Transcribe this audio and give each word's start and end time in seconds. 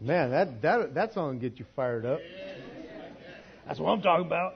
Man, 0.00 0.30
that, 0.30 0.62
that, 0.62 0.94
that 0.94 1.12
song 1.12 1.40
gets 1.40 1.58
you 1.58 1.66
fired 1.74 2.06
up. 2.06 2.20
That's 3.66 3.80
what 3.80 3.90
I'm 3.90 4.00
talking 4.00 4.26
about. 4.26 4.54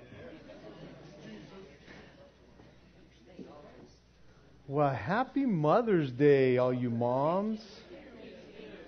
Well, 4.68 4.94
happy 4.94 5.44
Mother's 5.44 6.13
Day, 6.13 6.58
all 6.58 6.73
you 6.73 6.91
moms. 6.91 7.60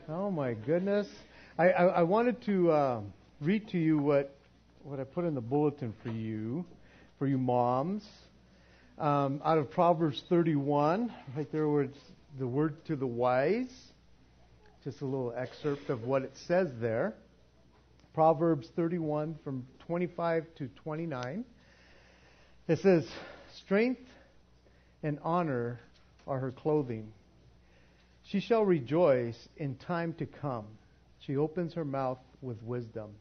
Oh 0.09 0.31
my 0.31 0.55
goodness. 0.55 1.09
I, 1.59 1.71
I, 1.71 1.85
I 1.87 2.03
wanted 2.05 2.41
to 2.47 2.71
uh, 2.71 3.01
read 3.41 3.69
to 3.71 3.79
you 3.79 3.99
what, 3.99 4.37
what 4.85 5.01
I 5.01 5.05
put 5.05 5.25
in 5.25 5.35
the 5.35 5.41
bulletin 5.41 5.93
for 6.05 6.11
you, 6.11 6.65
for 7.19 7.27
you 7.27 7.37
moms. 7.37 8.05
Um, 8.97 9.43
out 9.45 9.59
of 9.59 9.73
Proverbs 9.73 10.23
31, 10.29 11.13
right 11.37 11.51
there 11.51 11.69
where 11.69 11.83
it's 11.83 11.99
the 12.39 12.47
word 12.47 12.77
to 12.87 12.95
the 12.95 13.07
wise. 13.07 13.73
Just 14.85 15.01
a 15.01 15.07
little 15.07 15.33
excerpt 15.35 15.89
of 15.89 16.05
what 16.05 16.25
it 16.25 16.37
says 16.47 16.69
there. 16.79 17.15
Proverbs 18.13 18.69
31 18.77 19.37
from 19.43 19.67
25 19.87 20.45
to 20.57 20.69
29. 20.69 21.43
It 22.69 22.79
says, 22.81 23.07
Strength 23.55 24.03
and 25.03 25.19
honor 25.23 25.81
are 26.27 26.39
her 26.39 26.53
clothing. 26.53 27.13
She 28.25 28.41
shall 28.41 28.63
rejoice 28.63 29.49
in 29.57 29.77
time 29.77 30.13
to 30.15 30.27
come. 30.27 30.67
She 31.21 31.39
opens 31.39 31.73
her 31.73 31.85
mouth 31.87 32.19
with 32.43 32.63
wisdom, 32.63 33.13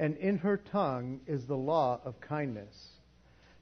and 0.00 0.16
in 0.16 0.38
her 0.38 0.56
tongue 0.56 1.20
is 1.28 1.46
the 1.46 1.56
law 1.56 2.00
of 2.04 2.20
kindness. 2.20 2.88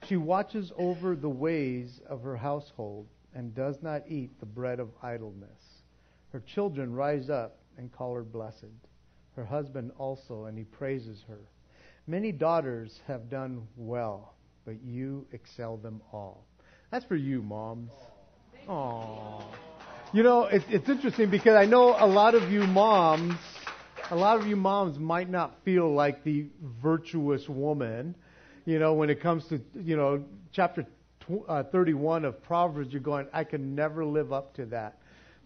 She 0.08 0.16
watches 0.16 0.72
over 0.78 1.14
the 1.14 1.28
ways 1.28 2.00
of 2.08 2.22
her 2.22 2.36
household 2.36 3.08
and 3.34 3.54
does 3.54 3.82
not 3.82 4.04
eat 4.08 4.40
the 4.40 4.46
bread 4.46 4.80
of 4.80 4.88
idleness. 5.02 5.75
Her 6.36 6.42
children 6.54 6.92
rise 6.92 7.30
up 7.30 7.56
and 7.78 7.90
call 7.90 8.14
her 8.14 8.22
blessed. 8.22 8.66
Her 9.36 9.44
husband 9.46 9.90
also, 9.96 10.44
and 10.44 10.58
he 10.58 10.64
praises 10.64 11.24
her. 11.28 11.38
Many 12.06 12.30
daughters 12.30 13.00
have 13.06 13.30
done 13.30 13.66
well, 13.74 14.34
but 14.66 14.74
you 14.84 15.26
excel 15.32 15.78
them 15.78 16.02
all. 16.12 16.44
That's 16.90 17.06
for 17.06 17.16
you, 17.16 17.40
moms. 17.40 17.90
Aww. 18.68 19.44
You 20.12 20.24
know, 20.24 20.42
it's, 20.42 20.66
it's 20.68 20.86
interesting 20.90 21.30
because 21.30 21.56
I 21.56 21.64
know 21.64 21.96
a 21.98 22.06
lot 22.06 22.34
of 22.34 22.52
you 22.52 22.64
moms, 22.64 23.38
a 24.10 24.14
lot 24.14 24.38
of 24.38 24.46
you 24.46 24.56
moms 24.56 24.98
might 24.98 25.30
not 25.30 25.54
feel 25.64 25.90
like 25.90 26.22
the 26.22 26.48
virtuous 26.82 27.48
woman. 27.48 28.14
You 28.66 28.78
know, 28.78 28.92
when 28.92 29.08
it 29.08 29.22
comes 29.22 29.46
to, 29.48 29.58
you 29.74 29.96
know, 29.96 30.22
chapter 30.52 30.82
tw- 31.20 31.48
uh, 31.48 31.62
31 31.62 32.26
of 32.26 32.42
Proverbs, 32.42 32.92
you're 32.92 33.00
going, 33.00 33.26
I 33.32 33.44
can 33.44 33.74
never 33.74 34.04
live 34.04 34.34
up 34.34 34.52
to 34.56 34.66
that. 34.66 34.98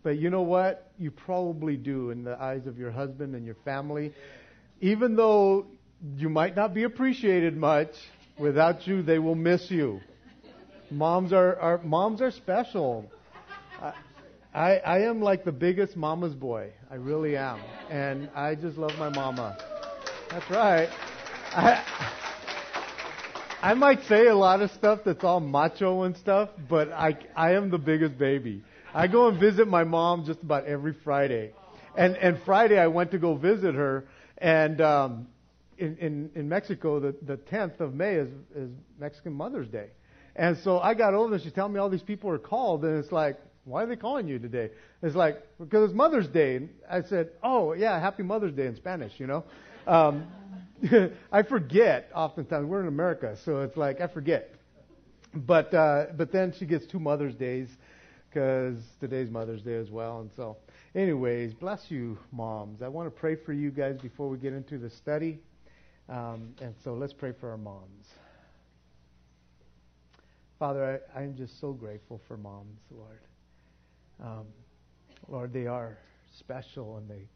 But 0.03 0.19
you 0.19 0.31
know 0.31 0.43
what? 0.43 0.91
You 0.99 1.11
probably 1.11 1.77
do 1.77 2.11
in 2.11 2.25
the 2.25 2.41
eyes 2.41 2.67
of 2.67 2.79
your 2.79 2.91
husband 2.91 3.35
and 3.35 3.45
your 3.45 3.57
family. 3.65 4.13
Even 4.81 5.17
though 5.17 5.67
you 6.17 6.29
might 6.31 6.57
not 6.57 6.73
be 6.73 6.85
appreciated 6.85 7.57
much, 7.57 7.91
without 8.39 8.87
you, 8.87 9.03
they 9.03 9.19
will 9.19 9.35
miss 9.35 9.71
you. 9.71 10.01
Moms 10.91 11.33
are, 11.33 11.57
are 11.57 11.79
moms 11.83 12.21
are 12.23 12.31
special. 12.31 13.11
I, 13.81 13.93
I, 14.53 14.77
I 14.79 14.99
am 15.03 15.21
like 15.21 15.45
the 15.45 15.53
biggest 15.53 15.97
mama's 15.97 16.35
boy. 16.35 16.73
I 16.91 16.97
really 16.97 17.37
am, 17.37 17.61
and 17.91 18.29
I 18.35 18.55
just 18.57 18.77
love 18.77 18.93
my 18.99 19.11
mama. 19.11 19.57
That's 20.31 20.51
right. 20.51 20.89
I, 21.53 21.85
I 23.63 23.75
might 23.75 24.03
say 24.05 24.27
a 24.27 24.35
lot 24.35 24.63
of 24.63 24.71
stuff 24.73 25.01
that's 25.05 25.23
all 25.23 25.39
macho 25.39 26.03
and 26.03 26.17
stuff, 26.17 26.49
but 26.69 26.91
I, 26.91 27.19
I 27.37 27.53
am 27.53 27.71
the 27.71 27.79
biggest 27.79 28.19
baby. 28.19 28.65
I 28.95 29.07
go 29.07 29.29
and 29.29 29.39
visit 29.39 29.69
my 29.69 29.85
mom 29.85 30.25
just 30.25 30.43
about 30.43 30.65
every 30.67 30.95
Friday, 31.05 31.53
and 31.97 32.17
and 32.17 32.39
Friday 32.45 32.79
I 32.79 32.89
went 32.89 33.13
to 33.13 33.19
go 33.19 33.37
visit 33.37 33.75
her, 33.75 34.07
and 34.39 34.81
um, 34.81 35.29
in 35.79 35.97
in 35.99 36.31
in 36.35 36.49
Mexico 36.49 36.99
the 36.99 37.15
the 37.23 37.37
10th 37.37 37.81
of 37.81 37.95
May 37.95 38.15
is 38.15 38.29
is 38.55 38.71
Mexican 38.99 39.33
Mother's 39.33 39.69
Day, 39.69 39.89
and 40.35 40.59
so 40.59 40.79
I 40.79 40.95
got 40.95 41.15
over 41.15 41.31
there. 41.31 41.39
She's 41.39 41.53
telling 41.53 41.73
me 41.73 41.79
all 41.79 41.89
these 41.89 42.03
people 42.03 42.31
are 42.31 42.39
called, 42.39 42.85
and 42.85 42.99
it's 42.99 43.13
like, 43.13 43.39
why 43.65 43.85
are 43.85 43.87
they 43.87 43.97
calling 43.97 44.27
you 44.27 44.39
today? 44.39 44.71
It's 45.03 45.15
like, 45.15 45.41
because 45.59 45.85
it's 45.85 45.95
Mother's 45.95 46.29
Day. 46.29 46.57
And 46.57 46.71
I 46.91 47.03
said, 47.03 47.31
oh, 47.43 47.73
yeah, 47.75 48.01
Happy 48.01 48.23
Mother's 48.23 48.53
Day 48.53 48.67
in 48.67 48.75
Spanish, 48.77 49.13
you 49.19 49.27
know. 49.27 49.45
Um, 49.87 50.27
I 51.33 51.43
forget 51.43 52.11
oftentimes. 52.15 52.67
We're 52.67 52.81
in 52.81 52.89
America, 52.89 53.37
so 53.45 53.61
it's 53.61 53.77
like, 53.77 54.01
I 54.01 54.09
forget. 54.09 54.51
But, 55.35 55.73
uh, 55.73 56.07
but 56.17 56.33
then 56.33 56.55
she 56.59 56.67
gets 56.67 56.87
two 56.87 56.99
Mother's 56.99 57.35
Days 57.35 57.69
because 58.31 58.79
today's 59.01 59.29
Mother's 59.29 59.63
Day 59.63 59.75
as 59.75 59.91
well. 59.91 60.21
And 60.21 60.31
so, 60.37 60.57
anyways, 60.95 61.53
bless 61.55 61.91
you, 61.91 62.17
moms. 62.31 62.81
I 62.81 62.89
want 62.89 63.07
to 63.07 63.11
pray 63.11 63.35
for 63.35 63.53
you 63.53 63.71
guys 63.71 63.99
before 64.01 64.29
we 64.29 64.39
get 64.39 64.53
into 64.53 64.79
the 64.79 64.91
study. 64.91 65.41
Um, 66.09 66.55
and 66.61 66.75
so 66.85 66.95
let's 66.95 67.13
pray 67.13 67.33
for 67.41 67.51
our 67.51 67.57
moms. 67.57 68.07
Father, 70.59 71.01
I, 71.17 71.21
I'm 71.21 71.37
just 71.37 71.61
so 71.61 71.73
grateful 71.73 72.21
for 72.29 72.37
moms, 72.37 72.81
Lord. 72.91 73.21
Um, 74.23 74.47
Lord, 75.29 75.53
they 75.53 75.67
are 75.67 75.99
special 76.39 76.99
and 76.99 77.09
they 77.09 77.27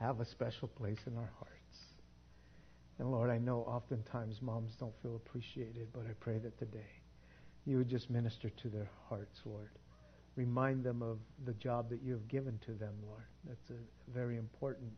have 0.00 0.20
a 0.20 0.24
special 0.24 0.68
place 0.68 0.98
in 1.06 1.16
our 1.16 1.30
hearts. 1.38 1.50
And 2.98 3.10
Lord, 3.10 3.30
I 3.30 3.38
know 3.38 3.60
oftentimes 3.60 4.42
moms 4.42 4.72
don't 4.80 4.94
feel 5.02 5.16
appreciated, 5.16 5.88
but 5.92 6.02
I 6.08 6.12
pray 6.18 6.38
that 6.38 6.58
today 6.58 6.80
you 7.66 7.76
would 7.78 7.88
just 7.88 8.10
minister 8.10 8.50
to 8.50 8.68
their 8.68 8.90
hearts, 9.08 9.40
Lord. 9.44 9.70
Remind 10.36 10.84
them 10.84 11.02
of 11.02 11.18
the 11.44 11.54
job 11.54 11.90
that 11.90 12.02
you 12.02 12.12
have 12.12 12.28
given 12.28 12.58
to 12.66 12.72
them, 12.72 12.94
Lord. 13.06 13.24
That's 13.46 13.70
a 13.70 14.10
very 14.12 14.36
important 14.36 14.92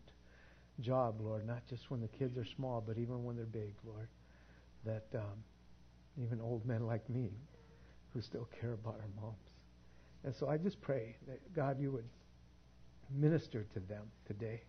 job, 0.81 1.21
Lord, 1.21 1.47
not 1.47 1.67
just 1.69 1.91
when 1.91 2.01
the 2.01 2.09
kids 2.09 2.37
are 2.37 2.45
small, 2.45 2.83
but 2.87 2.99
even 2.99 3.25
when 3.25 3.37
they're 3.37 3.45
big, 3.47 3.75
Lord. 3.85 4.09
That 4.85 5.07
um, 5.15 5.45
even 6.23 6.41
old 6.41 6.67
men 6.67 6.87
like 6.87 7.09
me 7.09 7.31
who 8.13 8.21
still 8.21 8.49
care 8.61 8.73
about 8.75 9.01
our 9.01 9.23
moms. 9.23 9.37
And 10.25 10.35
so 10.35 10.49
I 10.49 10.57
just 10.57 10.81
pray 10.81 11.17
that 11.27 11.55
God, 11.55 11.81
you 11.81 11.91
would 11.93 12.09
minister 13.11 13.65
to 13.75 13.81
them 13.81 14.05
today. 14.27 14.63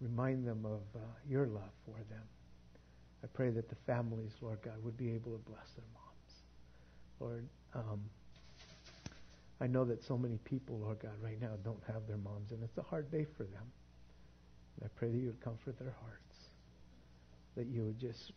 Remind 0.00 0.46
them 0.46 0.64
of 0.64 0.80
uh, 0.94 1.04
your 1.28 1.46
love 1.46 1.70
for 1.86 1.96
them. 2.10 2.22
I 3.22 3.28
pray 3.28 3.50
that 3.50 3.68
the 3.68 3.76
families, 3.86 4.32
Lord 4.40 4.58
God, 4.64 4.74
would 4.82 4.96
be 4.96 5.12
able 5.12 5.32
to 5.32 5.38
bless 5.38 5.70
their 5.76 5.84
moms. 5.94 6.32
Lord, 7.20 7.48
um, 7.74 8.00
I 9.62 9.68
know 9.68 9.84
that 9.84 10.02
so 10.02 10.18
many 10.18 10.38
people, 10.38 10.80
Lord 10.80 10.98
God, 10.98 11.12
right 11.22 11.40
now 11.40 11.52
don't 11.62 11.82
have 11.86 12.08
their 12.08 12.16
moms, 12.16 12.50
and 12.50 12.64
it's 12.64 12.76
a 12.78 12.82
hard 12.82 13.12
day 13.12 13.24
for 13.36 13.44
them. 13.44 13.62
And 14.74 14.90
I 14.90 14.98
pray 14.98 15.08
that 15.08 15.16
you 15.16 15.26
would 15.26 15.40
comfort 15.40 15.78
their 15.78 15.94
hearts, 16.02 16.36
that 17.56 17.66
you 17.68 17.84
would 17.84 17.98
just 18.00 18.32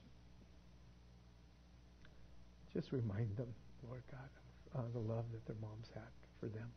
just 2.71 2.91
remind 2.91 3.35
them 3.37 3.47
Lord 3.89 4.03
God, 4.11 4.79
of 4.79 4.85
uh, 4.85 4.93
the 4.93 4.99
love 4.99 5.25
that 5.31 5.45
their 5.47 5.55
moms 5.61 5.87
had 5.93 6.03
for 6.39 6.47
them. 6.47 6.69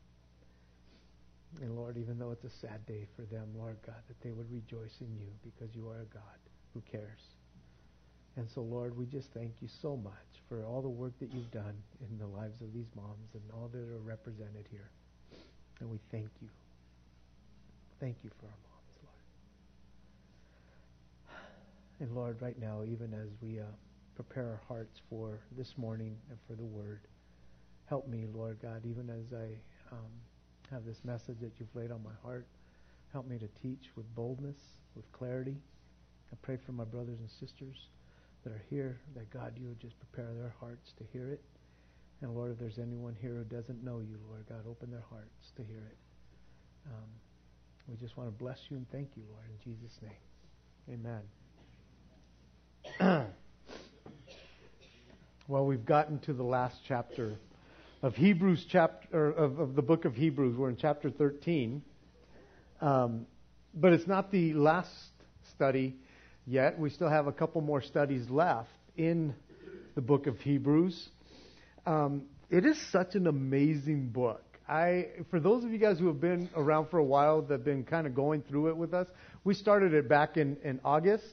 And 1.60 1.76
Lord, 1.76 1.98
even 1.98 2.18
though 2.18 2.30
it's 2.30 2.44
a 2.44 2.50
sad 2.60 2.86
day 2.86 3.06
for 3.16 3.22
them, 3.22 3.48
Lord 3.56 3.76
God, 3.84 4.00
that 4.06 4.20
they 4.22 4.30
would 4.30 4.50
rejoice 4.50 4.96
in 5.00 5.14
you 5.18 5.28
because 5.42 5.74
you 5.74 5.88
are 5.88 6.00
a 6.00 6.14
God 6.14 6.38
who 6.72 6.82
cares. 6.90 7.37
And 8.38 8.48
so, 8.54 8.60
Lord, 8.60 8.96
we 8.96 9.04
just 9.04 9.26
thank 9.34 9.54
you 9.60 9.66
so 9.82 9.96
much 9.96 10.14
for 10.48 10.64
all 10.64 10.80
the 10.80 10.88
work 10.88 11.12
that 11.18 11.34
you've 11.34 11.50
done 11.50 11.74
in 12.00 12.18
the 12.18 12.26
lives 12.26 12.60
of 12.60 12.72
these 12.72 12.86
moms 12.94 13.34
and 13.34 13.42
all 13.52 13.68
that 13.72 13.80
are 13.80 13.98
represented 13.98 14.64
here. 14.70 14.88
And 15.80 15.90
we 15.90 15.98
thank 16.12 16.28
you. 16.40 16.48
Thank 17.98 18.18
you 18.22 18.30
for 18.38 18.46
our 18.46 18.52
moms, 18.70 18.96
Lord. 21.26 21.40
And 21.98 22.14
Lord, 22.14 22.40
right 22.40 22.56
now, 22.60 22.84
even 22.86 23.12
as 23.12 23.28
we 23.42 23.58
uh, 23.58 23.64
prepare 24.14 24.44
our 24.44 24.60
hearts 24.68 25.00
for 25.10 25.40
this 25.56 25.72
morning 25.76 26.16
and 26.30 26.38
for 26.46 26.54
the 26.54 26.64
word. 26.64 27.00
Help 27.86 28.06
me, 28.06 28.26
Lord 28.32 28.58
God, 28.62 28.82
even 28.88 29.10
as 29.10 29.32
I 29.36 29.48
um, 29.90 30.12
have 30.70 30.84
this 30.84 30.98
message 31.02 31.40
that 31.40 31.50
you've 31.58 31.74
laid 31.74 31.90
on 31.90 32.04
my 32.04 32.14
heart. 32.22 32.46
Help 33.12 33.26
me 33.26 33.36
to 33.38 33.48
teach 33.60 33.90
with 33.96 34.06
boldness, 34.14 34.58
with 34.94 35.10
clarity. 35.10 35.56
I 36.32 36.36
pray 36.42 36.56
for 36.64 36.70
my 36.70 36.84
brothers 36.84 37.18
and 37.18 37.28
sisters 37.40 37.78
that 38.48 38.54
are 38.54 38.64
here, 38.70 38.98
that 39.14 39.30
God, 39.30 39.52
you 39.60 39.68
would 39.68 39.80
just 39.80 39.94
prepare 39.98 40.32
their 40.34 40.54
hearts 40.60 40.92
to 40.98 41.04
hear 41.12 41.28
it. 41.30 41.42
And 42.20 42.34
Lord, 42.34 42.52
if 42.52 42.58
there's 42.58 42.78
anyone 42.78 43.14
here 43.20 43.34
who 43.34 43.44
doesn't 43.44 43.84
know 43.84 44.00
you, 44.00 44.16
Lord 44.28 44.46
God, 44.48 44.64
open 44.68 44.90
their 44.90 45.04
hearts 45.10 45.52
to 45.56 45.62
hear 45.62 45.82
it. 45.90 45.96
Um, 46.86 47.08
we 47.88 47.96
just 47.96 48.16
want 48.16 48.28
to 48.30 48.36
bless 48.36 48.58
you 48.70 48.76
and 48.76 48.90
thank 48.90 49.10
you, 49.16 49.22
Lord, 49.30 49.44
in 49.50 49.58
Jesus' 49.72 49.98
name. 50.02 51.04
Amen. 53.00 53.26
Well, 55.46 55.64
we've 55.64 55.86
gotten 55.86 56.18
to 56.20 56.34
the 56.34 56.42
last 56.42 56.76
chapter 56.86 57.34
of 58.02 58.14
Hebrews 58.14 58.66
chapter 58.68 59.30
of, 59.30 59.58
of 59.58 59.74
the 59.74 59.80
book 59.80 60.04
of 60.04 60.14
Hebrews. 60.14 60.58
We're 60.58 60.68
in 60.68 60.76
chapter 60.76 61.08
13, 61.08 61.80
um, 62.82 63.24
but 63.72 63.94
it's 63.94 64.06
not 64.06 64.30
the 64.30 64.52
last 64.52 64.90
study 65.54 65.96
yet. 66.48 66.78
We 66.78 66.90
still 66.90 67.10
have 67.10 67.26
a 67.26 67.32
couple 67.32 67.60
more 67.60 67.82
studies 67.82 68.28
left 68.30 68.70
in 68.96 69.34
the 69.94 70.00
book 70.00 70.26
of 70.26 70.38
Hebrews. 70.40 71.08
Um, 71.86 72.22
it 72.50 72.64
is 72.64 72.78
such 72.90 73.14
an 73.14 73.26
amazing 73.26 74.08
book. 74.08 74.42
I, 74.68 75.06
for 75.30 75.40
those 75.40 75.64
of 75.64 75.70
you 75.70 75.78
guys 75.78 75.98
who 75.98 76.06
have 76.08 76.20
been 76.20 76.48
around 76.54 76.88
for 76.90 76.98
a 76.98 77.04
while, 77.04 77.42
that 77.42 77.52
have 77.52 77.64
been 77.64 77.84
kind 77.84 78.06
of 78.06 78.14
going 78.14 78.42
through 78.42 78.68
it 78.68 78.76
with 78.76 78.92
us, 78.92 79.06
we 79.44 79.54
started 79.54 79.94
it 79.94 80.08
back 80.08 80.36
in, 80.36 80.56
in 80.62 80.80
August, 80.84 81.24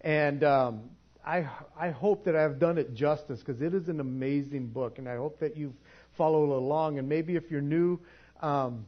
and 0.00 0.42
um, 0.42 0.90
I, 1.24 1.48
I 1.78 1.90
hope 1.90 2.24
that 2.24 2.34
I've 2.34 2.58
done 2.58 2.78
it 2.78 2.94
justice 2.94 3.38
because 3.38 3.62
it 3.62 3.74
is 3.74 3.88
an 3.88 4.00
amazing 4.00 4.68
book, 4.68 4.98
and 4.98 5.08
I 5.08 5.16
hope 5.16 5.38
that 5.40 5.56
you've 5.56 5.76
followed 6.16 6.50
along. 6.50 6.98
And 6.98 7.08
maybe 7.08 7.36
if 7.36 7.50
you're 7.50 7.60
new, 7.60 8.00
um, 8.40 8.86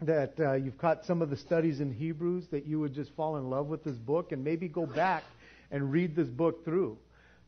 that 0.00 0.34
uh, 0.38 0.52
you've 0.54 0.78
caught 0.78 1.04
some 1.04 1.22
of 1.22 1.30
the 1.30 1.36
studies 1.36 1.80
in 1.80 1.92
Hebrews, 1.92 2.46
that 2.50 2.66
you 2.66 2.80
would 2.80 2.94
just 2.94 3.14
fall 3.14 3.36
in 3.36 3.48
love 3.48 3.66
with 3.66 3.84
this 3.84 3.96
book 3.96 4.32
and 4.32 4.42
maybe 4.42 4.68
go 4.68 4.86
back 4.86 5.22
and 5.70 5.90
read 5.90 6.14
this 6.14 6.28
book 6.28 6.64
through 6.64 6.98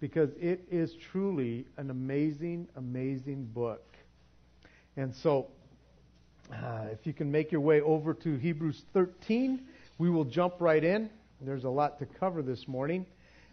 because 0.00 0.31
it 0.40 0.60
is 0.70 0.94
truly 1.10 1.66
an 1.76 1.90
amazing, 1.90 2.69
amazing 2.76 3.44
book. 3.54 3.82
And 4.96 5.14
so, 5.14 5.48
uh, 6.52 6.87
if 6.93 7.06
you 7.06 7.12
can 7.12 7.31
make 7.31 7.50
your 7.50 7.60
way 7.60 7.81
over 7.81 8.14
to 8.14 8.37
Hebrews 8.37 8.82
13, 8.92 9.60
we 9.99 10.10
will 10.10 10.25
jump 10.25 10.54
right 10.60 10.82
in. 10.82 11.10
There's 11.40 11.64
a 11.64 11.70
lot 11.70 11.99
to 11.99 12.06
cover 12.06 12.42
this 12.42 12.66
morning, 12.66 13.04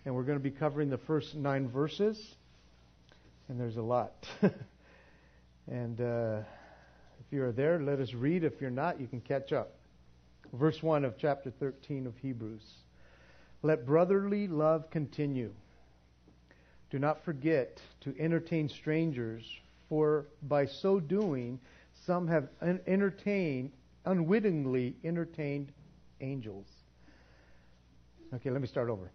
and 0.05 0.15
we're 0.15 0.23
going 0.23 0.37
to 0.37 0.43
be 0.43 0.51
covering 0.51 0.89
the 0.89 0.97
first 0.97 1.35
nine 1.35 1.69
verses, 1.69 2.35
and 3.49 3.59
there's 3.59 3.77
a 3.77 3.81
lot. 3.81 4.13
and 5.67 5.99
uh, 5.99 6.39
you 7.33 7.43
are 7.43 7.51
there, 7.51 7.79
let 7.79 7.99
us 7.99 8.13
read. 8.13 8.43
If 8.43 8.61
you're 8.61 8.69
not, 8.69 9.01
you 9.01 9.07
can 9.07 9.19
catch 9.19 9.51
up. 9.51 9.73
Verse 10.53 10.81
1 10.81 11.03
of 11.03 11.17
chapter 11.17 11.49
13 11.49 12.05
of 12.05 12.15
Hebrews. 12.17 12.63
Let 13.63 13.85
brotherly 13.85 14.47
love 14.47 14.89
continue. 14.91 15.51
Do 16.91 16.99
not 16.99 17.25
forget 17.25 17.81
to 18.01 18.13
entertain 18.19 18.69
strangers, 18.69 19.43
for 19.89 20.27
by 20.43 20.67
so 20.67 20.99
doing, 20.99 21.59
some 22.05 22.27
have 22.27 22.49
entertained, 22.85 23.71
unwittingly 24.05 24.95
entertained 25.03 25.71
angels. 26.21 26.67
Okay, 28.35 28.51
let 28.51 28.61
me 28.61 28.67
start 28.67 28.89
over. 28.89 29.11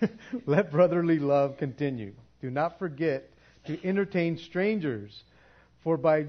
Let 0.46 0.70
brotherly 0.70 1.18
love 1.18 1.56
continue. 1.56 2.12
Do 2.40 2.50
not 2.50 2.78
forget 2.78 3.30
to 3.66 3.78
entertain 3.86 4.36
strangers, 4.36 5.24
for 5.82 5.96
by 5.96 6.26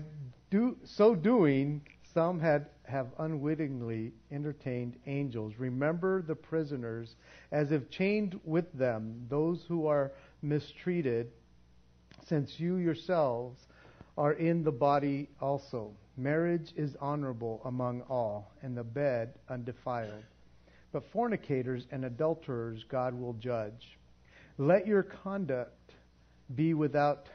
do, 0.54 0.78
so 0.84 1.16
doing, 1.16 1.82
some 2.14 2.40
had 2.40 2.68
have 2.84 3.08
unwittingly 3.18 4.12
entertained 4.32 4.96
angels. 5.08 5.54
Remember 5.58 6.22
the 6.22 6.36
prisoners 6.36 7.16
as 7.52 7.72
if 7.72 7.90
chained 7.90 8.40
with 8.44 8.72
them, 8.74 9.26
those 9.30 9.66
who 9.68 9.88
are 9.88 10.12
mistreated, 10.44 11.32
since 12.28 12.60
you 12.60 12.76
yourselves 12.76 13.66
are 14.16 14.34
in 14.34 14.64
the 14.64 14.72
body 14.72 15.28
also. 15.42 15.92
Marriage 16.18 16.72
is 16.76 16.96
honorable 17.02 17.60
among 17.66 18.02
all, 18.04 18.52
and 18.62 18.78
the 18.78 18.84
bed 18.84 19.34
undefiled. 19.50 20.24
But 20.92 21.12
fornicators 21.12 21.88
and 21.90 22.06
adulterers 22.06 22.86
God 22.88 23.16
will 23.16 23.34
judge. 23.34 23.98
Let 24.60 24.86
your 24.86 25.02
conduct 25.02 25.94
be 26.54 26.76
without 26.76 27.28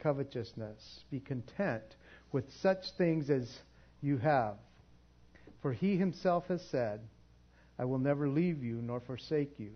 covetousness. 0.00 1.04
Be 1.10 1.20
content 1.20 1.96
with 2.32 2.52
such 2.52 2.90
things 2.92 3.30
as 3.30 3.60
you 4.00 4.18
have. 4.18 4.56
For 5.60 5.72
he 5.72 5.96
himself 5.96 6.48
has 6.48 6.62
said, 6.62 7.00
I 7.78 7.84
will 7.84 7.98
never 7.98 8.28
leave 8.28 8.62
you 8.62 8.76
nor 8.82 9.00
forsake 9.00 9.58
you. 9.58 9.72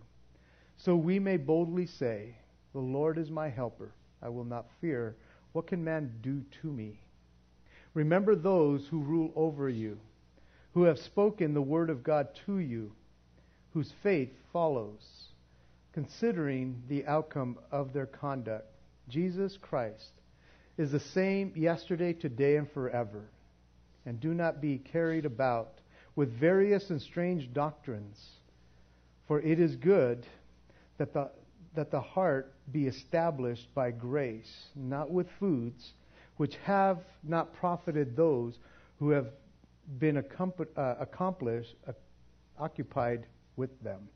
So 0.77 0.97
we 0.97 1.19
may 1.19 1.37
boldly 1.37 1.87
say, 1.87 2.35
The 2.73 2.81
Lord 2.81 3.19
is 3.19 3.31
my 3.31 3.49
helper. 3.49 3.93
I 4.23 4.29
will 4.29 4.45
not 4.45 4.67
fear. 4.81 5.17
What 5.53 5.67
can 5.67 5.83
man 5.85 6.13
do 6.23 6.43
to 6.63 6.73
me? 6.73 6.99
Remember 7.95 8.35
those 8.35 8.87
who 8.89 9.01
rule 9.01 9.33
over 9.37 9.69
you, 9.69 9.99
who 10.75 10.83
have 10.83 10.99
spoken 10.99 11.55
the 11.55 11.63
word 11.63 11.89
of 11.89 12.03
God 12.03 12.29
to 12.47 12.59
you 12.59 12.93
whose 13.77 13.93
faith 14.03 14.33
follows, 14.55 15.29
considering 15.93 16.83
the 16.89 17.05
outcome 17.05 17.59
of 17.71 17.93
their 17.93 18.07
conduct. 18.07 18.65
Jesus 19.11 19.59
Christ 19.59 20.13
is 20.79 20.93
the 20.93 21.01
same 21.01 21.53
yesterday, 21.57 22.13
today, 22.13 22.57
and 22.57 22.71
forever. 22.73 23.23
And 24.05 24.21
do 24.21 24.35
not 24.35 24.61
be 24.61 24.79
carried 24.79 25.25
about 25.25 25.73
with 26.15 26.39
various 26.39 26.91
and 26.91 27.01
strange 27.01 27.53
doctrines, 27.53 28.19
for 29.27 29.41
it 29.41 29.59
is 29.59 29.77
good 29.77 30.27
that 30.99 31.13
the, 31.13 31.31
that 31.75 31.91
the 31.91 32.01
heart 32.01 32.53
be 32.73 32.87
established 32.87 33.69
by 33.75 33.91
grace, 33.91 34.51
not 34.75 35.11
with 35.11 35.27
foods 35.39 35.93
which 36.37 36.57
have 36.65 36.99
not 37.23 37.53
profited 37.55 38.17
those 38.17 38.59
who 38.99 39.11
have 39.11 39.27
been 39.99 40.17
uh, 40.19 40.95
accomplished, 41.01 41.75
uh, 41.89 41.93
occupied 42.59 43.27
with 43.57 43.83
them. 43.83 44.09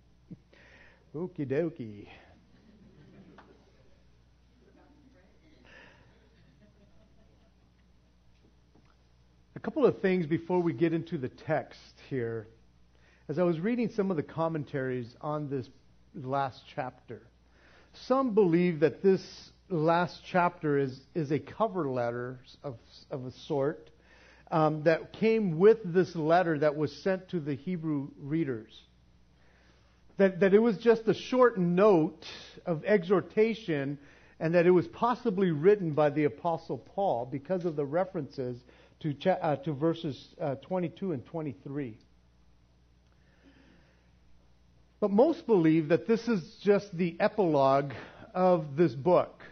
Okie 1.14 1.46
dokie. 1.46 2.06
A 9.60 9.62
couple 9.62 9.84
of 9.84 10.00
things 10.00 10.24
before 10.24 10.62
we 10.62 10.72
get 10.72 10.94
into 10.94 11.18
the 11.18 11.28
text 11.28 11.92
here. 12.08 12.48
As 13.28 13.38
I 13.38 13.42
was 13.42 13.60
reading 13.60 13.90
some 13.90 14.10
of 14.10 14.16
the 14.16 14.22
commentaries 14.22 15.14
on 15.20 15.50
this 15.50 15.68
last 16.14 16.62
chapter, 16.74 17.20
some 18.06 18.32
believe 18.32 18.80
that 18.80 19.02
this 19.02 19.20
last 19.68 20.22
chapter 20.24 20.78
is, 20.78 20.98
is 21.14 21.30
a 21.30 21.38
cover 21.38 21.90
letter 21.90 22.40
of, 22.64 22.78
of 23.10 23.26
a 23.26 23.32
sort 23.32 23.90
um, 24.50 24.82
that 24.84 25.12
came 25.12 25.58
with 25.58 25.76
this 25.84 26.16
letter 26.16 26.58
that 26.58 26.74
was 26.74 26.90
sent 27.02 27.28
to 27.28 27.38
the 27.38 27.54
Hebrew 27.54 28.08
readers 28.18 28.72
that, 30.16 30.40
that 30.40 30.54
it 30.54 30.58
was 30.58 30.78
just 30.78 31.06
a 31.06 31.14
short 31.14 31.58
note 31.58 32.24
of 32.64 32.82
exhortation 32.86 33.98
and 34.38 34.54
that 34.54 34.66
it 34.66 34.70
was 34.70 34.86
possibly 34.88 35.50
written 35.50 35.92
by 35.92 36.08
the 36.08 36.24
Apostle 36.24 36.78
Paul 36.78 37.28
because 37.30 37.66
of 37.66 37.76
the 37.76 37.84
references 37.84 38.58
to, 39.00 39.30
uh, 39.30 39.56
to 39.56 39.72
verses 39.72 40.28
uh, 40.40 40.56
22 40.56 41.12
and 41.12 41.24
23. 41.26 41.96
But 45.00 45.10
most 45.10 45.46
believe 45.46 45.88
that 45.88 46.06
this 46.06 46.28
is 46.28 46.56
just 46.62 46.94
the 46.96 47.16
epilogue 47.18 47.92
of 48.34 48.76
this 48.76 48.92
book. 48.92 49.42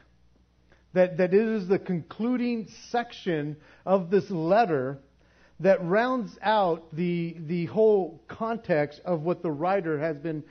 That, 0.93 1.17
that 1.19 1.33
it 1.33 1.49
is 1.49 1.69
the 1.69 1.79
concluding 1.79 2.69
section 2.91 3.56
of 3.87 4.11
this 4.11 4.31
letter 4.31 4.99
that 5.61 5.85
rounds 5.85 6.39
out 6.43 6.95
the, 6.95 7.37
the 7.47 7.67
whole 7.67 8.23
context 8.29 9.00
of 9.05 9.23
what 9.23 9.43
the 9.43 9.50
writer 9.50 9.99
has 9.99 10.19
been 10.19 10.45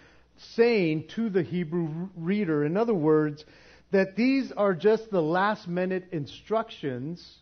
saying 0.56 1.08
to 1.16 1.30
the 1.30 1.44
Hebrew 1.44 2.10
reader. 2.16 2.66
In 2.66 2.78
other 2.78 2.94
words, 2.94 3.46
that 3.92 4.16
these 4.16 4.52
are 4.52 4.74
just 4.74 5.10
the 5.10 5.22
last 5.22 5.68
minute 5.68 6.08
instructions, 6.12 7.40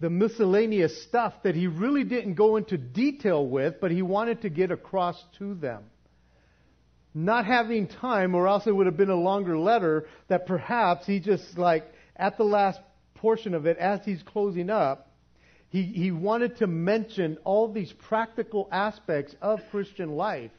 the 0.00 0.10
miscellaneous 0.10 1.02
stuff 1.04 1.34
that 1.42 1.54
he 1.54 1.66
really 1.66 2.04
didn't 2.04 2.34
go 2.34 2.56
into 2.56 2.78
detail 2.78 3.46
with, 3.46 3.80
but 3.80 3.90
he 3.90 4.00
wanted 4.00 4.42
to 4.42 4.48
get 4.48 4.70
across 4.70 5.22
to 5.38 5.54
them. 5.54 5.84
Not 7.12 7.44
having 7.44 7.86
time, 7.86 8.34
or 8.34 8.48
else 8.48 8.66
it 8.66 8.74
would 8.74 8.86
have 8.86 8.96
been 8.96 9.10
a 9.10 9.14
longer 9.14 9.58
letter, 9.58 10.06
that 10.28 10.46
perhaps 10.46 11.06
he 11.06 11.20
just 11.20 11.58
like, 11.58 11.84
at 12.16 12.38
the 12.38 12.44
last 12.44 12.80
portion 13.16 13.52
of 13.52 13.66
it, 13.66 13.76
as 13.76 14.00
he's 14.04 14.22
closing 14.22 14.70
up, 14.70 15.12
he, 15.68 15.82
he 15.82 16.10
wanted 16.10 16.56
to 16.58 16.66
mention 16.66 17.36
all 17.44 17.70
these 17.70 17.92
practical 17.92 18.68
aspects 18.72 19.36
of 19.42 19.60
Christian 19.70 20.16
life, 20.16 20.50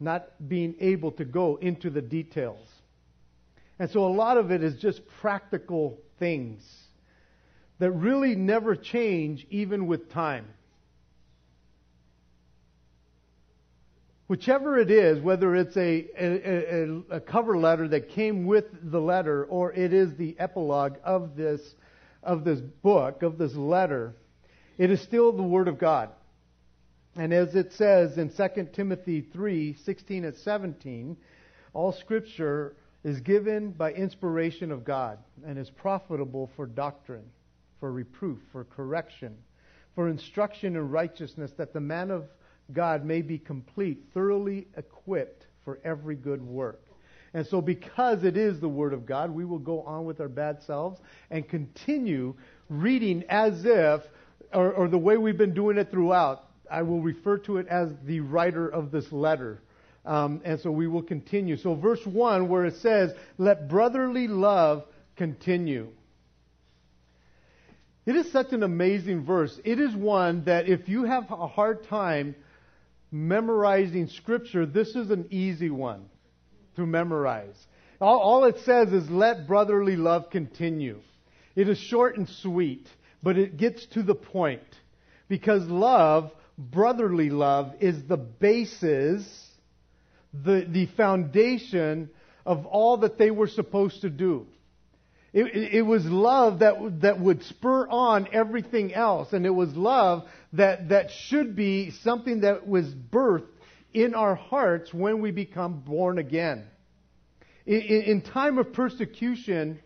not 0.00 0.48
being 0.48 0.76
able 0.80 1.12
to 1.12 1.26
go 1.26 1.56
into 1.56 1.90
the 1.90 2.00
details. 2.00 2.66
And 3.78 3.90
so 3.90 4.06
a 4.06 4.12
lot 4.12 4.38
of 4.38 4.50
it 4.50 4.62
is 4.62 4.80
just 4.80 5.02
practical 5.20 5.98
things 6.18 6.62
that 7.80 7.90
really 7.90 8.36
never 8.36 8.76
change 8.76 9.46
even 9.50 9.86
with 9.86 10.12
time. 10.12 10.46
Whichever 14.28 14.78
it 14.78 14.92
is, 14.92 15.20
whether 15.20 15.56
it's 15.56 15.76
a, 15.76 16.06
a, 16.16 17.16
a, 17.16 17.20
cover 17.20 17.58
letter 17.58 17.88
that 17.88 18.10
came 18.10 18.46
with 18.46 18.66
the 18.80 19.00
letter 19.00 19.44
or 19.44 19.72
it 19.72 19.92
is 19.92 20.14
the 20.14 20.38
epilogue 20.38 20.98
of 21.02 21.34
this 21.34 21.60
of 22.22 22.44
this 22.44 22.60
book, 22.60 23.22
of 23.22 23.38
this 23.38 23.56
letter, 23.56 24.14
it 24.78 24.90
is 24.90 25.00
still 25.00 25.32
the 25.32 25.42
Word 25.42 25.66
of 25.66 25.78
God. 25.78 26.10
And 27.16 27.32
as 27.32 27.56
it 27.56 27.72
says 27.72 28.18
in 28.18 28.30
2 28.30 28.68
Timothy 28.72 29.22
3 29.32 29.74
16 29.84 30.24
and 30.26 30.36
17, 30.36 31.16
all 31.72 31.92
Scripture 31.92 32.76
is 33.02 33.20
given 33.20 33.72
by 33.72 33.92
inspiration 33.92 34.70
of 34.70 34.84
God 34.84 35.18
and 35.44 35.58
is 35.58 35.70
profitable 35.70 36.50
for 36.54 36.66
doctrine, 36.66 37.24
for 37.80 37.90
reproof, 37.90 38.38
for 38.52 38.64
correction, 38.64 39.36
for 39.94 40.08
instruction 40.08 40.76
in 40.76 40.88
righteousness, 40.90 41.50
that 41.56 41.72
the 41.72 41.80
man 41.80 42.10
of 42.10 42.28
God 42.72 43.04
may 43.04 43.22
be 43.22 43.38
complete, 43.38 44.04
thoroughly 44.14 44.68
equipped 44.76 45.46
for 45.64 45.80
every 45.82 46.14
good 46.14 46.42
work. 46.42 46.86
And 47.32 47.46
so, 47.46 47.60
because 47.60 48.24
it 48.24 48.36
is 48.36 48.60
the 48.60 48.68
Word 48.68 48.92
of 48.92 49.06
God, 49.06 49.30
we 49.30 49.44
will 49.44 49.58
go 49.58 49.82
on 49.82 50.04
with 50.04 50.20
our 50.20 50.28
bad 50.28 50.62
selves 50.62 51.00
and 51.30 51.48
continue 51.48 52.34
reading 52.68 53.24
as 53.28 53.64
if, 53.64 54.02
or, 54.52 54.72
or 54.72 54.88
the 54.88 54.98
way 54.98 55.16
we've 55.16 55.38
been 55.38 55.54
doing 55.54 55.78
it 55.78 55.90
throughout, 55.90 56.46
I 56.70 56.82
will 56.82 57.00
refer 57.00 57.38
to 57.38 57.58
it 57.58 57.68
as 57.68 57.90
the 58.04 58.20
writer 58.20 58.68
of 58.68 58.90
this 58.90 59.10
letter. 59.12 59.62
Um, 60.04 60.40
and 60.44 60.58
so 60.60 60.70
we 60.70 60.88
will 60.88 61.02
continue. 61.02 61.56
So, 61.56 61.74
verse 61.74 62.04
1, 62.04 62.48
where 62.48 62.64
it 62.64 62.76
says, 62.76 63.12
Let 63.38 63.68
brotherly 63.68 64.26
love 64.26 64.84
continue. 65.16 65.92
It 68.06 68.16
is 68.16 68.32
such 68.32 68.52
an 68.52 68.62
amazing 68.62 69.24
verse. 69.24 69.58
It 69.64 69.78
is 69.78 69.94
one 69.94 70.44
that 70.44 70.68
if 70.68 70.88
you 70.88 71.04
have 71.04 71.30
a 71.30 71.46
hard 71.46 71.84
time 71.88 72.34
memorizing 73.12 74.08
Scripture, 74.08 74.66
this 74.66 74.96
is 74.96 75.10
an 75.10 75.26
easy 75.30 75.70
one 75.70 76.06
to 76.76 76.86
memorize. 76.86 77.56
All, 78.00 78.18
all 78.18 78.44
it 78.44 78.58
says 78.64 78.92
is, 78.92 79.10
Let 79.10 79.46
brotherly 79.46 79.96
love 79.96 80.30
continue. 80.30 81.00
It 81.54 81.68
is 81.68 81.78
short 81.78 82.16
and 82.16 82.28
sweet, 82.28 82.86
but 83.22 83.36
it 83.36 83.56
gets 83.56 83.84
to 83.88 84.02
the 84.02 84.14
point. 84.14 84.62
Because 85.28 85.64
love, 85.68 86.32
brotherly 86.56 87.30
love, 87.30 87.74
is 87.80 88.02
the 88.04 88.16
basis 88.16 89.50
the, 90.32 90.66
the 90.68 90.86
foundation 90.96 92.10
of 92.46 92.66
all 92.66 92.98
that 92.98 93.18
they 93.18 93.30
were 93.30 93.48
supposed 93.48 94.02
to 94.02 94.10
do. 94.10 94.46
It, 95.32 95.74
it, 95.74 95.82
was 95.82 96.04
love 96.04 96.58
that, 96.58 97.02
that 97.02 97.20
would 97.20 97.44
spur 97.44 97.86
on 97.88 98.28
everything 98.32 98.92
else, 98.92 99.32
and 99.32 99.46
it 99.46 99.50
was 99.50 99.74
love 99.76 100.28
that, 100.54 100.88
that 100.88 101.12
should 101.12 101.54
be 101.54 101.92
something 102.02 102.40
that 102.40 102.66
was 102.66 102.86
birthed 102.86 103.46
in 103.94 104.14
our 104.14 104.34
hearts 104.34 104.92
when 104.92 105.20
we 105.20 105.30
become 105.30 105.80
born 105.80 106.18
again. 106.18 106.64
In, 107.64 107.80
in 107.80 108.22
time 108.22 108.58
of 108.58 108.72
persecution 108.72 109.78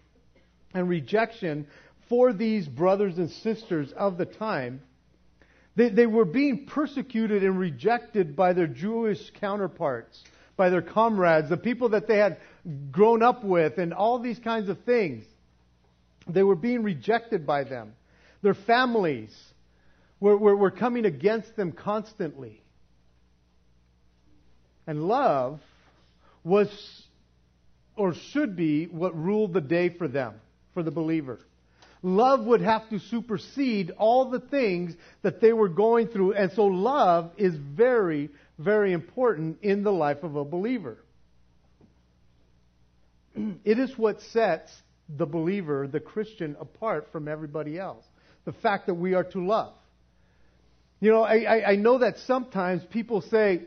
and 0.73 0.89
rejection 0.89 1.67
for 2.09 2.33
these 2.33 2.67
brothers 2.67 3.19
and 3.19 3.31
sisters 3.31 3.93
of 3.93 4.17
the 4.17 4.27
time, 4.27 4.81
they, 5.77 5.91
they 5.91 6.07
were 6.07 6.25
being 6.25 6.65
persecuted 6.67 7.45
and 7.45 7.59
rejected 7.59 8.35
by 8.35 8.55
their 8.55 8.67
Jewish 8.67 9.31
counterparts 9.41 10.23
by 10.57 10.71
their 10.71 10.83
comrades, 10.83 11.49
the 11.49 11.57
people 11.57 11.91
that 11.91 12.07
they 12.07 12.19
had 12.19 12.39
grown 12.91 13.23
up 13.23 13.43
with, 13.45 13.79
and 13.79 13.93
all 13.93 14.19
these 14.19 14.39
kinds 14.39 14.69
of 14.69 14.81
things. 14.85 15.25
They 16.27 16.43
were 16.43 16.57
being 16.57 16.83
rejected 16.83 17.47
by 17.47 17.65
them. 17.65 17.95
Their 18.43 18.55
families 18.55 19.35
were, 20.21 20.37
were, 20.37 20.57
were 20.57 20.71
coming 20.71 21.05
against 21.05 21.57
them 21.57 21.73
constantly. 21.73 22.63
And 24.87 25.05
love 25.05 25.61
was 26.43 26.69
or 27.97 28.15
should 28.15 28.57
be 28.57 28.87
what 28.87 29.17
ruled 29.17 29.53
the 29.53 29.61
day 29.61 29.89
for 29.89 30.09
them, 30.09 30.35
for 30.75 30.83
the 30.83 30.91
believer. 30.91 31.39
Love 32.03 32.45
would 32.45 32.61
have 32.61 32.89
to 32.91 32.99
supersede 32.99 33.91
all 33.97 34.29
the 34.29 34.41
things 34.41 34.95
that 35.23 35.41
they 35.41 35.53
were 35.53 35.69
going 35.69 36.09
through. 36.09 36.35
And 36.35 36.53
so 36.53 36.67
love 36.67 37.31
is 37.39 37.55
very, 37.55 38.29
very 38.59 38.93
important 38.93 39.59
in 39.63 39.85
the 39.85 39.93
life 39.93 40.23
of 40.23 40.37
a 40.37 40.45
believer. 40.45 40.99
It 43.65 43.79
is 43.79 43.97
what 43.97 44.21
sets 44.21 44.71
the 45.09 45.27
believer, 45.27 45.87
the 45.87 46.01
Christian, 46.01 46.57
apart 46.61 47.09
from 47.13 47.29
everybody 47.29 47.79
else. 47.79 48.05
The 48.45 48.53
fact 48.53 48.87
that 48.87 48.95
we 48.95 49.15
are 49.15 49.25
to 49.25 49.45
love. 49.45 49.75
You 51.01 51.11
know, 51.11 51.23
I, 51.23 51.39
I, 51.41 51.71
I 51.73 51.77
know 51.77 51.99
that 51.99 52.19
sometimes 52.27 52.83
people 52.91 53.21
say, 53.23 53.63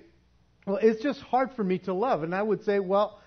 well, 0.65 0.79
it's 0.81 1.01
just 1.01 1.19
hard 1.21 1.51
for 1.55 1.63
me 1.63 1.79
to 1.79 1.93
love. 1.93 2.23
And 2.23 2.33
I 2.33 2.41
would 2.41 2.63
say, 2.63 2.79
well, 2.79 3.19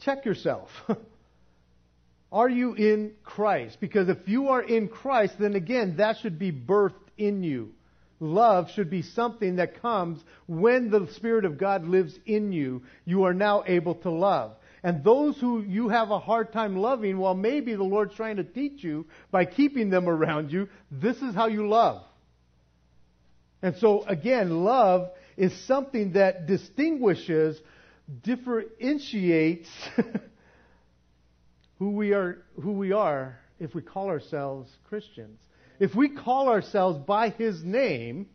check 0.00 0.24
yourself. 0.24 0.68
are 2.32 2.48
you 2.48 2.74
in 2.74 3.12
Christ? 3.22 3.78
Because 3.80 4.08
if 4.08 4.18
you 4.26 4.48
are 4.48 4.62
in 4.62 4.88
Christ, 4.88 5.34
then 5.38 5.54
again, 5.54 5.96
that 5.98 6.16
should 6.22 6.38
be 6.38 6.52
birthed 6.52 6.94
in 7.16 7.42
you 7.42 7.72
love 8.20 8.68
should 8.74 8.90
be 8.90 9.02
something 9.02 9.56
that 9.56 9.80
comes 9.80 10.22
when 10.46 10.90
the 10.90 11.08
Spirit 11.16 11.44
of 11.44 11.58
God 11.58 11.86
lives 11.86 12.16
in 12.26 12.52
you. 12.52 12.82
You 13.04 13.24
are 13.24 13.34
now 13.34 13.64
able 13.66 13.94
to 13.96 14.10
love. 14.10 14.52
And 14.82 15.04
those 15.04 15.38
who 15.38 15.62
you 15.62 15.88
have 15.88 16.10
a 16.10 16.18
hard 16.18 16.52
time 16.52 16.76
loving, 16.76 17.18
well, 17.18 17.34
maybe 17.34 17.74
the 17.74 17.82
Lord's 17.82 18.14
trying 18.14 18.36
to 18.36 18.44
teach 18.44 18.82
you 18.82 19.06
by 19.30 19.44
keeping 19.44 19.90
them 19.90 20.08
around 20.08 20.50
you, 20.50 20.68
this 20.90 21.16
is 21.18 21.34
how 21.34 21.48
you 21.48 21.68
love. 21.68 22.02
And 23.62 23.76
so, 23.76 24.04
again, 24.04 24.64
love 24.64 25.10
is 25.36 25.52
something 25.66 26.12
that 26.12 26.46
distinguishes, 26.46 27.60
differentiates 28.22 29.68
who 31.78 31.90
we 31.90 32.12
are, 32.12 32.38
who 32.62 32.72
we 32.72 32.92
are 32.92 33.38
if 33.58 33.74
we 33.74 33.82
call 33.82 34.08
ourselves 34.08 34.70
Christians. 34.88 35.38
If 35.78 35.94
we 35.94 36.08
call 36.10 36.48
ourselves 36.48 36.98
by 37.06 37.30
his 37.30 37.62
name, 37.62 38.28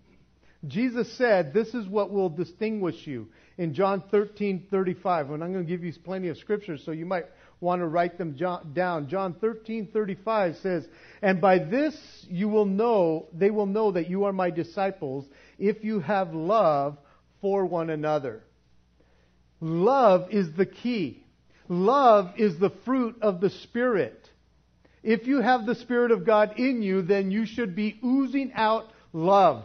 Jesus 0.68 1.12
said, 1.18 1.54
this 1.54 1.74
is 1.74 1.88
what 1.88 2.12
will 2.12 2.30
distinguish 2.30 3.06
you. 3.06 3.28
In 3.58 3.74
John 3.74 4.04
13, 4.12 4.68
35, 4.70 5.32
and 5.32 5.44
I'm 5.44 5.54
going 5.54 5.66
to 5.66 5.70
give 5.70 5.84
you 5.84 5.94
plenty 6.04 6.28
of 6.28 6.38
scriptures, 6.38 6.82
so 6.86 6.92
you 6.92 7.06
might 7.06 7.26
want 7.62 7.82
to 7.82 7.88
write 7.88 8.18
them 8.18 8.38
down. 8.74 9.08
John 9.08 9.36
13, 9.40 9.90
35 9.94 10.58
says, 10.58 10.88
And 11.22 11.40
by 11.40 11.60
this 11.60 11.96
you 12.30 12.50
will 12.50 12.66
know, 12.66 13.28
they 13.34 13.50
will 13.50 13.66
know 13.66 13.92
that 13.92 14.10
you 14.10 14.26
are 14.26 14.34
my 14.34 14.50
disciples, 14.50 15.26
if 15.58 15.84
you 15.84 16.00
have 16.02 16.34
love 16.34 16.98
for 17.42 17.66
one 17.66 17.90
another. 17.90 18.44
Love 19.62 20.28
is 20.32 20.48
the 20.58 20.66
key. 20.66 21.24
Love 21.68 22.34
is 22.38 22.60
the 22.60 22.72
fruit 22.84 23.16
of 23.22 23.42
the 23.42 23.50
Spirit. 23.50 24.30
If 25.02 25.28
you 25.28 25.42
have 25.42 25.66
the 25.66 25.76
Spirit 25.76 26.12
of 26.12 26.26
God 26.26 26.56
in 26.58 26.82
you, 26.82 27.02
then 27.02 27.32
you 27.32 27.46
should 27.46 27.76
be 27.76 28.00
oozing 28.04 28.52
out 28.54 28.86
love. 29.14 29.64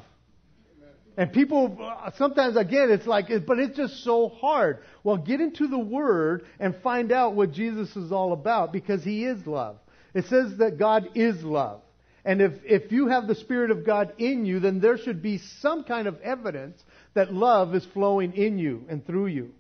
And 1.21 1.31
people, 1.35 1.77
sometimes 2.17 2.57
again, 2.57 2.91
it's 2.91 3.07
like, 3.07 3.27
but 3.47 3.59
it's 3.59 3.77
just 3.77 4.05
so 4.05 4.31
hard. 4.31 4.79
Well, 5.05 5.19
get 5.19 5.43
into 5.43 5.69
the 5.69 5.79
Word 5.79 6.47
and 6.59 6.75
find 6.77 7.13
out 7.13 7.35
what 7.35 7.53
Jesus 7.53 7.95
is 7.95 8.11
all 8.11 8.33
about 8.33 8.73
because 8.73 9.05
He 9.05 9.27
is 9.27 9.47
love. 9.47 9.77
It 10.15 10.25
says 10.29 10.57
that 10.57 10.79
God 10.79 11.11
is 11.15 11.45
love. 11.45 11.83
And 12.25 12.41
if, 12.41 12.53
if 12.65 12.91
you 12.91 13.09
have 13.09 13.27
the 13.27 13.35
Spirit 13.35 13.71
of 13.71 13.85
God 13.85 14.15
in 14.17 14.47
you, 14.47 14.61
then 14.61 14.81
there 14.81 14.97
should 14.97 15.21
be 15.21 15.43
some 15.61 15.85
kind 15.85 16.09
of 16.09 16.19
evidence 16.23 16.83
that 17.13 17.35
love 17.35 17.75
is 17.75 17.85
flowing 17.93 18.33
in 18.33 18.57
you 18.57 18.87
and 18.89 19.07
through 19.07 19.27
you. 19.27 19.51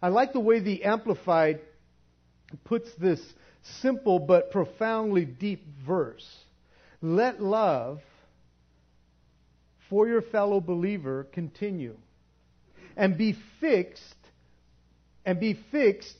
I 0.00 0.08
like 0.08 0.32
the 0.32 0.40
way 0.40 0.60
the 0.60 0.84
Amplified 0.84 1.60
puts 2.64 2.88
this 2.94 3.20
simple 3.82 4.18
but 4.18 4.50
profoundly 4.50 5.26
deep 5.26 5.62
verse. 5.86 6.26
Let 7.02 7.42
love 7.42 8.00
for 9.88 10.06
your 10.06 10.22
fellow 10.22 10.60
believer 10.60 11.26
continue. 11.32 11.96
And 12.96 13.16
be 13.16 13.36
fixed, 13.60 14.02
and 15.24 15.38
be 15.38 15.58
fixed, 15.70 16.16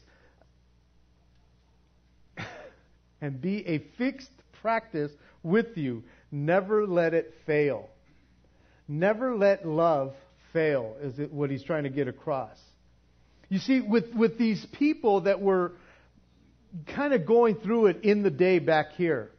and 3.21 3.41
be 3.41 3.67
a 3.67 3.79
fixed 3.97 4.31
practice 4.63 5.11
with 5.43 5.77
you. 5.77 6.05
Never 6.31 6.87
let 6.87 7.15
it 7.15 7.35
fail. 7.47 7.89
Never 8.87 9.37
let 9.37 9.67
love 9.67 10.15
fail, 10.53 10.97
is 11.03 11.31
what 11.31 11.51
he's 11.51 11.65
trying 11.65 11.83
to 11.83 11.91
get 11.91 12.09
across. 12.09 12.57
You 13.49 13.59
see, 13.59 13.81
with, 13.81 14.15
with 14.15 14.39
these 14.39 14.65
people 14.73 15.23
that 15.23 15.41
were 15.41 15.73
kind 16.95 17.13
of 17.13 17.27
going 17.27 17.57
through 17.57 17.87
it 17.87 18.05
in 18.05 18.23
the 18.23 18.31
day 18.31 18.59
back 18.59 18.93
here. 18.93 19.31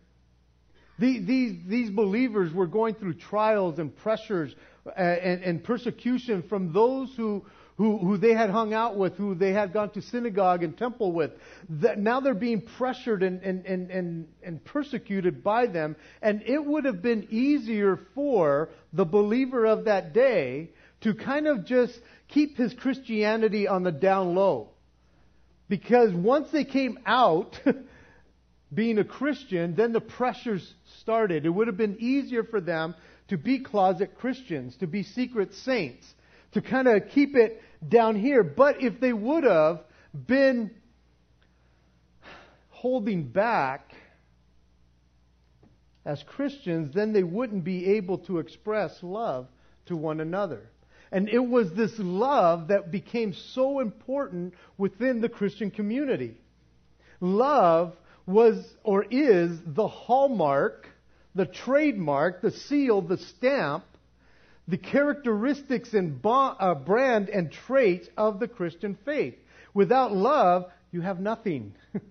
These, 1.00 1.26
these, 1.26 1.58
these 1.68 1.90
believers 1.90 2.54
were 2.54 2.68
going 2.68 2.96
through 2.96 3.16
trials 3.16 3.80
and 3.80 3.96
pressures 3.96 4.54
uh, 4.86 5.00
and, 5.00 5.44
and, 5.44 5.64
persecution 5.64 6.44
from 6.44 6.74
those 6.74 7.14
who, 7.16 7.46
who, 7.78 7.98
who, 7.98 8.18
they 8.18 8.34
had 8.34 8.50
hung 8.50 8.74
out 8.74 8.98
with, 8.98 9.16
who 9.16 9.36
they 9.36 9.52
had 9.52 9.72
gone 9.72 9.92
to 9.92 10.02
synagogue 10.02 10.64
and 10.64 10.78
temple 10.78 11.12
with. 11.12 11.32
That 11.70 12.00
now 12.00 12.20
they're 12.20 12.34
being 12.34 12.62
pressured 12.62 13.24
and, 13.24 13.42
and, 13.42 13.66
and, 13.66 13.92
and, 13.92 14.28
and 14.44 14.66
persecuted 14.66 15.44
by 15.44 15.68
them. 15.68 15.96
And 16.22 16.42
it 16.44 16.64
would 16.64 16.86
have 16.86 17.02
been 17.02 17.28
easier 17.30 18.00
for 18.16 18.70
the 18.94 19.06
believer 19.06 19.66
of 19.66 19.86
that 19.86 20.14
day 20.14 20.72
to 21.02 21.14
kind 21.14 21.48
of 21.48 21.66
just 21.66 21.98
keep 22.28 22.58
his 22.58 22.74
Christianity 22.74 23.68
on 23.68 23.84
the 23.84 23.92
down 23.92 24.36
low 24.36 24.70
because 25.70 26.12
once 26.12 26.50
they 26.52 26.66
came 26.66 27.00
out, 27.06 27.58
being 28.74 29.00
a 29.00 29.04
Christian, 29.04 29.76
then 29.76 29.94
the 29.94 30.02
pressures 30.02 30.74
started. 31.00 31.46
It 31.46 31.50
would 31.50 31.68
have 31.68 31.78
been 31.78 31.98
easier 32.00 32.44
for 32.44 32.62
them 32.62 32.96
to 33.30 33.38
be 33.38 33.60
closet 33.60 34.18
Christians, 34.18 34.76
to 34.78 34.88
be 34.88 35.04
secret 35.04 35.54
saints, 35.54 36.06
to 36.54 36.62
kind 36.62 36.88
of 36.88 37.10
keep 37.10 37.36
it 37.36 37.62
down 37.88 38.16
here. 38.16 38.44
But 38.44 38.82
if 38.82 39.00
they 39.00 39.14
would 39.14 39.44
have 39.44 39.82
been 40.14 40.72
holding 42.70 43.28
back 43.28 43.94
as 46.06 46.24
Christians, 46.24 46.94
then 46.94 47.14
they 47.14 47.24
wouldn't 47.24 47.64
be 47.64 47.98
able 47.98 48.20
to 48.20 48.40
express 48.40 48.98
love 49.02 49.48
to 49.88 49.96
one 49.96 50.20
another. 50.20 50.70
And 51.12 51.28
it 51.28 51.40
was 51.40 51.74
this 51.74 51.94
love 51.98 52.68
that 52.68 52.92
became 52.92 53.34
so 53.34 53.80
important 53.80 54.54
within 54.78 55.22
the 55.22 55.30
Christian 55.30 55.72
community. 55.72 56.38
Love 57.20 57.96
was 58.30 58.64
or 58.84 59.06
is 59.10 59.58
the 59.66 59.88
hallmark 59.88 60.88
the 61.36 61.46
trademark, 61.46 62.42
the 62.42 62.52
seal, 62.52 63.02
the 63.02 63.18
stamp, 63.18 63.86
the 64.68 64.78
characteristics 64.78 65.94
and 65.94 66.22
bond, 66.22 66.58
uh, 66.60 66.76
brand 66.76 67.30
and 67.30 67.52
traits 67.52 68.08
of 68.18 68.40
the 68.40 68.48
Christian 68.48 68.98
faith. 69.06 69.36
Without 69.74 70.12
love, 70.12 70.66
you 70.92 71.02
have 71.02 71.20
nothing. 71.20 71.74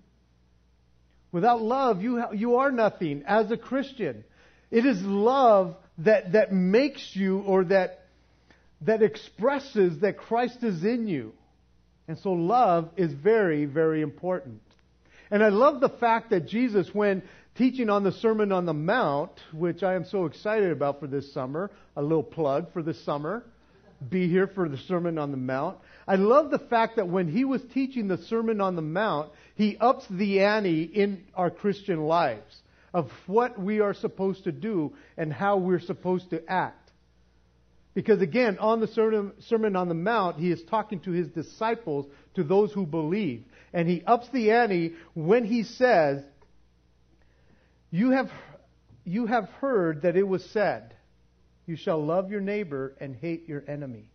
Without 1.31 1.61
love, 1.61 2.01
you, 2.01 2.19
ha- 2.19 2.31
you 2.31 2.57
are 2.57 2.71
nothing 2.71 3.23
as 3.27 3.51
a 3.51 3.57
Christian. 3.57 4.23
It 4.71 4.85
is 4.85 5.01
love 5.01 5.75
that, 5.99 6.31
that 6.31 6.51
makes 6.53 7.15
you 7.15 7.39
or 7.39 7.65
that, 7.65 8.05
that 8.81 9.03
expresses 9.03 9.99
that 9.99 10.17
Christ 10.17 10.63
is 10.63 10.83
in 10.83 11.07
you. 11.07 11.33
And 12.07 12.17
so 12.17 12.31
love 12.31 12.89
is 12.97 13.13
very, 13.13 13.65
very 13.65 14.01
important. 14.01 14.61
And 15.31 15.43
I 15.43 15.49
love 15.49 15.79
the 15.79 15.89
fact 15.89 16.31
that 16.31 16.47
Jesus, 16.47 16.89
when 16.93 17.21
teaching 17.55 17.89
on 17.89 18.03
the 18.03 18.11
Sermon 18.13 18.51
on 18.51 18.65
the 18.65 18.73
Mount, 18.73 19.31
which 19.53 19.83
I 19.83 19.95
am 19.95 20.05
so 20.05 20.25
excited 20.25 20.71
about 20.71 20.99
for 20.99 21.07
this 21.07 21.31
summer, 21.33 21.69
a 21.95 22.01
little 22.01 22.23
plug 22.23 22.73
for 22.73 22.81
this 22.81 23.03
summer, 23.03 23.43
be 24.09 24.29
here 24.29 24.47
for 24.47 24.69
the 24.69 24.77
Sermon 24.77 25.17
on 25.17 25.31
the 25.31 25.37
Mount. 25.37 25.77
I 26.07 26.15
love 26.15 26.51
the 26.51 26.59
fact 26.59 26.95
that 26.95 27.09
when 27.09 27.27
he 27.27 27.43
was 27.45 27.61
teaching 27.73 28.07
the 28.07 28.17
Sermon 28.17 28.61
on 28.61 28.75
the 28.75 28.81
Mount, 28.81 29.31
he 29.55 29.77
ups 29.77 30.05
the 30.09 30.39
ante 30.39 30.83
in 30.83 31.25
our 31.35 31.51
Christian 31.51 31.99
lives 32.05 32.61
of 32.93 33.11
what 33.27 33.59
we 33.59 33.81
are 33.81 33.93
supposed 33.93 34.45
to 34.45 34.51
do 34.51 34.93
and 35.17 35.31
how 35.31 35.57
we're 35.57 35.81
supposed 35.81 36.29
to 36.31 36.49
act. 36.49 36.77
Because 37.93 38.21
again, 38.21 38.57
on 38.59 38.79
the 38.79 38.87
Sermon 38.87 39.75
on 39.75 39.89
the 39.89 39.93
Mount, 39.93 40.37
he 40.37 40.49
is 40.49 40.63
talking 40.63 41.01
to 41.01 41.11
his 41.11 41.27
disciples, 41.27 42.05
to 42.39 42.43
those 42.45 42.71
who 42.71 42.85
believe. 42.85 43.43
And 43.73 43.87
he 43.87 44.01
ups 44.05 44.29
the 44.29 44.51
ante 44.51 44.93
when 45.13 45.43
he 45.43 45.63
says, 45.63 46.23
You 47.91 48.11
have, 48.11 48.31
you 49.03 49.25
have 49.25 49.49
heard 49.61 50.03
that 50.03 50.15
it 50.15 50.27
was 50.27 50.43
said, 50.45 50.95
You 51.67 51.75
shall 51.75 52.03
love 52.03 52.31
your 52.31 52.41
neighbor 52.41 52.95
and 52.99 53.15
hate 53.15 53.47
your 53.47 53.63
enemy. 53.67 54.05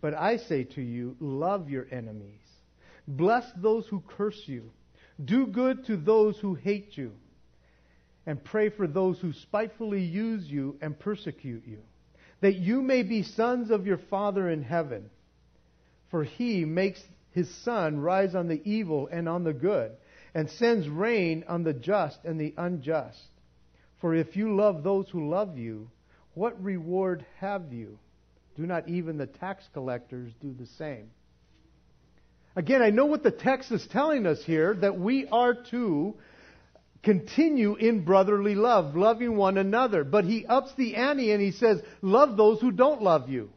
But 0.00 0.14
I 0.14 0.38
say 0.38 0.64
to 0.64 0.80
you, 0.80 1.16
love 1.20 1.68
your 1.68 1.86
enemies. 1.90 2.40
Bless 3.06 3.44
those 3.56 3.86
who 3.88 4.02
curse 4.16 4.40
you. 4.46 4.70
Do 5.22 5.46
good 5.46 5.84
to 5.86 5.96
those 5.96 6.38
who 6.38 6.54
hate 6.54 6.96
you. 6.96 7.12
And 8.26 8.42
pray 8.42 8.70
for 8.70 8.86
those 8.86 9.18
who 9.18 9.32
spitefully 9.32 10.02
use 10.02 10.44
you 10.46 10.76
and 10.80 10.98
persecute 10.98 11.64
you, 11.66 11.78
that 12.42 12.54
you 12.54 12.80
may 12.80 13.02
be 13.02 13.24
sons 13.24 13.70
of 13.70 13.86
your 13.86 13.98
Father 14.08 14.48
in 14.48 14.62
heaven. 14.62 15.10
For 16.10 16.24
he 16.24 16.64
makes 16.64 17.00
his 17.32 17.48
sun 17.62 18.00
rise 18.00 18.34
on 18.34 18.48
the 18.48 18.60
evil 18.64 19.08
and 19.10 19.28
on 19.28 19.44
the 19.44 19.52
good, 19.52 19.92
and 20.34 20.50
sends 20.50 20.88
rain 20.88 21.44
on 21.48 21.62
the 21.62 21.72
just 21.72 22.18
and 22.24 22.40
the 22.40 22.54
unjust. 22.56 23.18
For 24.00 24.14
if 24.14 24.36
you 24.36 24.56
love 24.56 24.82
those 24.82 25.08
who 25.10 25.28
love 25.28 25.58
you, 25.58 25.90
what 26.34 26.62
reward 26.62 27.24
have 27.38 27.72
you? 27.72 27.98
Do 28.56 28.66
not 28.66 28.88
even 28.88 29.18
the 29.18 29.26
tax 29.26 29.64
collectors 29.72 30.32
do 30.40 30.54
the 30.58 30.66
same? 30.66 31.10
Again, 32.56 32.82
I 32.82 32.90
know 32.90 33.06
what 33.06 33.22
the 33.22 33.30
text 33.30 33.70
is 33.70 33.86
telling 33.86 34.26
us 34.26 34.42
here 34.44 34.74
that 34.74 34.98
we 34.98 35.26
are 35.28 35.54
to 35.70 36.14
continue 37.02 37.76
in 37.76 38.04
brotherly 38.04 38.54
love, 38.54 38.96
loving 38.96 39.36
one 39.36 39.56
another. 39.56 40.04
But 40.04 40.24
he 40.24 40.46
ups 40.46 40.72
the 40.76 40.96
ante 40.96 41.32
and 41.32 41.40
he 41.40 41.52
says, 41.52 41.80
Love 42.02 42.36
those 42.36 42.60
who 42.60 42.72
don't 42.72 43.02
love 43.02 43.28
you. 43.28 43.50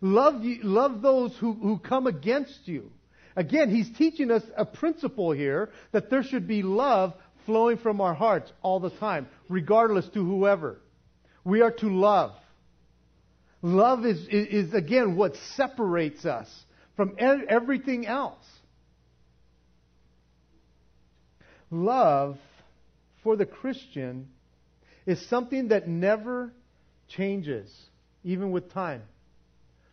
Love, 0.00 0.42
you, 0.44 0.62
love 0.62 1.02
those 1.02 1.36
who, 1.36 1.52
who 1.52 1.78
come 1.78 2.06
against 2.06 2.60
you. 2.66 2.90
Again, 3.36 3.70
he's 3.70 3.90
teaching 3.96 4.30
us 4.30 4.42
a 4.56 4.64
principle 4.64 5.32
here 5.32 5.70
that 5.92 6.10
there 6.10 6.22
should 6.22 6.48
be 6.48 6.62
love 6.62 7.14
flowing 7.46 7.78
from 7.78 8.00
our 8.00 8.14
hearts 8.14 8.50
all 8.62 8.80
the 8.80 8.90
time, 8.90 9.28
regardless 9.48 10.08
to 10.08 10.24
whoever. 10.24 10.80
We 11.44 11.62
are 11.62 11.70
to 11.72 11.88
love. 11.88 12.32
Love 13.62 14.06
is, 14.06 14.20
is, 14.28 14.68
is 14.68 14.74
again, 14.74 15.16
what 15.16 15.36
separates 15.56 16.24
us 16.24 16.48
from 16.96 17.16
everything 17.18 18.06
else. 18.06 18.44
Love 21.70 22.36
for 23.22 23.36
the 23.36 23.46
Christian 23.46 24.28
is 25.06 25.24
something 25.28 25.68
that 25.68 25.88
never 25.88 26.52
changes, 27.08 27.74
even 28.24 28.50
with 28.50 28.72
time. 28.72 29.02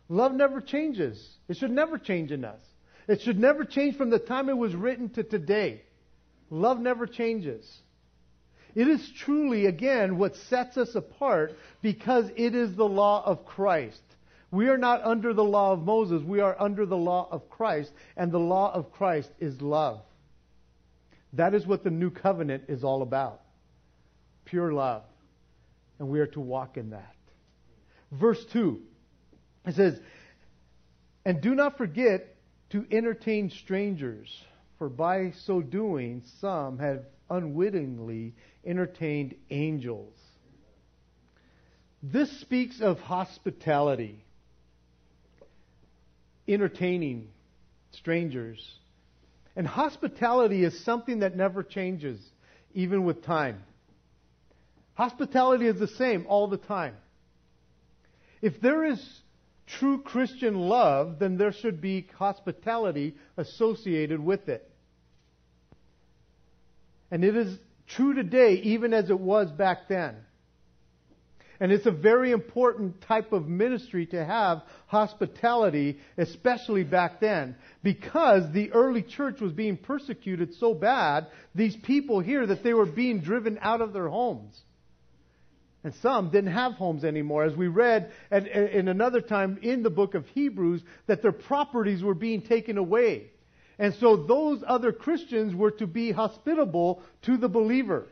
Love 0.08 0.32
never 0.32 0.60
changes. 0.60 1.22
It 1.48 1.56
should 1.56 1.70
never 1.70 1.98
change 1.98 2.32
in 2.32 2.44
us. 2.44 2.60
It 3.06 3.22
should 3.22 3.38
never 3.38 3.64
change 3.64 3.96
from 3.96 4.10
the 4.10 4.18
time 4.18 4.48
it 4.48 4.56
was 4.56 4.74
written 4.74 5.08
to 5.10 5.22
today. 5.22 5.82
Love 6.50 6.78
never 6.78 7.06
changes. 7.06 7.66
It 8.74 8.86
is 8.88 9.10
truly, 9.18 9.66
again, 9.66 10.18
what 10.18 10.36
sets 10.48 10.76
us 10.76 10.94
apart 10.94 11.52
because 11.82 12.26
it 12.36 12.54
is 12.54 12.74
the 12.76 12.84
law 12.84 13.22
of 13.24 13.44
Christ. 13.44 14.00
We 14.50 14.68
are 14.68 14.78
not 14.78 15.04
under 15.04 15.34
the 15.34 15.44
law 15.44 15.72
of 15.72 15.80
Moses. 15.80 16.22
We 16.22 16.40
are 16.40 16.56
under 16.58 16.86
the 16.86 16.96
law 16.96 17.28
of 17.30 17.50
Christ, 17.50 17.90
and 18.16 18.32
the 18.32 18.38
law 18.38 18.72
of 18.72 18.92
Christ 18.92 19.30
is 19.40 19.60
love. 19.60 20.00
That 21.34 21.54
is 21.54 21.66
what 21.66 21.84
the 21.84 21.90
new 21.90 22.10
covenant 22.10 22.64
is 22.68 22.84
all 22.84 23.02
about 23.02 23.42
pure 24.46 24.72
love. 24.72 25.02
And 25.98 26.08
we 26.08 26.20
are 26.20 26.26
to 26.28 26.40
walk 26.40 26.78
in 26.78 26.90
that. 26.90 27.14
Verse 28.12 28.42
2 28.52 28.80
it 29.66 29.74
says, 29.74 29.98
And 31.24 31.40
do 31.40 31.54
not 31.54 31.78
forget 31.78 32.36
to 32.70 32.86
entertain 32.90 33.50
strangers, 33.50 34.28
for 34.78 34.88
by 34.88 35.32
so 35.46 35.60
doing, 35.60 36.22
some 36.40 36.78
have 36.78 37.04
unwittingly 37.30 38.34
entertained 38.64 39.34
angels. 39.50 40.14
This 42.02 42.30
speaks 42.40 42.80
of 42.80 43.00
hospitality, 43.00 44.24
entertaining 46.46 47.28
strangers. 47.92 48.64
And 49.56 49.66
hospitality 49.66 50.62
is 50.62 50.84
something 50.84 51.20
that 51.20 51.36
never 51.36 51.64
changes, 51.64 52.20
even 52.74 53.04
with 53.04 53.24
time. 53.24 53.64
Hospitality 54.94 55.66
is 55.66 55.78
the 55.78 55.88
same 55.88 56.26
all 56.28 56.48
the 56.48 56.58
time. 56.58 56.94
If 58.40 58.60
there 58.60 58.84
is 58.84 59.00
true 59.78 60.02
Christian 60.02 60.54
love, 60.54 61.18
then 61.18 61.36
there 61.36 61.52
should 61.52 61.80
be 61.80 62.08
hospitality 62.16 63.14
associated 63.36 64.20
with 64.20 64.48
it. 64.48 64.68
And 67.10 67.24
it 67.24 67.36
is 67.36 67.58
true 67.86 68.14
today, 68.14 68.54
even 68.64 68.92
as 68.92 69.10
it 69.10 69.18
was 69.18 69.50
back 69.50 69.88
then. 69.88 70.16
And 71.60 71.72
it's 71.72 71.86
a 71.86 71.90
very 71.90 72.30
important 72.30 73.00
type 73.02 73.32
of 73.32 73.48
ministry 73.48 74.06
to 74.06 74.24
have 74.24 74.62
hospitality, 74.86 75.98
especially 76.16 76.84
back 76.84 77.20
then, 77.20 77.56
because 77.82 78.52
the 78.52 78.70
early 78.72 79.02
church 79.02 79.40
was 79.40 79.52
being 79.52 79.76
persecuted 79.76 80.54
so 80.54 80.72
bad, 80.72 81.26
these 81.54 81.74
people 81.74 82.20
here, 82.20 82.46
that 82.46 82.62
they 82.62 82.74
were 82.74 82.86
being 82.86 83.20
driven 83.20 83.58
out 83.60 83.80
of 83.80 83.92
their 83.92 84.08
homes. 84.08 84.56
And 85.84 85.94
some 86.02 86.30
didn't 86.30 86.52
have 86.52 86.72
homes 86.72 87.04
anymore. 87.04 87.44
As 87.44 87.54
we 87.54 87.68
read 87.68 88.12
at, 88.30 88.46
in 88.48 88.88
another 88.88 89.20
time 89.20 89.58
in 89.62 89.82
the 89.82 89.90
book 89.90 90.14
of 90.14 90.26
Hebrews, 90.28 90.82
that 91.06 91.22
their 91.22 91.32
properties 91.32 92.02
were 92.02 92.14
being 92.14 92.42
taken 92.42 92.78
away. 92.78 93.30
And 93.78 93.94
so 93.94 94.16
those 94.16 94.62
other 94.66 94.92
Christians 94.92 95.54
were 95.54 95.70
to 95.72 95.86
be 95.86 96.10
hospitable 96.10 97.02
to 97.22 97.36
the 97.36 97.48
believer. 97.48 98.06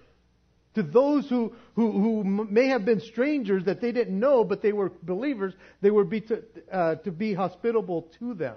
To 0.75 0.83
those 0.83 1.29
who, 1.29 1.55
who, 1.75 1.91
who 1.91 2.25
may 2.25 2.69
have 2.69 2.85
been 2.85 3.01
strangers 3.01 3.65
that 3.65 3.81
they 3.81 3.93
didn't 3.93 4.19
know, 4.19 4.45
but 4.45 4.63
they 4.63 4.73
were 4.73 4.93
believers, 5.03 5.55
they 5.81 5.91
were 5.91 6.05
be 6.05 6.21
to, 6.21 6.43
uh, 6.71 6.95
to 6.97 7.11
be 7.11 7.35
hospitable 7.35 8.11
to 8.21 8.35
them. 8.35 8.57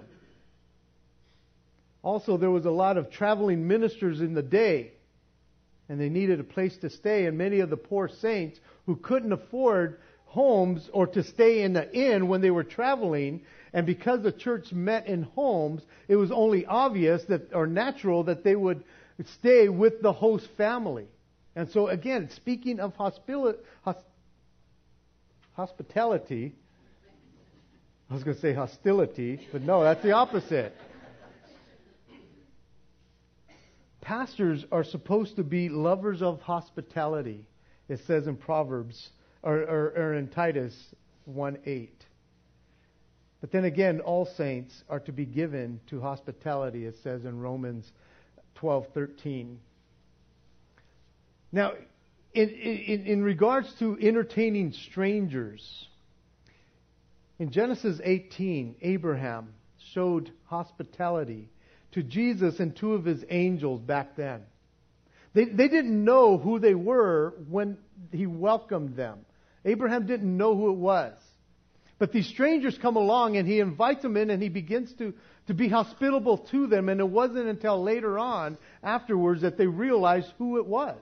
Also, 2.02 2.36
there 2.36 2.50
was 2.50 2.64
a 2.64 2.70
lot 2.70 2.96
of 2.96 3.10
traveling 3.10 3.66
ministers 3.66 4.20
in 4.20 4.34
the 4.34 4.42
day, 4.42 4.92
and 5.88 6.00
they 6.00 6.08
needed 6.08 6.40
a 6.40 6.44
place 6.44 6.76
to 6.78 6.90
stay, 6.90 7.26
and 7.26 7.36
many 7.36 7.60
of 7.60 7.70
the 7.70 7.76
poor 7.76 8.08
saints 8.08 8.60
who 8.90 8.96
couldn't 8.96 9.32
afford 9.32 10.00
homes 10.24 10.90
or 10.92 11.06
to 11.06 11.22
stay 11.22 11.62
in 11.62 11.74
the 11.74 11.94
inn 11.94 12.26
when 12.26 12.40
they 12.40 12.50
were 12.50 12.64
traveling, 12.64 13.40
and 13.72 13.86
because 13.86 14.20
the 14.20 14.32
church 14.32 14.72
met 14.72 15.06
in 15.06 15.22
homes, 15.22 15.80
it 16.08 16.16
was 16.16 16.32
only 16.32 16.66
obvious 16.66 17.22
that 17.28 17.54
or 17.54 17.68
natural 17.68 18.24
that 18.24 18.42
they 18.42 18.56
would 18.56 18.82
stay 19.38 19.68
with 19.68 20.02
the 20.02 20.12
host 20.12 20.44
family. 20.56 21.06
And 21.54 21.70
so 21.70 21.86
again, 21.86 22.30
speaking 22.34 22.80
of 22.80 22.96
hospili- 22.96 23.58
hos- 23.82 23.94
hospitality, 25.52 26.52
I 28.10 28.14
was 28.14 28.24
going 28.24 28.34
to 28.34 28.42
say 28.42 28.54
hostility, 28.54 29.46
but 29.52 29.62
no, 29.62 29.84
that's 29.84 30.02
the 30.02 30.12
opposite. 30.14 30.74
Pastors 34.00 34.64
are 34.72 34.82
supposed 34.82 35.36
to 35.36 35.44
be 35.44 35.68
lovers 35.68 36.22
of 36.22 36.40
hospitality. 36.40 37.46
It 37.90 38.00
says 38.06 38.28
in 38.28 38.36
Proverbs 38.36 39.10
or, 39.42 39.58
or, 39.58 39.92
or 39.96 40.14
in 40.14 40.28
Titus 40.28 40.74
1 41.24 41.58
8. 41.66 41.92
But 43.40 43.50
then 43.50 43.64
again, 43.64 44.00
all 44.00 44.26
saints 44.36 44.84
are 44.88 45.00
to 45.00 45.12
be 45.12 45.26
given 45.26 45.80
to 45.88 46.00
hospitality, 46.00 46.84
it 46.84 46.96
says 47.02 47.24
in 47.24 47.40
Romans 47.40 47.90
12:13. 48.60 49.56
Now, 51.50 51.72
in, 52.32 52.48
in, 52.50 53.06
in 53.06 53.22
regards 53.24 53.72
to 53.80 53.98
entertaining 54.00 54.72
strangers, 54.72 55.88
in 57.40 57.50
Genesis 57.50 58.00
18, 58.04 58.76
Abraham 58.82 59.54
showed 59.94 60.30
hospitality 60.44 61.48
to 61.92 62.04
Jesus 62.04 62.60
and 62.60 62.76
two 62.76 62.92
of 62.92 63.04
his 63.04 63.24
angels 63.30 63.80
back 63.80 64.14
then. 64.14 64.42
They, 65.32 65.44
they 65.44 65.68
didn't 65.68 66.04
know 66.04 66.38
who 66.38 66.58
they 66.58 66.74
were 66.74 67.34
when 67.48 67.78
he 68.12 68.26
welcomed 68.26 68.96
them. 68.96 69.20
Abraham 69.64 70.06
didn't 70.06 70.36
know 70.36 70.56
who 70.56 70.70
it 70.70 70.78
was. 70.78 71.14
But 71.98 72.12
these 72.12 72.26
strangers 72.26 72.78
come 72.80 72.96
along 72.96 73.36
and 73.36 73.46
he 73.46 73.60
invites 73.60 74.02
them 74.02 74.16
in 74.16 74.30
and 74.30 74.42
he 74.42 74.48
begins 74.48 74.92
to, 74.94 75.12
to 75.48 75.54
be 75.54 75.68
hospitable 75.68 76.38
to 76.50 76.66
them. 76.66 76.88
And 76.88 76.98
it 76.98 77.08
wasn't 77.08 77.46
until 77.46 77.82
later 77.82 78.18
on, 78.18 78.56
afterwards, 78.82 79.42
that 79.42 79.58
they 79.58 79.66
realized 79.66 80.32
who 80.38 80.56
it 80.58 80.66
was. 80.66 80.96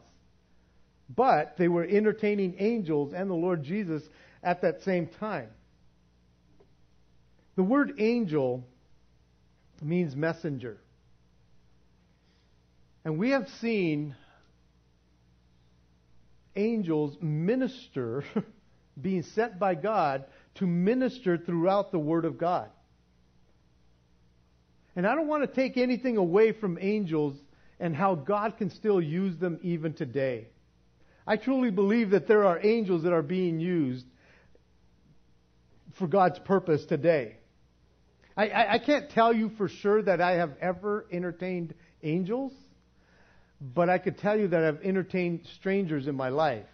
But 1.09 1.57
they 1.57 1.69
were 1.69 1.85
entertaining 1.85 2.57
angels 2.59 3.13
and 3.15 3.31
the 3.31 3.35
Lord 3.35 3.63
Jesus 3.63 4.03
at 4.43 4.63
that 4.63 4.83
same 4.83 5.07
time. 5.07 5.49
The 7.55 7.63
word 7.63 7.95
angel 7.99 8.67
means 9.81 10.15
messenger. 10.15 10.79
And 13.05 13.19
we 13.19 13.31
have 13.31 13.49
seen 13.61 14.15
angels 16.57 17.17
minister, 17.21 18.25
being 19.01 19.23
sent 19.23 19.59
by 19.59 19.75
God 19.75 20.25
to 20.57 20.67
minister 20.67 21.39
throughout 21.39 21.93
the 21.93 21.99
Word 21.99 22.25
of 22.25 22.39
God. 22.39 22.69
And 24.97 25.07
I 25.07 25.15
don't 25.15 25.29
want 25.29 25.45
to 25.45 25.55
take 25.55 25.77
anything 25.77 26.17
away 26.17 26.53
from 26.53 26.77
angels 26.81 27.37
and 27.79 27.95
how 27.95 28.17
God 28.17 28.59
can 28.59 28.71
still 28.71 29.01
use 29.01 29.37
them 29.39 29.61
even 29.63 29.95
today. 29.95 30.49
I 31.27 31.37
truly 31.37 31.71
believe 31.71 32.11
that 32.11 32.27
there 32.27 32.45
are 32.45 32.59
angels 32.61 33.05
that 33.05 33.13
are 33.13 33.23
being 33.23 33.61
used 33.61 34.07
for 35.99 36.09
God's 36.09 36.39
purpose 36.41 36.85
today. 36.87 37.37
I, 38.37 38.49
I, 38.49 38.73
I 38.75 38.79
can't 38.79 39.11
tell 39.11 39.33
you 39.33 39.51
for 39.57 39.69
sure 39.69 40.03
that 40.03 40.21
I 40.21 40.33
have 40.33 40.53
ever 40.61 41.07
entertained 41.13 41.75
angels, 42.03 42.53
but 43.61 43.89
I 43.89 43.99
could 43.99 44.19
tell 44.19 44.39
you 44.39 44.49
that 44.49 44.65
I've 44.65 44.83
entertained 44.83 45.47
strangers 45.55 46.07
in 46.07 46.15
my 46.15 46.29
life. 46.29 46.67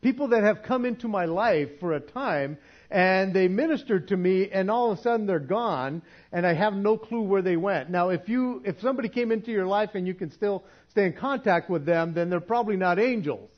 People 0.00 0.28
that 0.28 0.44
have 0.44 0.62
come 0.62 0.84
into 0.84 1.08
my 1.08 1.24
life 1.24 1.80
for 1.80 1.92
a 1.92 2.00
time 2.00 2.56
and 2.90 3.34
they 3.34 3.48
ministered 3.48 4.08
to 4.08 4.16
me 4.16 4.48
and 4.48 4.70
all 4.70 4.92
of 4.92 4.98
a 4.98 5.02
sudden 5.02 5.26
they're 5.26 5.40
gone 5.40 6.02
and 6.32 6.46
I 6.46 6.54
have 6.54 6.72
no 6.72 6.96
clue 6.96 7.22
where 7.22 7.42
they 7.42 7.56
went. 7.56 7.90
Now 7.90 8.10
if 8.10 8.28
you, 8.28 8.62
if 8.64 8.80
somebody 8.80 9.08
came 9.08 9.32
into 9.32 9.50
your 9.50 9.66
life 9.66 9.90
and 9.94 10.06
you 10.06 10.14
can 10.14 10.30
still 10.30 10.64
stay 10.90 11.04
in 11.06 11.14
contact 11.14 11.68
with 11.68 11.84
them, 11.84 12.14
then 12.14 12.30
they're 12.30 12.40
probably 12.40 12.76
not 12.76 13.00
angels. 13.00 13.50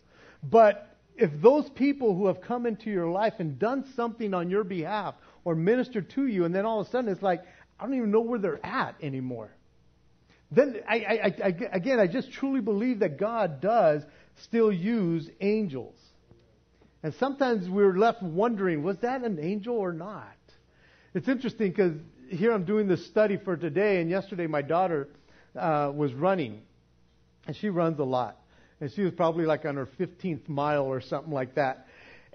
But 0.43 0.97
if 1.15 1.31
those 1.43 1.69
people 1.71 2.17
who 2.17 2.27
have 2.29 2.41
come 2.41 2.65
into 2.65 2.91
your 2.91 3.09
life 3.09 3.35
and 3.39 3.59
done 3.59 3.85
something 3.95 4.33
on 4.33 4.49
your 4.49 4.65
behalf 4.65 5.15
or 5.45 5.55
ministered 5.55 6.09
to 6.11 6.27
you 6.27 6.47
and 6.47 6.55
then 6.55 6.65
all 6.65 6.81
of 6.81 6.87
a 6.87 6.91
sudden 6.91 7.11
it's 7.11 7.23
like, 7.23 7.43
I 7.79 7.85
don't 7.85 7.95
even 7.95 8.11
know 8.11 8.23
where 8.23 8.39
they're 8.39 8.65
at 8.65 8.95
anymore. 9.03 9.51
Then 10.51 10.81
I, 10.89 10.97
I, 10.97 11.35
I, 11.45 11.55
again, 11.73 12.01
I 12.01 12.07
just 12.07 12.33
truly 12.33 12.61
believe 12.61 13.01
that 13.01 13.19
God 13.19 13.61
does 13.61 14.03
still 14.43 14.73
use 14.73 15.29
angels. 15.41 15.95
And 17.03 17.15
sometimes 17.15 17.69
we're 17.69 17.97
left 17.97 18.23
wondering, 18.23 18.83
was 18.83 18.99
that 18.99 19.23
an 19.23 19.39
angel 19.39 19.77
or 19.77 19.93
not? 19.93 20.37
It's 21.15 21.29
interesting 21.29 21.71
because 21.71 21.95
here 22.29 22.53
I'm 22.53 22.65
doing 22.65 22.89
this 22.89 23.07
study 23.07 23.37
for 23.37 23.57
today, 23.57 24.01
and 24.01 24.11
yesterday 24.11 24.47
my 24.47 24.63
daughter 24.63 25.09
uh, 25.59 25.91
was 25.95 26.13
running, 26.13 26.61
and 27.47 27.57
she 27.57 27.69
runs 27.69 27.99
a 27.99 28.05
lot. 28.05 28.37
And 28.81 28.91
she 28.93 29.03
was 29.03 29.13
probably 29.13 29.45
like 29.45 29.65
on 29.65 29.77
her 29.77 29.89
15th 29.99 30.49
mile 30.49 30.85
or 30.85 31.01
something 31.01 31.33
like 31.33 31.55
that. 31.55 31.87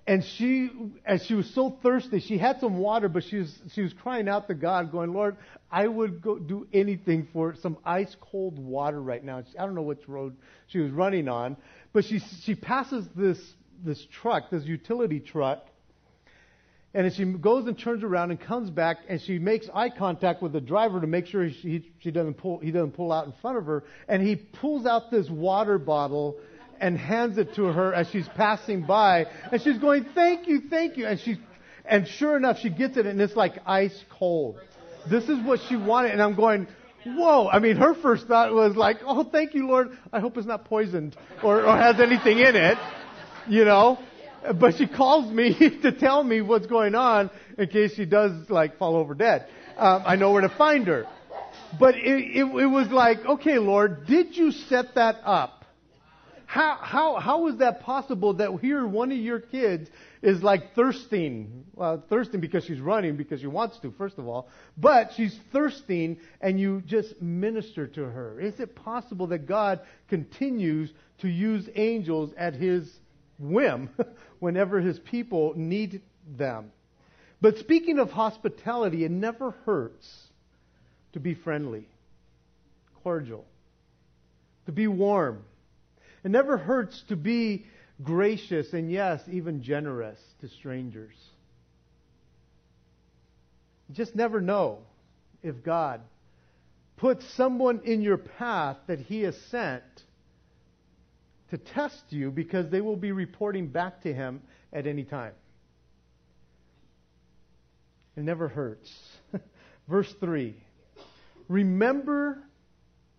And 0.08 0.24
she, 0.24 0.70
as 1.04 1.26
she 1.26 1.34
was 1.34 1.52
so 1.56 1.78
thirsty, 1.82 2.20
she 2.20 2.38
had 2.38 2.60
some 2.60 2.78
water, 2.78 3.10
but 3.10 3.24
she 3.24 3.38
was, 3.38 3.60
she 3.74 3.82
was 3.82 3.92
crying 3.94 4.30
out 4.30 4.48
to 4.48 4.54
God, 4.54 4.92
going, 4.92 5.14
Lord, 5.14 5.36
I 5.72 5.88
would 5.88 6.22
go 6.22 6.38
do 6.38 6.68
anything 6.72 7.28
for 7.34 7.56
some 7.56 7.78
ice 7.84 8.16
cold 8.22 8.60
water 8.60 9.02
right 9.02 9.24
now. 9.24 9.44
I 9.58 9.66
don't 9.66 9.74
know 9.74 9.82
which 9.82 10.08
road 10.08 10.36
she 10.68 10.78
was 10.78 10.92
running 10.92 11.28
on, 11.28 11.58
but 11.92 12.06
she, 12.06 12.20
she 12.44 12.54
passes 12.54 13.08
this 13.16 13.40
this 13.84 14.06
truck, 14.22 14.50
this 14.50 14.64
utility 14.64 15.20
truck, 15.20 15.66
and 16.96 17.14
she 17.14 17.26
goes 17.26 17.68
and 17.68 17.78
turns 17.78 18.06
around 18.06 18.32
and 18.32 18.40
comes 18.40 18.70
back 18.70 19.00
and 19.10 19.22
she 19.22 19.38
makes 19.38 19.68
eye 19.74 19.90
contact 19.90 20.42
with 20.42 20.54
the 20.54 20.62
driver 20.62 21.02
to 21.02 21.08
make 21.08 21.26
sure 21.26 21.50
she, 21.50 21.92
she 22.00 22.10
doesn't 22.10 22.36
pull, 22.36 22.60
he 22.60 22.72
doesn't 22.72 22.94
pull 22.94 23.12
out 23.12 23.26
in 23.26 23.34
front 23.42 23.58
of 23.58 23.66
her. 23.66 23.84
And 24.08 24.26
he 24.26 24.38
pulls 24.38 24.86
out 24.86 25.12
this 25.12 25.30
water 25.30 25.78
bottle 25.78 26.38
and 26.80 26.98
hands 26.98 27.38
it 27.38 27.56
to 27.56 27.66
her 27.66 27.94
as 27.94 28.10
she's 28.10 28.28
passing 28.30 28.84
by. 28.84 29.26
And 29.52 29.62
she's 29.62 29.78
going, 29.78 30.06
thank 30.16 30.48
you, 30.48 30.62
thank 30.70 30.98
you. 30.98 31.06
And 31.08 31.20
she's, 31.20 31.38
and 31.86 32.08
sure 32.08 32.38
enough, 32.38 32.60
she 32.60 32.70
gets 32.70 32.98
it 32.98 33.06
and 33.06 33.22
it's 33.22 33.36
like 33.36 33.60
ice 33.66 34.04
cold. 34.10 34.60
This 35.10 35.26
is 35.30 35.40
what 35.46 35.60
she 35.68 35.76
wanted. 35.76 36.12
And 36.12 36.22
I'm 36.22 36.36
going, 36.36 36.68
whoa. 37.06 37.48
I 37.48 37.60
mean, 37.60 37.76
her 37.78 37.94
first 37.94 38.28
thought 38.28 38.54
was 38.54 38.76
like, 38.76 38.98
oh, 39.06 39.24
thank 39.24 39.54
you, 39.54 39.68
Lord. 39.68 39.98
I 40.12 40.20
hope 40.20 40.38
it's 40.38 40.48
not 40.48 40.66
poisoned 40.66 41.16
or, 41.44 41.66
or 41.66 41.78
has 41.78 42.00
anything 42.00 42.40
in 42.40 42.56
it 42.56 42.78
you 43.48 43.66
know. 43.66 44.00
But 44.60 44.76
she 44.76 44.88
calls 44.88 45.32
me 45.32 45.58
to 45.82 45.92
tell 45.92 46.24
me 46.24 46.42
what's 46.42 46.68
going 46.68 46.94
on 46.94 47.32
in 47.58 47.68
case 47.68 47.96
she 47.96 48.06
does 48.06 48.50
like 48.50 48.78
fall 48.78 48.96
over 48.96 49.16
dead. 49.16 49.48
Um, 49.78 50.04
I 50.06 50.16
know 50.16 50.32
where 50.32 50.42
to 50.42 50.50
find 50.50 50.86
her. 50.88 51.06
But 51.80 51.96
it, 51.96 52.38
it, 52.38 52.44
it 52.44 52.68
was 52.68 52.90
like, 52.90 53.26
okay, 53.26 53.58
Lord, 53.58 54.06
did 54.06 54.38
you 54.38 54.52
set 54.52 54.96
that 54.96 55.18
up? 55.24 55.55
How, 56.46 56.78
how, 56.82 57.16
how 57.16 57.48
is 57.48 57.58
that 57.58 57.82
possible 57.82 58.36
that 58.36 58.60
here 58.62 58.86
one 58.86 59.12
of 59.12 59.18
your 59.18 59.40
kids 59.40 59.90
is 60.22 60.44
like 60.44 60.76
thirsting? 60.76 61.66
Well, 61.74 62.04
thirsting 62.10 62.40
because 62.40 62.66
she's 62.66 62.80
running 62.80 63.18
because 63.18 63.42
she 63.42 63.48
wants 63.48 63.80
to, 63.80 63.92
first 63.98 64.18
of 64.18 64.28
all. 64.28 64.50
But 64.78 65.14
she's 65.16 65.38
thirsting 65.52 66.18
and 66.42 66.60
you 66.60 66.82
just 66.86 67.22
minister 67.22 67.88
to 67.88 68.04
her. 68.04 68.40
Is 68.40 68.60
it 68.60 68.76
possible 68.76 69.28
that 69.28 69.48
God 69.48 69.82
continues 70.08 70.92
to 71.20 71.30
use 71.30 71.68
angels 71.76 72.32
at 72.38 72.54
his 72.54 72.92
whim 73.40 73.90
whenever 74.40 74.82
his 74.82 75.00
people 75.00 75.54
need 75.56 76.02
them. 76.38 76.72
But 77.42 77.58
speaking 77.58 78.00
of 78.00 78.12
hospitality, 78.12 79.04
it 79.04 79.12
never 79.12 79.52
hurts 79.66 80.08
to 81.14 81.20
be 81.20 81.34
friendly, 81.34 81.88
cordial, 83.04 83.46
to 84.66 84.72
be 84.72 84.88
warm. 84.88 85.44
It 86.26 86.32
never 86.32 86.58
hurts 86.58 87.04
to 87.10 87.16
be 87.16 87.68
gracious 88.02 88.74
and, 88.74 88.92
yes, 88.92 89.22
even 89.32 89.62
generous 89.62 90.20
to 90.42 90.50
strangers. 90.50 91.14
You 93.88 93.94
just 93.94 94.16
never 94.16 94.42
know 94.42 94.80
if 95.44 95.64
God 95.64 96.02
puts 96.98 97.24
someone 97.36 97.82
in 97.84 98.02
your 98.02 98.18
path 98.18 98.78
that 98.88 99.00
He 99.00 99.22
has 99.22 99.38
sent 99.52 99.84
to 101.52 101.60
test 101.60 102.04
you 102.10 102.32
because 102.32 102.72
they 102.72 102.82
will 102.82 102.98
be 102.98 103.12
reporting 103.12 103.68
back 103.68 104.02
to 104.02 104.12
him 104.12 104.42
at 104.74 104.88
any 104.88 105.04
time. 105.04 105.34
It 108.18 108.24
never 108.24 108.48
hurts. 108.48 108.92
Verse 109.88 110.12
3 110.20 110.56
Remember 111.48 112.45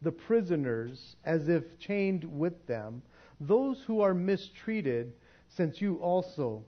the 0.07 0.13
prisoners 0.13 1.17
as 1.25 1.49
if 1.49 1.81
chained 1.81 2.23
with 2.23 2.65
them, 2.69 3.03
those 3.41 3.83
who 3.89 4.03
are 4.03 4.15
mistreated, 4.15 5.13
since 5.49 5.81
you 5.81 5.97
also, 5.97 6.63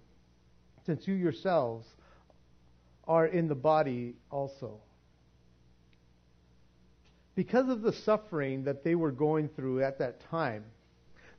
since 0.85 1.07
you 1.07 1.14
yourselves 1.14 1.87
are 3.07 3.27
in 3.27 3.46
the 3.46 3.55
body 3.55 4.16
also. 4.29 4.81
Because 7.37 7.68
of 7.68 7.83
the 7.83 7.92
suffering 7.92 8.64
that 8.64 8.83
they 8.83 8.96
were 8.96 9.12
going 9.12 9.48
through 9.51 9.85
at 9.85 10.01
that 10.01 10.20
time, 10.33 10.64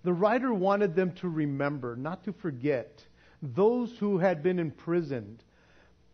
the 0.05 0.13
writer 0.13 0.53
wanted 0.53 0.95
them 0.95 1.11
to 1.15 1.27
remember, 1.27 1.97
not 1.97 2.23
to 2.23 2.31
forget, 2.31 3.03
those 3.41 3.91
who 3.99 4.19
had 4.19 4.41
been 4.41 4.57
imprisoned 4.57 5.43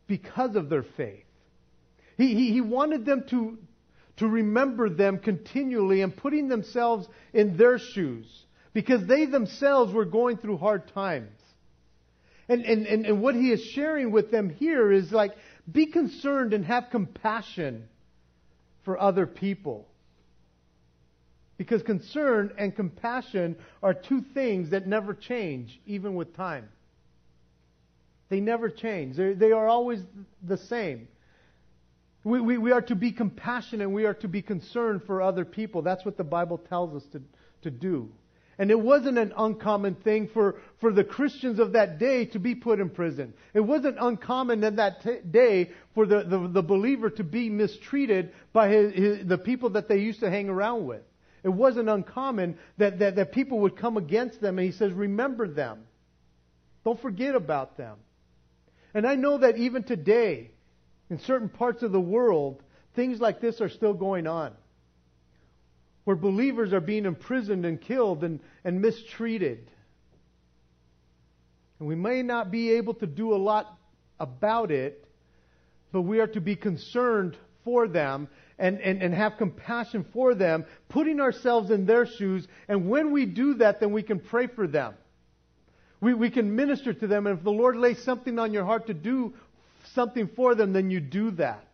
because 0.07 0.55
of 0.55 0.67
their 0.67 0.81
faith. 0.97 1.25
He, 2.17 2.33
he, 2.33 2.53
he 2.53 2.61
wanted 2.61 3.05
them 3.05 3.25
to, 3.29 3.59
to 4.17 4.27
remember 4.27 4.89
them 4.89 5.19
continually 5.19 6.01
and 6.01 6.15
putting 6.15 6.47
themselves 6.47 7.07
in 7.33 7.57
their 7.57 7.77
shoes 7.77 8.25
because 8.73 9.05
they 9.07 9.25
themselves 9.25 9.93
were 9.93 10.05
going 10.05 10.37
through 10.37 10.57
hard 10.57 10.87
times. 10.93 11.31
And, 12.47 12.63
and, 12.63 12.85
and, 12.85 13.05
and 13.05 13.21
what 13.21 13.35
he 13.35 13.51
is 13.51 13.63
sharing 13.63 14.11
with 14.11 14.31
them 14.31 14.49
here 14.49 14.91
is 14.91 15.11
like, 15.11 15.31
be 15.69 15.87
concerned 15.87 16.53
and 16.53 16.63
have 16.65 16.85
compassion 16.91 17.87
for 18.83 18.99
other 18.99 19.25
people. 19.25 19.87
Because 21.57 21.81
concern 21.81 22.53
and 22.57 22.75
compassion 22.75 23.55
are 23.81 23.93
two 23.93 24.21
things 24.33 24.71
that 24.71 24.87
never 24.87 25.13
change, 25.13 25.79
even 25.85 26.15
with 26.15 26.35
time. 26.35 26.69
They 28.29 28.41
never 28.41 28.69
change. 28.69 29.15
They're, 29.15 29.33
they 29.33 29.51
are 29.51 29.67
always 29.67 30.01
the 30.43 30.57
same. 30.57 31.07
We, 32.25 32.41
we, 32.41 32.57
we 32.57 32.71
are 32.71 32.81
to 32.81 32.95
be 32.95 33.11
compassionate 33.11 33.89
we 33.89 34.05
are 34.05 34.15
to 34.15 34.27
be 34.27 34.41
concerned 34.41 35.03
for 35.05 35.21
other 35.21 35.45
people. 35.45 35.83
That's 35.83 36.03
what 36.03 36.17
the 36.17 36.23
Bible 36.23 36.57
tells 36.57 36.95
us 36.95 37.07
to, 37.11 37.21
to 37.61 37.69
do. 37.69 38.11
And 38.57 38.71
it 38.71 38.79
wasn't 38.79 39.19
an 39.19 39.31
uncommon 39.37 39.95
thing 39.95 40.29
for, 40.33 40.55
for 40.81 40.91
the 40.91 41.03
Christians 41.03 41.59
of 41.59 41.73
that 41.73 41.99
day 41.99 42.25
to 42.27 42.39
be 42.39 42.55
put 42.55 42.79
in 42.79 42.89
prison. 42.89 43.33
It 43.53 43.59
wasn't 43.59 43.97
uncommon 43.99 44.63
in 44.63 44.77
that 44.77 45.03
t- 45.03 45.19
day 45.29 45.71
for 45.93 46.07
the, 46.07 46.23
the, 46.23 46.47
the, 46.47 46.63
believer 46.63 47.11
to 47.11 47.23
be 47.23 47.49
mistreated 47.49 48.31
by 48.53 48.69
his, 48.69 48.93
his, 48.93 49.27
the 49.27 49.37
people 49.37 49.71
that 49.71 49.87
they 49.87 49.97
used 49.97 50.21
to 50.21 50.29
hang 50.29 50.49
around 50.49 50.87
with. 50.87 51.01
It 51.43 51.49
wasn't 51.49 51.89
uncommon 51.89 52.57
that, 52.77 52.97
that, 52.99 53.17
that 53.17 53.33
people 53.33 53.59
would 53.59 53.77
come 53.77 53.97
against 53.97 54.41
them, 54.41 54.57
and 54.57 54.65
he 54.65 54.71
says, 54.71 54.91
Remember 54.93 55.47
them. 55.47 55.83
Don't 56.85 56.99
forget 56.99 57.35
about 57.35 57.77
them. 57.77 57.97
And 58.95 59.05
I 59.05 59.15
know 59.15 59.37
that 59.37 59.57
even 59.57 59.83
today, 59.83 60.51
in 61.09 61.19
certain 61.19 61.49
parts 61.49 61.83
of 61.83 61.91
the 61.91 62.01
world, 62.01 62.61
things 62.95 63.19
like 63.19 63.41
this 63.41 63.61
are 63.61 63.69
still 63.69 63.93
going 63.93 64.27
on 64.27 64.53
where 66.05 66.15
believers 66.15 66.71
are 66.71 66.79
being 66.79 67.05
imprisoned 67.05 67.65
and 67.65 67.81
killed 67.81 68.23
and, 68.23 68.39
and 68.63 68.81
mistreated. 68.81 69.69
And 71.79 71.87
we 71.87 71.95
may 71.95 72.21
not 72.21 72.51
be 72.51 72.73
able 72.73 72.93
to 72.95 73.07
do 73.07 73.33
a 73.33 73.37
lot 73.37 73.77
about 74.19 74.71
it, 74.71 75.03
but 75.91 76.03
we 76.03 76.19
are 76.19 76.27
to 76.27 76.39
be 76.39 76.55
concerned 76.55 77.35
for 77.63 77.87
them 77.87 78.29
and, 78.57 78.79
and, 78.79 79.01
and 79.01 79.13
have 79.13 79.37
compassion 79.37 80.05
for 80.13 80.35
them, 80.35 80.65
putting 80.89 81.19
ourselves 81.19 81.71
in 81.71 81.85
their 81.85 82.05
shoes. 82.05 82.47
And 82.69 82.87
when 82.87 83.11
we 83.11 83.25
do 83.25 83.55
that, 83.55 83.79
then 83.79 83.91
we 83.91 84.03
can 84.03 84.19
pray 84.19 84.47
for 84.47 84.67
them. 84.67 84.93
We, 85.99 86.13
we 86.13 86.29
can 86.29 86.55
minister 86.55 86.93
to 86.93 87.07
them. 87.07 87.25
And 87.25 87.39
if 87.39 87.43
the 87.43 87.51
Lord 87.51 87.77
lays 87.77 88.03
something 88.03 88.37
on 88.37 88.53
your 88.53 88.63
heart 88.63 88.87
to 88.87 88.93
do 88.93 89.33
something 89.95 90.29
for 90.35 90.53
them, 90.53 90.73
then 90.73 90.91
you 90.91 90.99
do 90.99 91.31
that. 91.31 91.65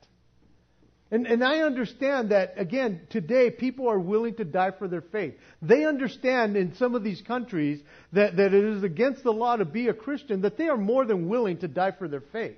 And, 1.13 1.27
and 1.27 1.43
I 1.43 1.60
understand 1.60 2.31
that, 2.31 2.53
again, 2.55 3.01
today 3.10 3.51
people 3.51 3.89
are 3.89 3.99
willing 3.99 4.36
to 4.36 4.45
die 4.45 4.71
for 4.71 4.88
their 4.88 5.01
faith. 5.01 5.34
They 5.62 5.84
understand 5.84 6.55
in 6.55 6.75
some 6.75 6.95
of 6.95 7.03
these 7.03 7.21
countries 7.21 7.81
that, 8.13 8.38
that 8.38 8.53
it 8.53 8.63
is 8.63 8.84
against 8.84 9.23
the 9.23 9.34
law 9.34 9.57
to 9.57 9.65
be 9.65 9.89
a 9.89 9.93
Christian, 9.93 10.43
that 10.43 10.57
they 10.57 10.69
are 10.69 10.77
more 10.77 11.05
than 11.05 11.27
willing 11.27 11.57
to 11.57 11.67
die 11.67 11.91
for 11.91 12.07
their 12.07 12.23
faith. 12.31 12.55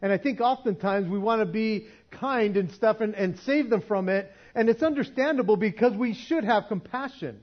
And 0.00 0.12
I 0.12 0.18
think 0.18 0.40
oftentimes 0.40 1.08
we 1.08 1.18
want 1.18 1.40
to 1.40 1.46
be 1.46 1.88
kind 2.12 2.56
and 2.56 2.70
stuff 2.70 3.00
and, 3.00 3.16
and 3.16 3.36
save 3.40 3.68
them 3.68 3.82
from 3.82 4.08
it. 4.08 4.30
And 4.54 4.68
it's 4.68 4.84
understandable 4.84 5.56
because 5.56 5.94
we 5.94 6.14
should 6.14 6.44
have 6.44 6.68
compassion. 6.68 7.40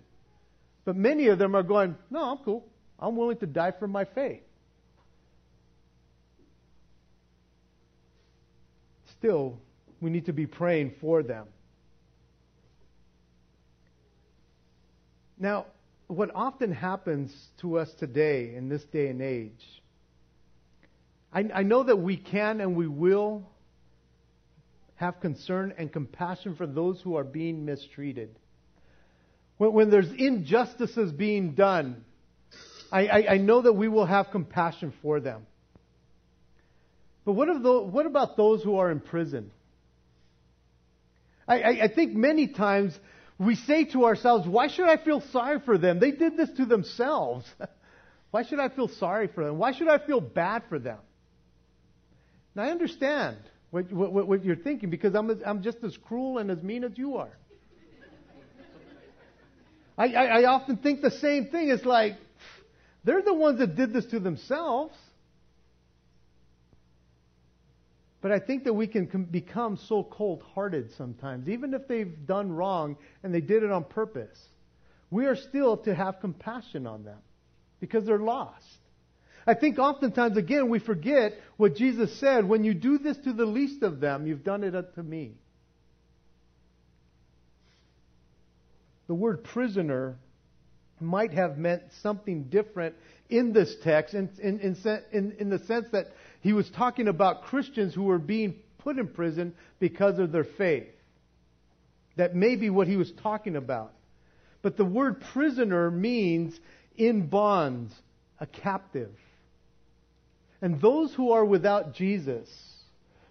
But 0.86 0.96
many 0.96 1.28
of 1.28 1.38
them 1.38 1.54
are 1.54 1.64
going, 1.64 1.96
no, 2.10 2.24
I'm 2.24 2.38
cool. 2.46 2.66
I'm 2.98 3.18
willing 3.18 3.38
to 3.40 3.46
die 3.46 3.74
for 3.78 3.90
my 3.90 4.06
faith. 4.06 4.42
Still, 9.20 9.58
we 10.02 10.10
need 10.10 10.26
to 10.26 10.34
be 10.34 10.46
praying 10.46 10.94
for 11.02 11.24
them. 11.24 11.48
Now, 15.38 15.66
what 16.08 16.32
often 16.34 16.72
happens 16.72 17.34
to 17.62 17.78
us 17.78 17.90
today 18.00 18.56
in 18.56 18.70
this 18.70 18.84
day 18.86 19.08
and 19.08 19.22
age, 19.22 19.66
I, 21.34 21.50
I, 21.54 21.64
know 21.64 21.84
that 21.84 21.98
we 21.98 22.16
can 22.16 22.62
and 22.62 22.76
we 22.76 22.88
will 22.88 23.44
have 24.96 25.20
concern 25.20 25.74
and 25.78 25.92
compassion 25.92 26.56
for 26.56 26.66
those 26.66 27.02
who 27.02 27.16
are 27.18 27.24
being 27.24 27.66
mistreated. 27.66 28.30
When, 29.58 29.74
when 29.74 29.90
there's 29.90 30.12
injustices 30.18 31.12
being 31.12 31.54
done, 31.54 32.06
I, 32.92 33.08
I, 33.08 33.26
I 33.34 33.38
know 33.38 33.62
that 33.62 33.74
we 33.74 33.88
will 33.88 34.06
have 34.06 34.32
compassion 34.32 34.94
for 35.02 35.20
them. 35.20 35.46
But 37.26 37.34
what, 37.34 37.48
the, 37.62 37.82
what 37.82 38.06
about 38.06 38.38
those 38.38 38.64
who 38.64 38.78
are 38.78 38.92
in 38.92 39.00
prison? 39.00 39.52
I, 41.48 41.60
I, 41.60 41.70
I 41.84 41.88
think 41.94 42.14
many 42.14 42.48
times 42.48 42.98
we 43.40 43.56
say 43.56 43.86
to 43.86 44.06
ourselves, 44.06 44.48
why 44.48 44.68
should 44.68 44.88
I 44.88 44.98
feel 44.98 45.22
sorry 45.32 45.60
for 45.60 45.78
them? 45.78 46.00
They 46.00 46.12
did 46.12 46.38
this 46.38 46.50
to 46.58 46.66
themselves. 46.66 47.46
why 48.32 48.44
should 48.44 48.60
I 48.60 48.70
feel 48.70 48.88
sorry 48.88 49.28
for 49.28 49.44
them? 49.44 49.58
Why 49.58 49.74
should 49.74 49.88
I 49.88 49.98
feel 49.98 50.22
bad 50.22 50.64
for 50.70 50.80
them? 50.80 51.00
Now 52.54 52.64
I 52.64 52.70
understand 52.70 53.38
what, 53.72 53.92
what, 53.92 54.28
what 54.28 54.46
you're 54.46 54.56
thinking 54.56 54.90
because 54.90 55.16
I'm, 55.16 55.42
I'm 55.46 55.64
just 55.64 55.80
as 55.84 55.98
cruel 55.98 56.38
and 56.38 56.50
as 56.52 56.62
mean 56.62 56.84
as 56.84 56.92
you 56.96 57.18
are. 57.18 57.32
I, 59.98 60.08
I, 60.08 60.26
I 60.42 60.44
often 60.46 60.78
think 60.78 61.02
the 61.02 61.12
same 61.12 61.48
thing. 61.48 61.70
It's 61.70 61.86
like, 61.86 62.14
they're 63.04 63.22
the 63.22 63.34
ones 63.34 63.60
that 63.60 63.76
did 63.76 63.94
this 63.94 64.06
to 64.08 64.20
themselves. 64.20 64.94
But 68.26 68.32
I 68.32 68.40
think 68.40 68.64
that 68.64 68.74
we 68.74 68.88
can 68.88 69.06
become 69.30 69.78
so 69.78 70.02
cold 70.04 70.42
hearted 70.56 70.92
sometimes, 70.98 71.48
even 71.48 71.76
if 71.76 71.88
they've 71.88 72.26
done 72.26 72.52
wrong 72.52 72.98
and 73.22 73.32
they 73.32 73.40
did 73.40 73.62
it 73.62 73.70
on 73.72 73.84
purpose. 73.84 74.36
We 75.12 75.28
are 75.28 75.36
still 75.36 75.78
to 75.84 75.94
have 75.94 76.22
compassion 76.22 76.88
on 76.88 77.04
them 77.04 77.20
because 77.80 78.04
they're 78.04 78.18
lost. 78.18 78.66
I 79.46 79.54
think 79.54 79.78
oftentimes, 79.78 80.38
again, 80.38 80.70
we 80.70 80.80
forget 80.80 81.34
what 81.58 81.76
Jesus 81.76 82.20
said 82.20 82.50
when 82.50 82.64
you 82.64 82.74
do 82.74 82.98
this 82.98 83.16
to 83.26 83.32
the 83.32 83.46
least 83.46 83.84
of 83.84 84.00
them, 84.00 84.26
you've 84.26 84.44
done 84.44 84.64
it 84.64 84.76
unto 84.76 85.04
me. 85.04 85.36
The 89.06 89.14
word 89.14 89.44
prisoner 89.44 90.18
might 91.00 91.34
have 91.34 91.60
meant 91.60 91.84
something 92.02 92.46
different 92.46 92.96
in 93.30 93.54
this 93.54 93.76
text 93.84 94.16
in, 94.16 94.30
in, 94.42 94.60
in, 95.12 95.36
in, 95.38 95.50
the 95.52 95.60
sense 95.60 95.86
that 95.92 96.08
he 96.46 96.54
was 96.54 96.70
talking 96.70 97.08
about 97.08 97.46
Christians 97.46 97.96
who 97.96 98.04
were 98.04 98.20
being 98.20 98.54
put 98.78 99.00
in 99.00 99.08
prison 99.08 99.56
because 99.80 100.20
of 100.20 100.32
their 100.32 100.44
faith. 100.44 100.94
That 102.18 102.36
may 102.36 102.56
be 102.56 102.70
what 102.70 102.88
he 102.88 102.98
was 102.98 103.12
talking 103.24 103.56
about. 103.56 103.94
But 104.62 104.78
the 104.78 104.86
word 104.86 105.24
prisoner 105.34 105.90
means 105.90 106.56
in 106.98 107.30
bonds, 107.30 107.96
a 108.40 108.46
captive. 108.46 109.10
And 110.62 110.80
those 110.80 111.16
who 111.16 111.32
are 111.32 111.44
without 111.44 111.96
Jesus, 111.96 112.48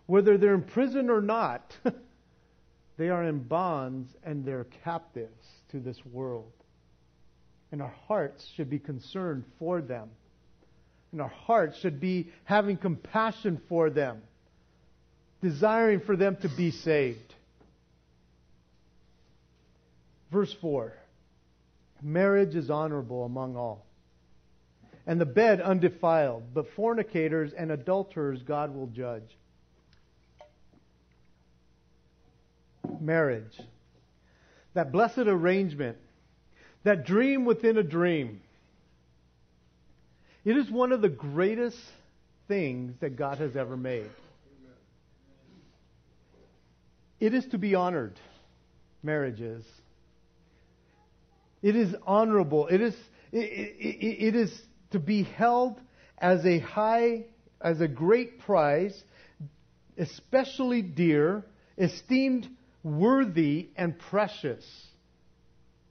whether 0.06 0.36
they're 0.36 0.56
in 0.56 0.64
prison 0.64 1.08
or 1.08 1.20
not, 1.20 1.72
they 2.98 3.10
are 3.10 3.22
in 3.22 3.44
bonds 3.44 4.10
and 4.24 4.44
they're 4.44 4.66
captives 4.82 5.46
to 5.70 5.78
this 5.78 6.04
world. 6.04 6.50
And 7.70 7.80
our 7.80 7.94
hearts 8.08 8.44
should 8.56 8.68
be 8.68 8.80
concerned 8.80 9.44
for 9.60 9.80
them 9.80 10.10
our 11.20 11.28
hearts 11.28 11.78
should 11.78 12.00
be 12.00 12.30
having 12.44 12.76
compassion 12.76 13.60
for 13.68 13.90
them, 13.90 14.22
desiring 15.42 16.00
for 16.00 16.16
them 16.16 16.36
to 16.42 16.48
be 16.48 16.70
saved. 16.70 17.34
Verse 20.30 20.52
4 20.60 20.92
Marriage 22.02 22.54
is 22.54 22.70
honorable 22.70 23.24
among 23.24 23.56
all, 23.56 23.86
and 25.06 25.20
the 25.20 25.26
bed 25.26 25.60
undefiled, 25.60 26.42
but 26.52 26.66
fornicators 26.74 27.52
and 27.52 27.70
adulterers 27.70 28.42
God 28.42 28.74
will 28.74 28.88
judge. 28.88 29.36
Marriage, 33.00 33.58
that 34.74 34.92
blessed 34.92 35.18
arrangement, 35.18 35.96
that 36.82 37.06
dream 37.06 37.44
within 37.44 37.78
a 37.78 37.82
dream 37.82 38.40
it 40.44 40.56
is 40.56 40.70
one 40.70 40.92
of 40.92 41.00
the 41.00 41.08
greatest 41.08 41.78
things 42.48 42.94
that 43.00 43.16
God 43.16 43.38
has 43.38 43.56
ever 43.56 43.76
made. 43.76 44.10
It 47.18 47.32
is 47.32 47.46
to 47.46 47.58
be 47.58 47.74
honored, 47.74 48.20
marriages. 49.02 49.64
It 51.62 51.76
is 51.76 51.94
honorable. 52.06 52.66
It 52.66 52.82
is, 52.82 52.94
it, 53.32 53.38
it, 53.38 54.26
it 54.28 54.36
is 54.36 54.52
to 54.90 54.98
be 54.98 55.22
held 55.22 55.80
as 56.18 56.44
a 56.44 56.58
high, 56.58 57.24
as 57.62 57.80
a 57.80 57.88
great 57.88 58.40
prize, 58.40 59.02
especially 59.96 60.82
dear, 60.82 61.44
esteemed 61.78 62.46
worthy 62.82 63.70
and 63.76 63.98
precious. 63.98 64.64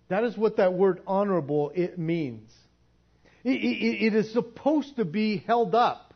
That 0.10 0.24
is 0.24 0.38
what 0.38 0.58
that 0.58 0.74
word 0.74 1.02
honorable 1.08 1.72
it 1.74 1.98
means 1.98 2.52
it 3.44 4.14
is 4.14 4.32
supposed 4.32 4.96
to 4.96 5.06
be 5.06 5.38
held 5.38 5.76
up. 5.76 6.14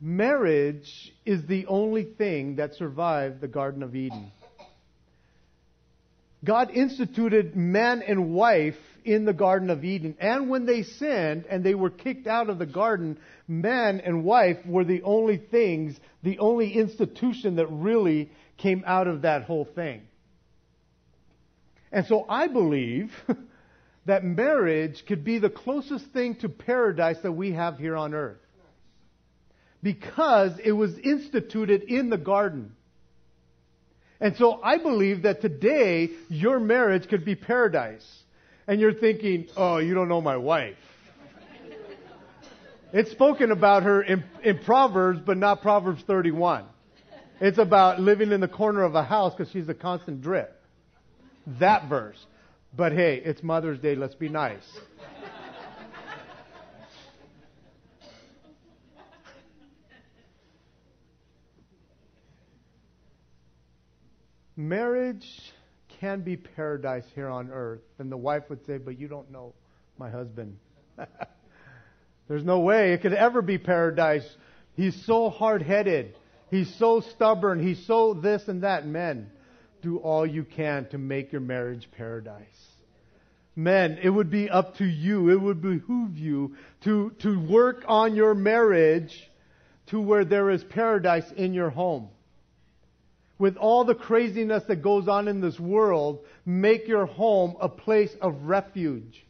Marriage 0.00 1.12
is 1.24 1.46
the 1.46 1.66
only 1.66 2.02
thing 2.02 2.56
that 2.56 2.74
survived 2.74 3.40
the 3.40 3.46
Garden 3.46 3.84
of 3.84 3.94
Eden. 3.94 4.32
God 6.44 6.70
instituted 6.72 7.54
man 7.54 8.02
and 8.02 8.34
wife 8.34 8.74
in 9.04 9.24
the 9.24 9.32
Garden 9.32 9.70
of 9.70 9.84
Eden. 9.84 10.16
And 10.18 10.50
when 10.50 10.66
they 10.66 10.82
sinned 10.82 11.46
and 11.48 11.62
they 11.62 11.76
were 11.76 11.90
kicked 11.90 12.26
out 12.26 12.50
of 12.50 12.58
the 12.58 12.66
garden, 12.66 13.16
man 13.46 14.00
and 14.00 14.24
wife 14.24 14.58
were 14.66 14.84
the 14.84 15.02
only 15.02 15.36
things, 15.36 15.96
the 16.24 16.40
only 16.40 16.72
institution 16.72 17.56
that 17.56 17.66
really 17.66 18.30
came 18.58 18.82
out 18.84 19.06
of 19.06 19.22
that 19.22 19.44
whole 19.44 19.64
thing. 19.64 20.02
And 21.92 22.06
so 22.06 22.26
I 22.28 22.48
believe 22.48 23.12
that 24.06 24.24
marriage 24.24 25.04
could 25.06 25.24
be 25.24 25.38
the 25.38 25.50
closest 25.50 26.06
thing 26.06 26.36
to 26.36 26.48
paradise 26.48 27.18
that 27.22 27.32
we 27.32 27.52
have 27.52 27.78
here 27.78 27.96
on 27.96 28.14
earth. 28.14 28.38
Because 29.82 30.52
it 30.62 30.72
was 30.72 30.96
instituted 30.98 31.82
in 31.82 32.10
the 32.10 32.18
garden. 32.18 32.72
And 34.20 34.36
so 34.36 34.60
I 34.62 34.78
believe 34.78 35.22
that 35.22 35.40
today 35.40 36.10
your 36.28 36.60
marriage 36.60 37.08
could 37.08 37.24
be 37.24 37.34
paradise. 37.34 38.06
And 38.68 38.80
you're 38.80 38.94
thinking, 38.94 39.48
oh, 39.56 39.78
you 39.78 39.94
don't 39.94 40.08
know 40.08 40.20
my 40.20 40.36
wife. 40.36 40.76
It's 42.92 43.10
spoken 43.10 43.50
about 43.50 43.84
her 43.84 44.02
in, 44.02 44.22
in 44.44 44.58
Proverbs, 44.58 45.20
but 45.24 45.38
not 45.38 45.62
Proverbs 45.62 46.02
31. 46.06 46.66
It's 47.40 47.58
about 47.58 48.00
living 48.00 48.30
in 48.30 48.40
the 48.40 48.48
corner 48.48 48.82
of 48.82 48.94
a 48.94 49.02
house 49.02 49.34
because 49.34 49.50
she's 49.50 49.68
a 49.68 49.74
constant 49.74 50.20
drip. 50.20 50.60
That 51.58 51.88
verse. 51.88 52.24
But 52.74 52.92
hey, 52.92 53.20
it's 53.22 53.42
Mother's 53.42 53.78
Day. 53.80 53.94
Let's 53.94 54.14
be 54.14 54.30
nice. 54.30 54.64
Marriage 64.56 65.26
can 66.00 66.22
be 66.22 66.36
paradise 66.36 67.04
here 67.14 67.28
on 67.28 67.50
earth. 67.50 67.82
And 67.98 68.10
the 68.10 68.16
wife 68.16 68.44
would 68.48 68.64
say, 68.66 68.78
But 68.78 68.98
you 68.98 69.06
don't 69.06 69.30
know 69.30 69.52
my 69.98 70.08
husband. 70.08 70.56
There's 72.28 72.44
no 72.44 72.60
way 72.60 72.94
it 72.94 73.02
could 73.02 73.12
ever 73.12 73.42
be 73.42 73.58
paradise. 73.58 74.26
He's 74.76 75.04
so 75.04 75.28
hard 75.28 75.60
headed. 75.60 76.16
He's 76.50 76.74
so 76.78 77.00
stubborn. 77.00 77.62
He's 77.62 77.86
so 77.86 78.14
this 78.14 78.48
and 78.48 78.62
that. 78.62 78.86
Men, 78.86 79.30
do 79.82 79.98
all 79.98 80.26
you 80.26 80.44
can 80.44 80.88
to 80.90 80.98
make 80.98 81.32
your 81.32 81.40
marriage 81.40 81.88
paradise. 81.96 82.46
Men, 83.54 83.98
it 84.02 84.08
would 84.08 84.30
be 84.30 84.48
up 84.48 84.76
to 84.78 84.84
you. 84.84 85.30
It 85.30 85.40
would 85.40 85.60
behoove 85.60 86.16
you 86.16 86.56
to, 86.84 87.12
to 87.20 87.38
work 87.38 87.84
on 87.86 88.16
your 88.16 88.34
marriage 88.34 89.30
to 89.86 90.00
where 90.00 90.24
there 90.24 90.50
is 90.50 90.64
paradise 90.64 91.30
in 91.36 91.52
your 91.52 91.70
home. 91.70 92.08
With 93.38 93.56
all 93.56 93.84
the 93.84 93.94
craziness 93.94 94.64
that 94.68 94.82
goes 94.82 95.08
on 95.08 95.28
in 95.28 95.40
this 95.40 95.58
world, 95.58 96.20
make 96.46 96.88
your 96.88 97.06
home 97.06 97.56
a 97.60 97.68
place 97.68 98.14
of 98.20 98.44
refuge 98.44 99.26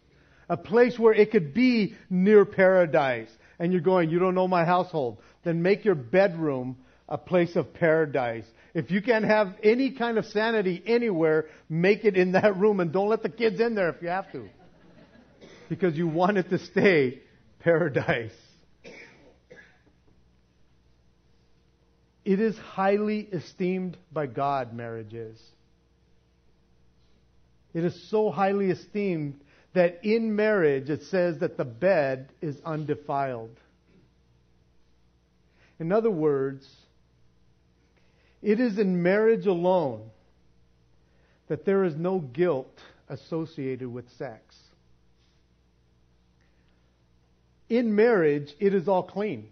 a 0.53 0.57
place 0.57 0.99
where 0.99 1.15
it 1.15 1.31
could 1.31 1.55
be 1.55 1.95
near 2.11 2.45
paradise. 2.45 3.31
And 3.59 3.73
you're 3.73 3.81
going, 3.81 4.11
you 4.11 4.19
don't 4.19 4.35
know 4.35 4.49
my 4.49 4.67
household. 4.67 5.17
Then 5.45 5.63
make 5.63 5.85
your 5.85 5.95
bedroom 5.95 6.77
a 7.13 7.19
place 7.19 7.57
of 7.57 7.75
paradise. 7.75 8.47
If 8.73 8.91
you 8.91 9.03
can't 9.03 9.27
have 9.27 9.55
any 9.63 9.91
kind 9.91 10.17
of 10.17 10.25
sanity 10.25 10.83
anywhere, 10.87 11.45
make 11.69 12.07
it 12.07 12.17
in 12.17 12.33
that 12.33 12.57
room 12.57 12.81
and 12.81 12.91
don't 12.91 13.11
let 13.11 13.23
the 13.23 13.29
kids 13.29 13.61
in 13.61 13.75
there 13.75 13.91
if 13.91 14.01
you 14.01 14.09
have 14.09 14.33
to. 14.33 14.49
Because 15.69 15.95
you 15.95 16.09
want 16.09 16.39
it 16.39 16.49
to 16.49 16.59
stay 16.59 17.21
paradise. 17.61 18.33
It 22.25 22.41
is 22.41 22.57
highly 22.57 23.21
esteemed 23.21 23.99
by 24.11 24.27
God, 24.27 24.73
marriage 24.73 25.13
is. 25.13 25.39
It 27.75 27.85
is 27.85 28.09
so 28.09 28.31
highly 28.31 28.71
esteemed 28.71 29.39
that 29.75 30.01
in 30.03 30.35
marriage 30.35 30.89
it 30.89 31.03
says 31.05 31.41
that 31.41 31.59
the 31.59 31.65
bed 31.67 32.31
is 32.41 32.57
undefiled. 32.65 33.59
In 35.79 35.93
other 35.93 36.11
words, 36.11 36.67
it 38.43 38.59
is 38.59 38.79
in 38.79 39.03
marriage 39.03 39.47
alone 39.47 40.11
that 41.49 41.65
there 41.65 41.85
is 41.85 41.95
no 41.95 42.19
guilt 42.19 42.79
associated 43.09 43.87
with 43.93 44.11
sex. 44.19 44.57
In 47.69 47.95
marriage, 47.95 48.55
it 48.59 48.75
is 48.75 48.89
all 48.89 49.03
clean. 49.03 49.49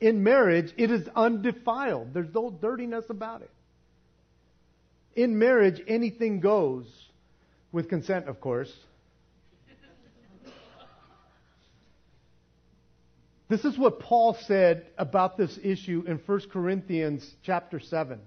In 0.00 0.22
marriage, 0.22 0.72
it 0.76 0.90
is 0.90 1.08
undefiled. 1.14 2.12
There's 2.12 2.34
no 2.34 2.50
dirtiness 2.50 3.04
about 3.08 3.42
it. 3.42 3.50
In 5.14 5.38
marriage, 5.38 5.80
anything 5.86 6.40
goes 6.40 6.86
with 7.70 7.88
consent, 7.88 8.28
of 8.28 8.40
course. 8.40 8.72
This 13.48 13.64
is 13.64 13.76
what 13.76 14.00
Paul 14.00 14.34
said 14.46 14.86
about 14.96 15.36
this 15.36 15.58
issue 15.62 16.02
in 16.06 16.16
1 16.16 16.40
Corinthians 16.50 17.30
chapter 17.42 17.78
7, 17.78 18.18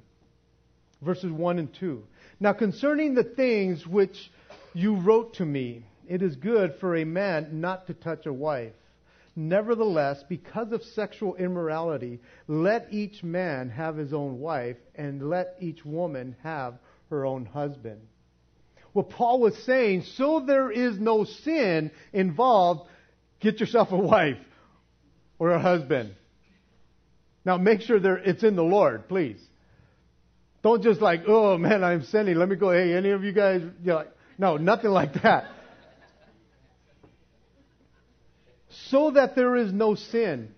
verses 1.01 1.31
1 1.31 1.59
and 1.59 1.73
2. 1.73 2.03
Now, 2.39 2.53
concerning 2.53 3.15
the 3.15 3.23
things 3.23 3.87
which 3.87 4.31
you 4.73 4.95
wrote 4.95 5.33
to 5.35 5.45
me, 5.45 5.83
it 6.07 6.21
is 6.21 6.35
good 6.35 6.75
for 6.79 6.95
a 6.95 7.03
man 7.03 7.61
not 7.61 7.87
to 7.87 7.95
touch 7.95 8.27
a 8.27 8.33
wife. 8.33 8.73
Nevertheless, 9.35 10.23
because 10.29 10.71
of 10.71 10.83
sexual 10.83 11.35
immorality, 11.35 12.19
let 12.47 12.87
each 12.91 13.23
man 13.23 13.69
have 13.69 13.97
his 13.97 14.13
own 14.13 14.39
wife, 14.39 14.77
and 14.93 15.29
let 15.29 15.55
each 15.59 15.83
woman 15.83 16.35
have 16.43 16.75
her 17.09 17.25
own 17.25 17.45
husband 17.45 18.01
what 18.93 19.11
Paul 19.11 19.41
was 19.41 19.55
saying, 19.59 20.01
so 20.15 20.39
there 20.39 20.71
is 20.71 20.97
no 20.97 21.23
sin 21.23 21.91
involved, 22.13 22.89
get 23.39 23.59
yourself 23.59 23.91
a 23.91 23.97
wife 23.97 24.39
or 25.39 25.51
a 25.51 25.59
husband. 25.59 26.15
Now 27.45 27.57
make 27.57 27.81
sure 27.81 27.97
it's 28.17 28.43
in 28.43 28.55
the 28.55 28.63
Lord, 28.63 29.07
please. 29.07 29.39
Don't 30.63 30.83
just 30.83 31.01
like, 31.01 31.21
oh 31.27 31.57
man, 31.57 31.83
I'm 31.83 32.03
sinning. 32.03 32.35
Let 32.35 32.49
me 32.49 32.55
go. 32.55 32.71
Hey, 32.71 32.93
any 32.93 33.11
of 33.11 33.23
you 33.23 33.31
guys? 33.31 33.61
You 33.61 33.87
know, 33.87 34.03
no, 34.37 34.57
nothing 34.57 34.91
like 34.91 35.13
that. 35.23 35.45
So 38.89 39.11
that 39.11 39.35
there 39.35 39.55
is 39.55 39.71
no 39.71 39.95
sin. 39.95 40.53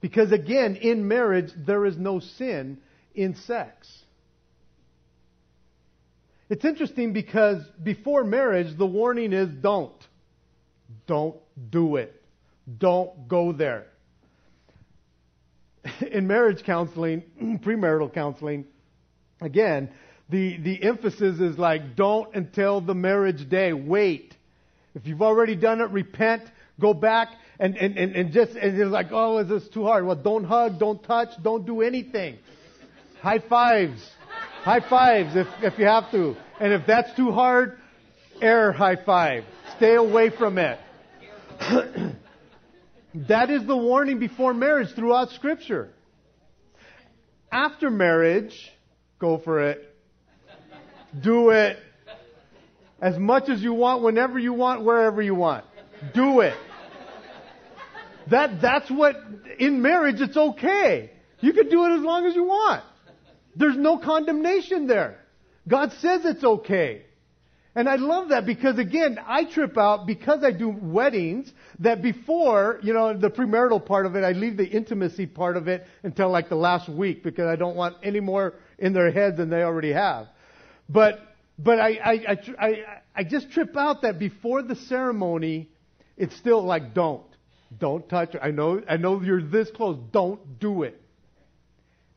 Because 0.00 0.32
again, 0.32 0.76
in 0.76 1.06
marriage, 1.06 1.50
there 1.56 1.86
is 1.86 1.96
no 1.96 2.20
sin 2.20 2.78
in 3.14 3.36
sex. 3.36 3.88
It's 6.48 6.64
interesting 6.64 7.12
because 7.12 7.62
before 7.82 8.24
marriage, 8.24 8.76
the 8.76 8.86
warning 8.86 9.32
is 9.32 9.48
don't. 9.48 9.92
Don't 11.06 11.36
do 11.70 11.96
it. 11.96 12.21
Don't 12.78 13.28
go 13.28 13.52
there. 13.52 13.86
In 16.10 16.26
marriage 16.26 16.62
counseling, 16.64 17.22
premarital 17.64 18.12
counseling, 18.12 18.66
again, 19.40 19.90
the, 20.28 20.56
the 20.58 20.82
emphasis 20.82 21.40
is 21.40 21.58
like 21.58 21.96
don't 21.96 22.34
until 22.34 22.80
the 22.80 22.94
marriage 22.94 23.48
day. 23.48 23.72
Wait. 23.72 24.36
If 24.94 25.06
you've 25.06 25.22
already 25.22 25.56
done 25.56 25.80
it, 25.80 25.90
repent, 25.90 26.42
go 26.80 26.94
back, 26.94 27.28
and, 27.58 27.76
and, 27.76 27.96
and, 27.96 28.14
and 28.14 28.32
just, 28.32 28.52
and 28.52 28.78
it's 28.80 28.90
like, 28.90 29.08
oh, 29.10 29.38
is 29.38 29.48
this 29.48 29.66
too 29.68 29.84
hard? 29.84 30.06
Well, 30.06 30.16
don't 30.16 30.44
hug, 30.44 30.78
don't 30.78 31.02
touch, 31.02 31.28
don't 31.42 31.64
do 31.64 31.80
anything. 31.80 32.38
High 33.20 33.38
fives. 33.38 34.02
High 34.62 34.80
fives 34.80 35.36
if, 35.36 35.46
if 35.62 35.78
you 35.78 35.86
have 35.86 36.10
to. 36.10 36.36
And 36.60 36.72
if 36.72 36.86
that's 36.86 37.14
too 37.16 37.32
hard, 37.32 37.78
air 38.40 38.72
high 38.72 38.96
five. 38.96 39.44
Stay 39.76 39.94
away 39.94 40.30
from 40.30 40.58
it. 40.58 40.78
that 43.14 43.50
is 43.50 43.66
the 43.66 43.76
warning 43.76 44.18
before 44.18 44.54
marriage 44.54 44.94
throughout 44.94 45.30
Scripture. 45.30 45.90
After 47.50 47.90
marriage, 47.90 48.54
go 49.18 49.38
for 49.38 49.70
it. 49.70 49.94
Do 51.20 51.50
it. 51.50 51.78
As 53.00 53.18
much 53.18 53.48
as 53.48 53.60
you 53.60 53.74
want, 53.74 54.02
whenever 54.02 54.38
you 54.38 54.52
want, 54.54 54.84
wherever 54.84 55.20
you 55.20 55.34
want. 55.34 55.64
Do 56.14 56.40
it. 56.40 56.54
That, 58.30 58.62
that's 58.62 58.90
what, 58.90 59.16
in 59.58 59.82
marriage, 59.82 60.20
it's 60.20 60.36
okay. 60.36 61.10
You 61.40 61.52
can 61.52 61.68
do 61.68 61.84
it 61.84 61.98
as 61.98 62.02
long 62.02 62.24
as 62.24 62.34
you 62.34 62.44
want. 62.44 62.82
There's 63.56 63.76
no 63.76 63.98
condemnation 63.98 64.86
there. 64.86 65.18
God 65.68 65.92
says 66.00 66.24
it's 66.24 66.44
okay. 66.44 67.02
And 67.74 67.88
I 67.88 67.96
love 67.96 68.28
that 68.28 68.44
because 68.44 68.78
again, 68.78 69.18
I 69.26 69.44
trip 69.44 69.78
out 69.78 70.06
because 70.06 70.44
I 70.44 70.50
do 70.52 70.68
weddings 70.68 71.50
that 71.78 72.02
before, 72.02 72.78
you 72.82 72.92
know, 72.92 73.16
the 73.16 73.30
premarital 73.30 73.86
part 73.86 74.04
of 74.04 74.14
it, 74.14 74.24
I 74.24 74.32
leave 74.32 74.58
the 74.58 74.66
intimacy 74.66 75.26
part 75.26 75.56
of 75.56 75.68
it 75.68 75.86
until 76.02 76.28
like 76.30 76.50
the 76.50 76.56
last 76.56 76.88
week 76.88 77.22
because 77.22 77.46
I 77.46 77.56
don't 77.56 77.74
want 77.74 77.96
any 78.02 78.20
more 78.20 78.54
in 78.78 78.92
their 78.92 79.10
heads 79.10 79.38
than 79.38 79.48
they 79.48 79.62
already 79.62 79.92
have. 79.92 80.26
But, 80.88 81.20
but 81.58 81.80
I, 81.80 81.92
I, 81.92 82.12
I, 82.12 82.38
I, 82.58 82.74
I 83.16 83.24
just 83.24 83.50
trip 83.52 83.74
out 83.76 84.02
that 84.02 84.18
before 84.18 84.62
the 84.62 84.76
ceremony, 84.76 85.70
it's 86.18 86.36
still 86.36 86.62
like 86.62 86.92
don't. 86.92 87.24
Don't 87.78 88.06
touch. 88.06 88.36
I 88.40 88.50
know, 88.50 88.82
I 88.86 88.98
know 88.98 89.22
you're 89.22 89.42
this 89.42 89.70
close. 89.70 89.98
Don't 90.12 90.60
do 90.60 90.82
it. 90.82 91.00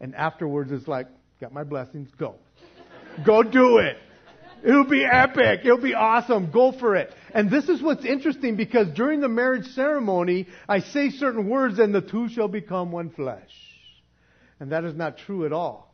And 0.02 0.14
afterwards 0.14 0.74
it's 0.74 0.88
like, 0.88 1.08
Got 1.40 1.54
my 1.54 1.64
blessings. 1.64 2.10
Go. 2.18 2.36
Go 3.26 3.44
do 3.44 3.80
it. 3.80 3.98
It'll 4.66 4.86
be 4.90 5.06
epic. 5.06 5.62
It'll 5.64 5.78
be 5.78 5.94
awesome. 5.94 6.52
Go 6.52 6.72
for 6.72 6.96
it. 6.96 7.14
And 7.34 7.52
this 7.52 7.70
is 7.70 7.82
what's 7.82 8.04
interesting 8.04 8.56
because 8.56 8.88
during 8.96 9.22
the 9.22 9.30
marriage 9.30 9.68
ceremony, 9.68 10.48
I 10.68 10.80
say 10.80 11.12
certain 11.12 11.48
words 11.48 11.78
and 11.78 11.94
the 11.94 12.02
two 12.02 12.30
shall 12.30 12.48
become 12.48 12.92
one 12.92 13.12
flesh. 13.12 13.52
And 14.60 14.72
that 14.72 14.84
is 14.84 14.96
not 14.96 15.18
true 15.20 15.46
at 15.46 15.54
all 15.54 15.94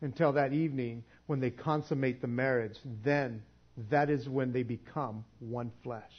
until 0.00 0.34
that 0.34 0.52
evening 0.52 1.02
when 1.26 1.40
they 1.40 1.50
consummate 1.50 2.20
the 2.20 2.28
marriage. 2.28 2.76
Then 3.04 3.42
that 3.90 4.10
is 4.10 4.28
when 4.28 4.52
they 4.52 4.62
become 4.62 5.24
one 5.40 5.72
flesh. 5.82 6.12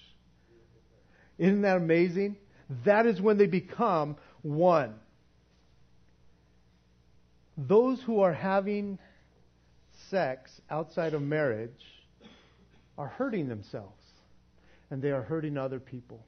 Isn't 1.38 1.62
that 1.62 1.78
amazing? 1.78 2.36
That 2.86 3.06
is 3.06 3.22
when 3.22 3.38
they 3.38 3.48
become 3.48 4.18
one. 4.42 4.96
those 7.68 8.02
who 8.04 8.22
are 8.22 8.34
having 8.34 9.00
sex 10.10 10.52
outside 10.70 11.14
of 11.14 11.22
marriage 11.22 11.72
are 12.98 13.08
hurting 13.08 13.48
themselves 13.48 14.02
and 14.90 15.02
they 15.02 15.12
are 15.12 15.22
hurting 15.22 15.58
other 15.58 15.80
people. 15.80 16.26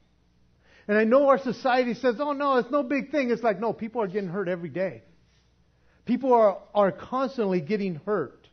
And 0.88 0.96
I 0.96 1.04
know 1.04 1.28
our 1.28 1.38
society 1.38 1.94
says, 1.94 2.16
oh 2.18 2.32
no, 2.32 2.56
it's 2.56 2.70
no 2.70 2.82
big 2.82 3.10
thing. 3.10 3.30
It's 3.30 3.42
like, 3.42 3.60
no, 3.60 3.72
people 3.72 4.02
are 4.02 4.08
getting 4.08 4.28
hurt 4.28 4.48
every 4.48 4.68
day. 4.68 5.02
People 6.04 6.32
are, 6.34 6.58
are 6.74 6.90
constantly 6.90 7.60
getting 7.60 7.96
hurt. 8.06 8.48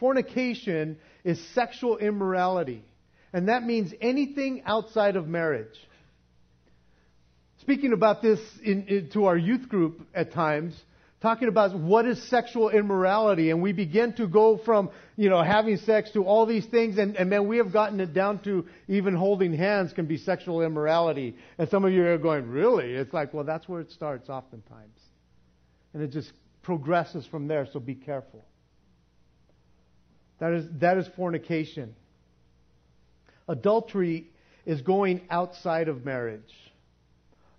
Fornication 0.00 0.98
is 1.22 1.40
sexual 1.54 1.98
immorality. 1.98 2.84
And 3.32 3.48
that 3.48 3.62
means 3.62 3.92
anything 4.00 4.62
outside 4.66 5.16
of 5.16 5.28
marriage. 5.28 5.78
Speaking 7.60 7.92
about 7.92 8.20
this 8.20 8.40
in, 8.64 8.86
in, 8.88 9.10
to 9.10 9.26
our 9.26 9.36
youth 9.36 9.68
group 9.68 10.04
at 10.12 10.32
times, 10.32 10.74
talking 11.22 11.46
about 11.46 11.78
what 11.78 12.04
is 12.04 12.20
sexual 12.28 12.68
immorality, 12.68 13.50
and 13.50 13.62
we 13.62 13.72
begin 13.72 14.12
to 14.14 14.26
go 14.26 14.58
from, 14.58 14.90
you 15.16 15.30
know, 15.30 15.40
having 15.40 15.76
sex 15.76 16.10
to 16.10 16.24
all 16.24 16.44
these 16.46 16.66
things, 16.66 16.98
and, 16.98 17.16
and 17.16 17.30
man, 17.30 17.46
we 17.46 17.58
have 17.58 17.72
gotten 17.72 18.00
it 18.00 18.12
down 18.12 18.40
to 18.40 18.66
even 18.88 19.14
holding 19.14 19.52
hands 19.52 19.92
can 19.92 20.06
be 20.06 20.16
sexual 20.16 20.62
immorality. 20.62 21.36
And 21.58 21.68
some 21.70 21.84
of 21.84 21.92
you 21.92 22.04
are 22.04 22.18
going, 22.18 22.48
really? 22.48 22.92
It's 22.92 23.14
like, 23.14 23.32
well, 23.32 23.44
that's 23.44 23.68
where 23.68 23.80
it 23.80 23.92
starts 23.92 24.28
oftentimes. 24.28 24.98
And 25.94 26.02
it 26.02 26.10
just 26.10 26.32
progresses 26.62 27.24
from 27.24 27.46
there, 27.46 27.68
so 27.72 27.78
be 27.78 27.94
careful. 27.94 28.44
That 30.40 30.52
is, 30.54 30.64
that 30.80 30.98
is 30.98 31.06
fornication. 31.14 31.94
Adultery 33.46 34.26
is 34.66 34.82
going 34.82 35.20
outside 35.30 35.86
of 35.86 36.04
marriage. 36.04 36.52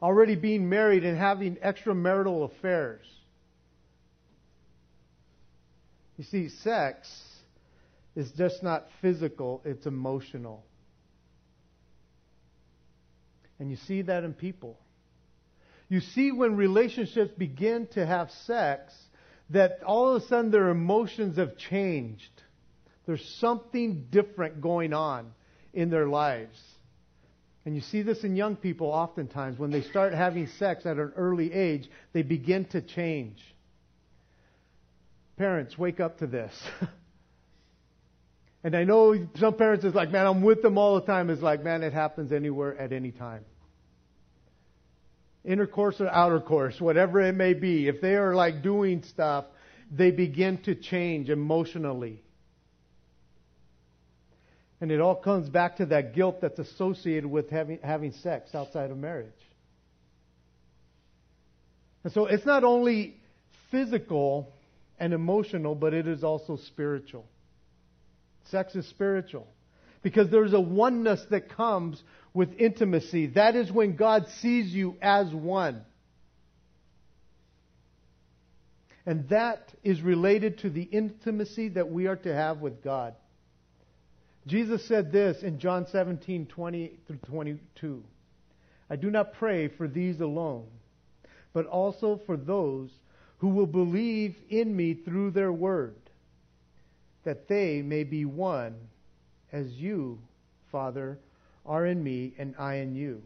Already 0.02 0.36
being 0.36 0.68
married 0.68 1.06
and 1.06 1.18
having 1.18 1.56
extramarital 1.56 2.52
affairs. 2.52 3.06
You 6.18 6.24
see, 6.24 6.50
sex 6.50 7.08
is 8.16 8.32
just 8.38 8.62
not 8.62 8.86
physical, 9.02 9.62
it's 9.66 9.86
emotional. 9.86 10.64
And 13.60 13.70
you 13.72 13.78
see 13.78 14.04
that 14.04 14.24
in 14.24 14.34
people. 14.34 14.78
You 15.90 16.00
see 16.00 16.32
when 16.32 16.56
relationships 16.56 17.32
begin 17.38 17.88
to 17.94 18.06
have 18.06 18.32
sex 18.46 18.94
that 19.50 19.84
all 19.86 20.16
of 20.16 20.24
a 20.24 20.26
sudden 20.28 20.52
their 20.52 20.70
emotions 20.70 21.38
have 21.38 21.58
changed. 21.58 22.42
There's 23.06 23.24
something 23.40 24.08
different 24.10 24.62
going 24.62 24.94
on 24.94 25.32
in 25.74 25.90
their 25.90 26.08
lives. 26.08 26.60
And 27.66 27.76
you 27.76 27.82
see 27.82 28.02
this 28.02 28.24
in 28.24 28.36
young 28.36 28.56
people 28.56 28.88
oftentimes. 28.88 29.58
When 29.58 29.72
they 29.72 29.82
start 29.82 30.14
having 30.14 30.48
sex 30.60 30.86
at 30.86 30.98
an 30.98 31.14
early 31.16 31.54
age, 31.54 31.90
they 32.12 32.22
begin 32.22 32.66
to 32.66 32.82
change. 32.82 33.38
Parents, 35.38 35.78
wake 35.78 36.00
up 36.00 36.20
to 36.20 36.28
this. 36.28 36.54
and 38.64 38.76
I 38.76 38.84
know 38.84 39.28
some 39.38 39.56
parents 39.56 39.84
is 39.84 39.96
like, 39.96 40.12
man, 40.12 40.28
I'm 40.28 40.44
with 40.44 40.62
them 40.62 40.78
all 40.78 40.96
the 41.00 41.06
time. 41.06 41.30
It's 41.30 41.42
like, 41.42 41.64
man, 41.64 41.84
it 41.84 41.94
happens 41.94 42.32
anywhere 42.32 42.78
at 42.78 42.92
any 42.92 43.12
time. 43.12 43.44
Intercourse 45.44 46.00
or 46.00 46.08
outer 46.08 46.40
course, 46.40 46.80
whatever 46.80 47.20
it 47.20 47.34
may 47.34 47.54
be. 47.54 47.88
If 47.88 48.00
they 48.00 48.16
are 48.16 48.36
like 48.36 48.62
doing 48.62 49.04
stuff, 49.04 49.46
they 49.92 50.12
begin 50.12 50.60
to 50.64 50.76
change 50.76 51.30
emotionally. 51.30 52.22
And 54.80 54.92
it 54.92 55.02
all 55.02 55.16
comes 55.16 55.50
back 55.50 55.78
to 55.78 55.86
that 55.88 56.14
guilt 56.14 56.42
that's 56.42 56.60
associated 56.60 57.26
with 57.26 57.50
having, 57.50 57.80
having 57.84 58.12
sex 58.12 58.54
outside 58.54 58.92
of 58.92 58.98
marriage. 58.98 59.32
And 62.04 62.12
so 62.14 62.26
it's 62.26 62.46
not 62.46 62.64
only 62.64 63.16
physical 63.72 64.52
and 65.00 65.14
emotional, 65.14 65.76
but 65.76 65.94
it 65.94 66.08
is 66.08 66.24
also 66.24 66.58
spiritual. 66.58 67.26
Sex 68.50 68.76
is 68.76 68.88
spiritual. 68.88 69.48
Because 70.02 70.30
there's 70.30 70.54
a 70.54 70.60
oneness 70.60 71.26
that 71.32 71.50
comes 71.50 72.02
with 72.34 72.54
intimacy. 72.60 73.28
That 73.28 73.56
is 73.56 73.72
when 73.72 73.96
God 73.96 74.28
sees 74.42 74.74
you 74.74 74.96
as 75.02 75.34
one. 75.34 75.84
And 79.06 79.30
that 79.30 79.74
is 79.84 80.02
related 80.02 80.60
to 80.60 80.70
the 80.70 80.84
intimacy 80.84 81.70
that 81.70 81.90
we 81.90 82.08
are 82.08 82.16
to 82.18 82.34
have 82.34 82.60
with 82.60 82.84
God. 82.84 83.16
Jesus 84.46 84.86
said 84.88 85.12
this 85.12 85.42
in 85.42 85.60
John 85.60 85.88
17, 85.92 86.48
20 86.48 86.92
through 87.08 87.20
22. 87.30 88.04
I 88.90 88.96
do 88.96 89.10
not 89.10 89.34
pray 89.34 89.70
for 89.70 89.88
these 89.88 90.20
alone, 90.20 90.68
but 91.54 91.66
also 91.66 92.20
for 92.26 92.36
those 92.36 92.90
who 93.44 93.50
will 93.50 93.68
believe 93.68 94.38
in 94.50 94.74
me 94.74 94.94
through 94.94 95.30
their 95.30 95.52
word, 95.52 95.98
that 97.26 97.46
they 97.50 97.82
may 97.82 98.06
be 98.06 98.24
one 98.24 98.74
as 99.52 99.74
you, 99.74 100.18
Father, 100.72 101.20
are 101.66 101.86
in 101.86 102.02
me 102.02 102.34
and 102.38 102.56
I 102.58 102.76
in 102.76 102.96
you, 102.96 103.22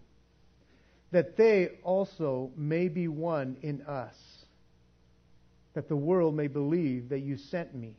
that 1.12 1.38
they 1.38 1.70
also 1.84 2.50
may 2.58 2.88
be 2.88 3.08
one 3.08 3.58
in 3.62 3.84
us, 3.84 4.16
that 5.76 5.88
the 5.88 5.96
world 5.96 6.34
may 6.34 6.48
believe 6.48 7.10
that 7.10 7.20
you 7.20 7.38
sent 7.38 7.76
me. 7.76 7.94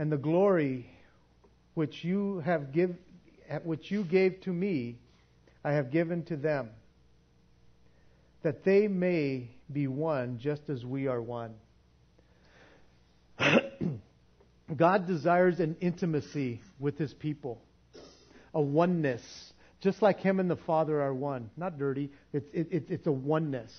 And 0.00 0.10
the 0.10 0.16
glory 0.16 0.90
which 1.74 2.02
you 2.02 2.40
have 2.40 2.72
give, 2.72 2.96
which 3.62 3.92
you 3.92 4.02
gave 4.02 4.40
to 4.40 4.52
me, 4.52 4.96
I 5.62 5.70
have 5.70 5.92
given 5.92 6.24
to 6.24 6.34
them, 6.34 6.70
that 8.46 8.62
they 8.62 8.86
may 8.86 9.50
be 9.72 9.88
one 9.88 10.38
just 10.38 10.70
as 10.70 10.84
we 10.84 11.08
are 11.08 11.20
one. 11.20 11.52
God 14.76 15.08
desires 15.08 15.58
an 15.58 15.76
intimacy 15.80 16.60
with 16.78 16.96
his 16.96 17.12
people, 17.12 17.60
a 18.54 18.62
oneness, 18.62 19.20
just 19.80 20.00
like 20.00 20.20
him 20.20 20.38
and 20.38 20.48
the 20.48 20.54
Father 20.54 21.02
are 21.02 21.12
one. 21.12 21.50
Not 21.56 21.76
dirty, 21.76 22.12
it's, 22.32 22.46
it, 22.52 22.84
it's 22.88 23.06
a 23.08 23.12
oneness. 23.12 23.72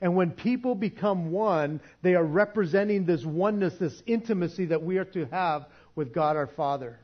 And 0.00 0.14
when 0.14 0.30
people 0.30 0.76
become 0.76 1.32
one, 1.32 1.80
they 2.02 2.14
are 2.14 2.22
representing 2.22 3.06
this 3.06 3.24
oneness, 3.24 3.74
this 3.80 4.00
intimacy 4.06 4.66
that 4.66 4.80
we 4.80 4.98
are 4.98 5.06
to 5.06 5.24
have 5.32 5.66
with 5.96 6.14
God 6.14 6.36
our 6.36 6.46
Father. 6.46 7.00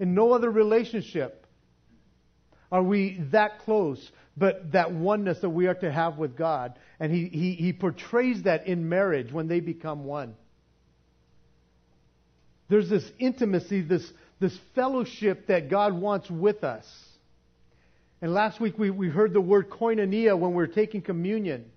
In 0.00 0.16
no 0.16 0.32
other 0.32 0.50
relationship 0.50 1.46
are 2.72 2.82
we 2.82 3.20
that 3.30 3.60
close, 3.60 4.10
but 4.36 4.72
that 4.72 4.92
oneness 4.92 5.38
that 5.40 5.50
we 5.50 5.66
are 5.66 5.74
to 5.74 5.90
have 5.90 6.18
with 6.18 6.36
God. 6.36 6.78
And 7.00 7.10
he, 7.12 7.26
he, 7.26 7.52
he 7.54 7.72
portrays 7.72 8.42
that 8.42 8.66
in 8.66 8.88
marriage 8.88 9.32
when 9.32 9.48
they 9.48 9.60
become 9.60 10.04
one. 10.04 10.34
There's 12.68 12.90
this 12.90 13.08
intimacy, 13.18 13.82
this, 13.82 14.06
this 14.40 14.56
fellowship 14.74 15.46
that 15.46 15.70
God 15.70 15.94
wants 15.94 16.30
with 16.30 16.64
us. 16.64 16.86
And 18.20 18.34
last 18.34 18.60
week 18.60 18.78
we, 18.78 18.90
we 18.90 19.08
heard 19.08 19.32
the 19.32 19.40
word 19.40 19.70
koinonia 19.70 20.38
when 20.38 20.52
we're 20.52 20.66
taking 20.66 21.00
communion. 21.00 21.70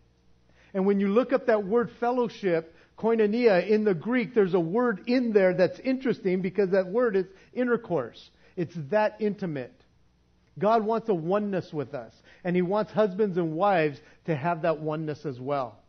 And 0.74 0.86
when 0.86 0.99
you 0.99 1.10
look 1.10 1.32
up 1.32 1.47
that 1.47 1.66
word 1.66 1.91
fellowship, 1.99 2.76
koinonia 2.97 3.68
in 3.68 3.84
the 3.84 3.93
Greek, 3.93 4.34
there's 4.34 4.53
a 4.53 4.60
word 4.60 5.03
in 5.07 5.32
there 5.32 5.53
that's 5.53 5.80
interesting 5.80 6.41
because 6.41 6.72
that 6.72 6.88
word 6.88 7.16
is 7.16 7.26
intercourse. 7.53 8.30
It's 8.55 8.76
that 8.89 9.18
intimate. 9.20 9.74
God 10.60 10.86
wants 10.86 11.10
a 11.10 11.14
oneness 11.14 11.72
with 11.74 11.93
us, 11.93 12.14
and 12.43 12.55
He 12.55 12.62
wants 12.62 12.91
husbands 12.91 13.38
and 13.38 13.55
wives 13.55 13.99
to 14.26 14.36
have 14.36 14.64
that 14.64 14.80
oneness 14.80 15.26
as 15.26 15.39
well. 15.39 15.80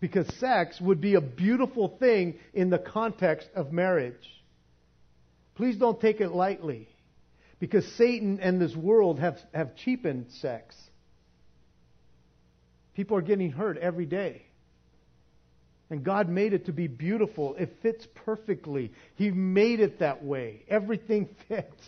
Because 0.00 0.26
sex 0.36 0.80
would 0.80 1.00
be 1.00 1.14
a 1.14 1.20
beautiful 1.20 1.96
thing 1.98 2.38
in 2.52 2.70
the 2.70 2.78
context 2.78 3.48
of 3.54 3.72
marriage. 3.72 4.14
Please 5.54 5.76
don't 5.76 6.00
take 6.00 6.20
it 6.20 6.30
lightly, 6.30 6.88
because 7.58 7.86
Satan 7.96 8.38
and 8.40 8.60
this 8.60 8.76
world 8.76 9.18
have, 9.18 9.38
have 9.52 9.74
cheapened 9.76 10.26
sex. 10.40 10.76
People 12.94 13.16
are 13.16 13.22
getting 13.22 13.50
hurt 13.50 13.78
every 13.78 14.06
day. 14.06 14.42
And 15.90 16.04
God 16.04 16.28
made 16.28 16.52
it 16.52 16.66
to 16.66 16.72
be 16.72 16.86
beautiful. 16.86 17.54
It 17.54 17.76
fits 17.80 18.06
perfectly. 18.26 18.92
He 19.14 19.30
made 19.30 19.80
it 19.80 20.00
that 20.00 20.22
way. 20.22 20.64
Everything 20.68 21.28
fits 21.48 21.82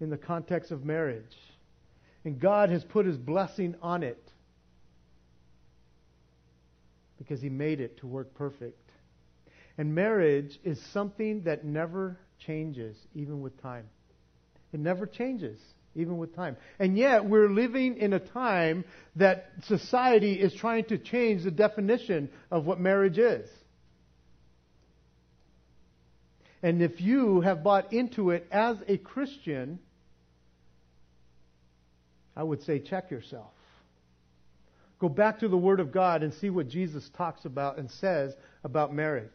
in 0.00 0.10
the 0.10 0.16
context 0.16 0.70
of 0.70 0.84
marriage. 0.84 1.24
And 2.24 2.40
God 2.40 2.70
has 2.70 2.84
put 2.84 3.06
His 3.06 3.16
blessing 3.16 3.74
on 3.82 4.02
it 4.02 4.22
because 7.18 7.40
He 7.40 7.48
made 7.48 7.80
it 7.80 7.98
to 7.98 8.06
work 8.06 8.34
perfect. 8.34 8.90
And 9.78 9.94
marriage 9.94 10.58
is 10.64 10.80
something 10.92 11.42
that 11.42 11.64
never 11.64 12.18
changes, 12.46 12.96
even 13.14 13.40
with 13.40 13.60
time. 13.62 13.88
It 14.72 14.80
never 14.80 15.06
changes 15.06 15.58
even 15.94 16.18
with 16.18 16.34
time. 16.36 16.56
And 16.78 16.96
yet, 16.96 17.24
we're 17.24 17.48
living 17.48 17.96
in 17.96 18.12
a 18.12 18.18
time 18.18 18.84
that 19.16 19.50
society 19.64 20.34
is 20.34 20.54
trying 20.54 20.84
to 20.86 20.98
change 20.98 21.44
the 21.44 21.50
definition 21.50 22.28
of 22.50 22.66
what 22.66 22.78
marriage 22.78 23.18
is. 23.18 23.48
And 26.62 26.82
if 26.82 27.00
you 27.00 27.40
have 27.42 27.62
bought 27.62 27.92
into 27.92 28.30
it 28.30 28.46
as 28.50 28.76
a 28.88 28.98
Christian, 28.98 29.78
I 32.36 32.42
would 32.42 32.62
say 32.62 32.78
check 32.78 33.10
yourself. 33.10 33.50
Go 34.98 35.08
back 35.08 35.40
to 35.40 35.48
the 35.48 35.56
Word 35.56 35.80
of 35.80 35.92
God 35.92 36.22
and 36.22 36.32
see 36.34 36.50
what 36.50 36.68
Jesus 36.68 37.08
talks 37.16 37.44
about 37.44 37.78
and 37.78 37.90
says 37.90 38.34
about 38.64 38.94
marriage. 38.94 39.30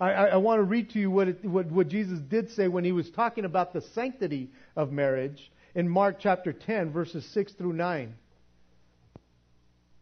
I, 0.00 0.10
I, 0.10 0.24
I 0.26 0.36
want 0.36 0.58
to 0.58 0.64
read 0.64 0.90
to 0.90 0.98
you 0.98 1.10
what, 1.10 1.28
it, 1.28 1.44
what, 1.44 1.66
what 1.66 1.88
Jesus 1.88 2.18
did 2.20 2.50
say 2.50 2.68
when 2.68 2.84
he 2.84 2.92
was 2.92 3.10
talking 3.10 3.44
about 3.44 3.72
the 3.72 3.82
sanctity 3.94 4.50
of 4.76 4.92
marriage 4.92 5.50
in 5.74 5.88
Mark 5.88 6.16
chapter 6.20 6.52
10, 6.52 6.92
verses 6.92 7.26
6 7.34 7.52
through 7.52 7.74
9. 7.74 8.14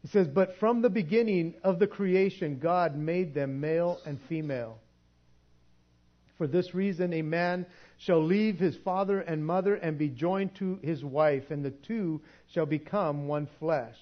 He 0.03 0.09
says, 0.09 0.29
But 0.29 0.57
from 0.61 0.83
the 0.83 0.91
beginning 0.91 1.55
of 1.65 1.79
the 1.79 1.87
creation, 1.89 2.59
God 2.61 2.97
made 2.97 3.35
them 3.35 3.61
male 3.61 3.99
and 4.07 4.21
female. 4.29 4.79
For 6.39 6.47
this 6.47 6.75
reason, 6.75 7.13
a 7.15 7.23
man 7.23 7.67
shall 7.99 8.23
leave 8.23 8.59
his 8.59 8.77
father 8.77 9.21
and 9.21 9.45
mother 9.45 9.77
and 9.77 9.97
be 9.97 10.09
joined 10.09 10.55
to 10.57 10.79
his 10.83 11.03
wife, 11.03 11.51
and 11.51 11.65
the 11.65 11.71
two 11.71 12.21
shall 12.53 12.67
become 12.67 13.27
one 13.27 13.49
flesh. 13.59 13.97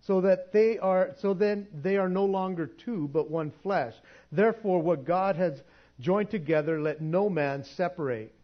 So 0.00 0.20
that 0.22 0.52
they 0.52 0.78
are, 0.78 1.12
so 1.20 1.32
then 1.32 1.66
they 1.72 1.96
are 1.96 2.08
no 2.08 2.24
longer 2.24 2.66
two, 2.66 3.08
but 3.12 3.30
one 3.30 3.52
flesh. 3.62 3.94
Therefore, 4.32 4.82
what 4.82 5.04
God 5.04 5.36
has 5.36 5.62
joined 6.00 6.30
together, 6.30 6.80
let 6.80 7.00
no 7.00 7.30
man 7.30 7.64
separate. 7.64 8.34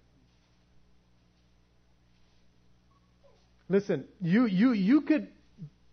Listen, 3.68 4.04
you, 4.20 4.46
you, 4.46 4.72
you 4.72 5.00
could 5.02 5.28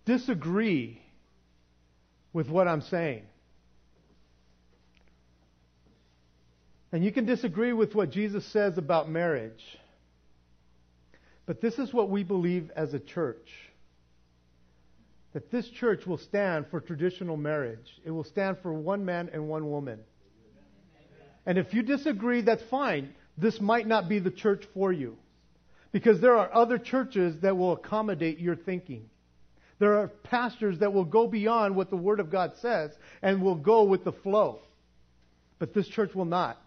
disagree 0.05 1.01
with 2.31 2.49
what 2.49 2.67
I'm 2.67 2.81
saying. 2.81 3.23
And 6.97 7.05
you 7.05 7.11
can 7.11 7.25
disagree 7.25 7.73
with 7.73 7.93
what 7.93 8.09
Jesus 8.09 8.43
says 8.47 8.79
about 8.79 9.07
marriage. 9.07 9.63
But 11.45 11.61
this 11.61 11.77
is 11.77 11.93
what 11.93 12.09
we 12.09 12.23
believe 12.23 12.71
as 12.75 12.95
a 12.95 12.99
church. 12.99 13.51
That 15.33 15.51
this 15.51 15.69
church 15.69 16.07
will 16.07 16.17
stand 16.17 16.65
for 16.71 16.81
traditional 16.81 17.37
marriage. 17.37 17.87
It 18.03 18.09
will 18.09 18.23
stand 18.23 18.57
for 18.63 18.73
one 18.73 19.05
man 19.05 19.29
and 19.31 19.47
one 19.47 19.69
woman. 19.69 19.99
And 21.45 21.59
if 21.59 21.71
you 21.71 21.83
disagree, 21.83 22.41
that's 22.41 22.63
fine. 22.63 23.13
This 23.37 23.61
might 23.61 23.85
not 23.85 24.09
be 24.09 24.17
the 24.17 24.31
church 24.31 24.63
for 24.73 24.91
you. 24.91 25.17
Because 25.91 26.19
there 26.19 26.35
are 26.35 26.51
other 26.51 26.79
churches 26.79 27.35
that 27.43 27.55
will 27.55 27.73
accommodate 27.73 28.39
your 28.39 28.55
thinking. 28.55 29.07
There 29.77 29.99
are 29.99 30.07
pastors 30.07 30.79
that 30.79 30.93
will 30.93 31.05
go 31.05 31.27
beyond 31.27 31.75
what 31.75 31.91
the 31.91 31.95
Word 31.95 32.19
of 32.19 32.31
God 32.31 32.53
says 32.59 32.89
and 33.21 33.43
will 33.43 33.53
go 33.53 33.83
with 33.83 34.03
the 34.03 34.13
flow. 34.13 34.61
But 35.59 35.75
this 35.75 35.87
church 35.87 36.15
will 36.15 36.25
not. 36.25 36.59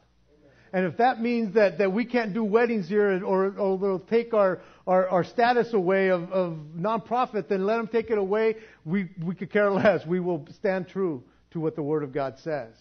And 0.73 0.87
if 0.87 0.99
that 0.99 1.21
means 1.21 1.55
that, 1.55 1.79
that 1.79 1.93
we 1.93 2.05
can't 2.05 2.33
do 2.33 2.45
weddings 2.45 2.89
here 2.89 3.25
or, 3.25 3.59
or 3.59 3.79
they'll 3.79 3.99
take 3.99 4.33
our, 4.35 4.61
our, 4.87 5.09
our 5.09 5.25
status 5.25 5.73
away 5.73 6.09
of, 6.09 6.31
of 6.31 6.59
nonprofit, 6.77 7.49
then 7.49 7.67
let 7.67 7.77
them 7.79 7.89
take 7.89 8.11
it 8.11 8.19
away. 8.19 8.57
We, 8.85 9.11
we 9.23 9.35
could 9.35 9.51
care 9.51 9.71
less. 9.71 10.07
We 10.07 10.21
will 10.21 10.47
stand 10.59 10.89
true 10.89 11.25
to 11.53 11.61
what 11.61 11.75
the 11.75 11.83
Word 11.83 12.05
of 12.05 12.13
God 12.13 12.39
says. 12.39 12.73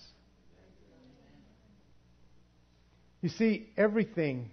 You 3.22 3.30
see, 3.30 3.70
everything 3.76 4.52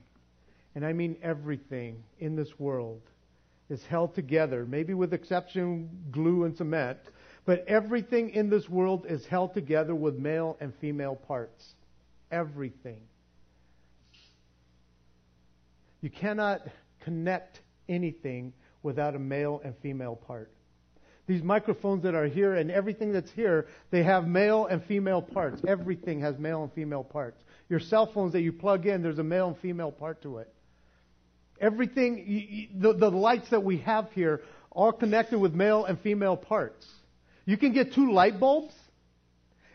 and 0.77 0.85
I 0.85 0.93
mean 0.93 1.17
everything 1.23 2.05
in 2.21 2.37
this 2.37 2.51
world, 2.59 3.01
is 3.71 3.83
held 3.89 4.15
together, 4.15 4.65
maybe 4.67 4.95
with 4.95 5.13
exception 5.15 5.89
glue 6.13 6.45
and 6.45 6.55
cement, 6.57 6.99
but 7.47 7.65
everything 7.67 8.31
in 8.31 8.51
this 8.51 8.69
world 8.69 9.07
is 9.09 9.25
held 9.27 9.55
together 9.55 9.95
with 9.95 10.17
male 10.17 10.57
and 10.61 10.73
female 10.81 11.17
parts. 11.17 11.75
Everything. 12.31 13.01
You 16.07 16.11
cannot 16.11 16.63
connect 17.01 17.59
anything 17.89 18.53
without 18.85 19.17
a 19.17 19.19
male 19.19 19.61
and 19.65 19.75
female 19.83 20.15
part. 20.15 20.53
These 21.27 21.43
microphones 21.43 22.05
that 22.05 22.15
are 22.15 22.29
here 22.29 22.55
and 22.55 22.71
everything 22.71 23.13
that's 23.13 23.33
here, 23.33 23.67
they 23.91 24.05
have 24.05 24.29
male 24.29 24.67
and 24.67 24.85
female 24.85 25.21
parts. 25.21 25.61
Everything 25.67 26.21
has 26.21 26.39
male 26.39 26.63
and 26.63 26.73
female 26.75 27.03
parts. 27.03 27.43
Your 27.69 27.81
cell 27.81 28.07
phones 28.15 28.35
that 28.35 28.43
you 28.43 28.53
plug 28.53 28.87
in, 28.87 29.03
there's 29.03 29.19
a 29.19 29.25
male 29.25 29.49
and 29.49 29.59
female 29.59 29.91
part 29.91 30.23
to 30.23 30.39
it. 30.39 30.55
Everything, 31.61 32.69
the, 32.79 32.93
the 32.93 33.11
lights 33.11 33.51
that 33.51 33.65
we 33.65 33.79
have 33.79 34.13
here 34.13 34.43
are 34.77 34.93
connected 34.93 35.41
with 35.41 35.55
male 35.55 35.87
and 35.87 35.99
female 36.03 36.37
parts. 36.37 36.87
You 37.47 37.57
can 37.57 37.73
get 37.73 37.95
two 37.95 38.13
light 38.13 38.39
bulbs 38.39 38.75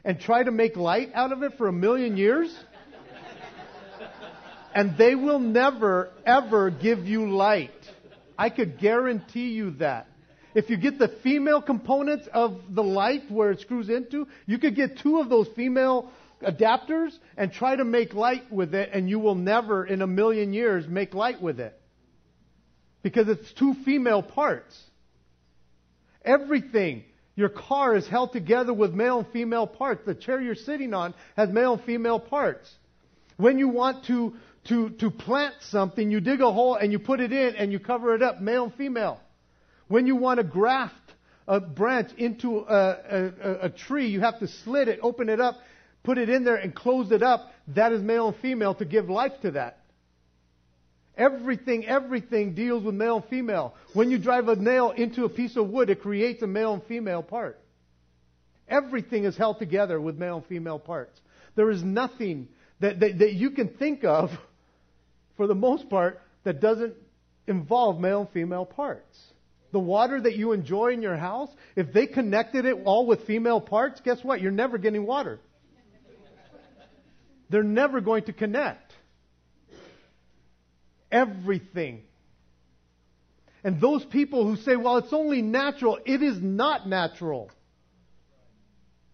and 0.05 0.17
try 0.17 0.43
to 0.43 0.51
make 0.51 0.77
light 0.77 1.11
out 1.13 1.33
of 1.33 1.43
it 1.43 1.57
for 1.57 1.67
a 1.67 1.73
million 1.73 2.15
years. 2.15 2.57
And 4.73 4.97
they 4.97 5.15
will 5.15 5.39
never, 5.39 6.09
ever 6.25 6.69
give 6.69 6.99
you 7.05 7.29
light. 7.29 7.71
I 8.37 8.49
could 8.49 8.79
guarantee 8.79 9.49
you 9.49 9.71
that. 9.71 10.07
If 10.53 10.69
you 10.69 10.77
get 10.77 10.99
the 10.99 11.07
female 11.23 11.61
components 11.61 12.27
of 12.33 12.59
the 12.69 12.83
light 12.83 13.29
where 13.29 13.51
it 13.51 13.61
screws 13.61 13.89
into, 13.89 14.27
you 14.45 14.57
could 14.57 14.75
get 14.75 14.99
two 14.99 15.19
of 15.19 15.29
those 15.29 15.47
female 15.55 16.11
adapters 16.41 17.11
and 17.37 17.51
try 17.51 17.75
to 17.75 17.85
make 17.85 18.13
light 18.13 18.51
with 18.51 18.73
it, 18.73 18.89
and 18.91 19.09
you 19.09 19.19
will 19.19 19.35
never 19.35 19.85
in 19.85 20.01
a 20.01 20.07
million 20.07 20.53
years 20.53 20.87
make 20.87 21.13
light 21.13 21.41
with 21.41 21.59
it. 21.59 21.79
Because 23.03 23.29
it's 23.29 23.53
two 23.53 23.75
female 23.85 24.21
parts. 24.21 24.77
Everything. 26.23 27.03
Your 27.35 27.49
car 27.49 27.95
is 27.95 28.07
held 28.07 28.33
together 28.33 28.73
with 28.73 28.93
male 28.93 29.19
and 29.19 29.27
female 29.29 29.65
parts. 29.65 30.01
The 30.05 30.13
chair 30.13 30.41
you're 30.41 30.55
sitting 30.55 30.93
on 30.93 31.13
has 31.37 31.49
male 31.49 31.73
and 31.73 31.83
female 31.83 32.19
parts. 32.19 32.69
When 33.37 33.57
you 33.57 33.69
want 33.69 34.05
to, 34.05 34.35
to, 34.65 34.89
to 34.89 35.09
plant 35.09 35.55
something, 35.61 36.11
you 36.11 36.19
dig 36.19 36.41
a 36.41 36.51
hole 36.51 36.75
and 36.75 36.91
you 36.91 36.99
put 36.99 37.19
it 37.19 37.31
in 37.31 37.55
and 37.55 37.71
you 37.71 37.79
cover 37.79 38.13
it 38.15 38.21
up, 38.21 38.41
male 38.41 38.65
and 38.65 38.75
female. 38.75 39.19
When 39.87 40.05
you 40.05 40.15
want 40.15 40.37
to 40.37 40.43
graft 40.43 40.95
a 41.47 41.59
branch 41.59 42.11
into 42.17 42.59
a, 42.59 42.73
a, 42.73 43.59
a, 43.63 43.69
tree, 43.69 44.07
you 44.07 44.21
have 44.21 44.39
to 44.39 44.47
slit 44.47 44.87
it, 44.87 44.99
open 45.01 45.29
it 45.29 45.41
up, 45.41 45.55
put 46.03 46.17
it 46.17 46.29
in 46.29 46.43
there 46.43 46.55
and 46.55 46.73
close 46.73 47.11
it 47.11 47.23
up, 47.23 47.51
that 47.69 47.91
is 47.91 48.01
male 48.01 48.29
and 48.29 48.37
female 48.37 48.75
to 48.75 48.85
give 48.85 49.09
life 49.09 49.33
to 49.41 49.51
that. 49.51 49.79
Everything, 51.17 51.85
everything 51.85 52.53
deals 52.53 52.83
with 52.83 52.95
male 52.95 53.17
and 53.17 53.25
female. 53.25 53.75
When 53.93 54.11
you 54.11 54.17
drive 54.17 54.47
a 54.47 54.55
nail 54.55 54.91
into 54.91 55.25
a 55.25 55.29
piece 55.29 55.57
of 55.57 55.67
wood, 55.67 55.89
it 55.89 56.01
creates 56.01 56.41
a 56.41 56.47
male 56.47 56.73
and 56.73 56.83
female 56.83 57.21
part. 57.21 57.59
Everything 58.67 59.25
is 59.25 59.35
held 59.35 59.59
together 59.59 59.99
with 59.99 60.17
male 60.17 60.37
and 60.37 60.45
female 60.45 60.79
parts. 60.79 61.19
There 61.55 61.69
is 61.69 61.83
nothing 61.83 62.47
that, 62.79 62.99
that, 63.01 63.19
that 63.19 63.33
you 63.33 63.51
can 63.51 63.67
think 63.67 64.05
of, 64.05 64.29
for 65.37 65.47
the 65.47 65.55
most 65.55 65.89
part, 65.89 66.21
that 66.43 66.59
doesn't 66.59 66.93
involve 67.47 67.99
male 67.99 68.21
and 68.21 68.29
female 68.29 68.65
parts. 68.65 69.17
The 69.71 69.79
water 69.79 70.19
that 70.19 70.35
you 70.35 70.51
enjoy 70.51 70.93
in 70.93 71.01
your 71.01 71.15
house, 71.15 71.49
if 71.75 71.93
they 71.93 72.05
connected 72.05 72.65
it 72.65 72.77
all 72.83 73.05
with 73.05 73.25
female 73.25 73.61
parts, 73.61 74.01
guess 74.03 74.23
what? 74.23 74.41
You're 74.41 74.51
never 74.51 74.77
getting 74.77 75.05
water. 75.05 75.39
They're 77.49 77.63
never 77.63 78.01
going 78.01 78.23
to 78.25 78.33
connect. 78.33 78.93
Everything. 81.11 82.03
And 83.63 83.79
those 83.79 84.03
people 84.05 84.45
who 84.45 84.55
say, 84.55 84.75
well, 84.75 84.97
it's 84.97 85.13
only 85.13 85.41
natural, 85.41 85.99
it 86.05 86.21
is 86.21 86.41
not 86.41 86.87
natural. 86.87 87.51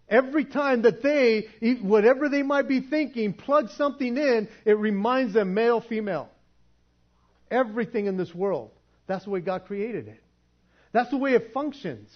Every 0.08 0.44
time 0.44 0.82
that 0.82 1.02
they, 1.02 1.48
whatever 1.82 2.28
they 2.28 2.42
might 2.42 2.66
be 2.66 2.80
thinking, 2.80 3.34
plug 3.34 3.68
something 3.70 4.16
in, 4.16 4.48
it 4.64 4.78
reminds 4.78 5.34
them 5.34 5.52
male, 5.52 5.82
female. 5.82 6.30
Everything 7.50 8.06
in 8.06 8.16
this 8.16 8.34
world. 8.34 8.70
That's 9.06 9.24
the 9.24 9.30
way 9.30 9.40
God 9.40 9.66
created 9.66 10.08
it. 10.08 10.22
That's 10.92 11.10
the 11.10 11.18
way 11.18 11.34
it 11.34 11.52
functions. 11.52 12.10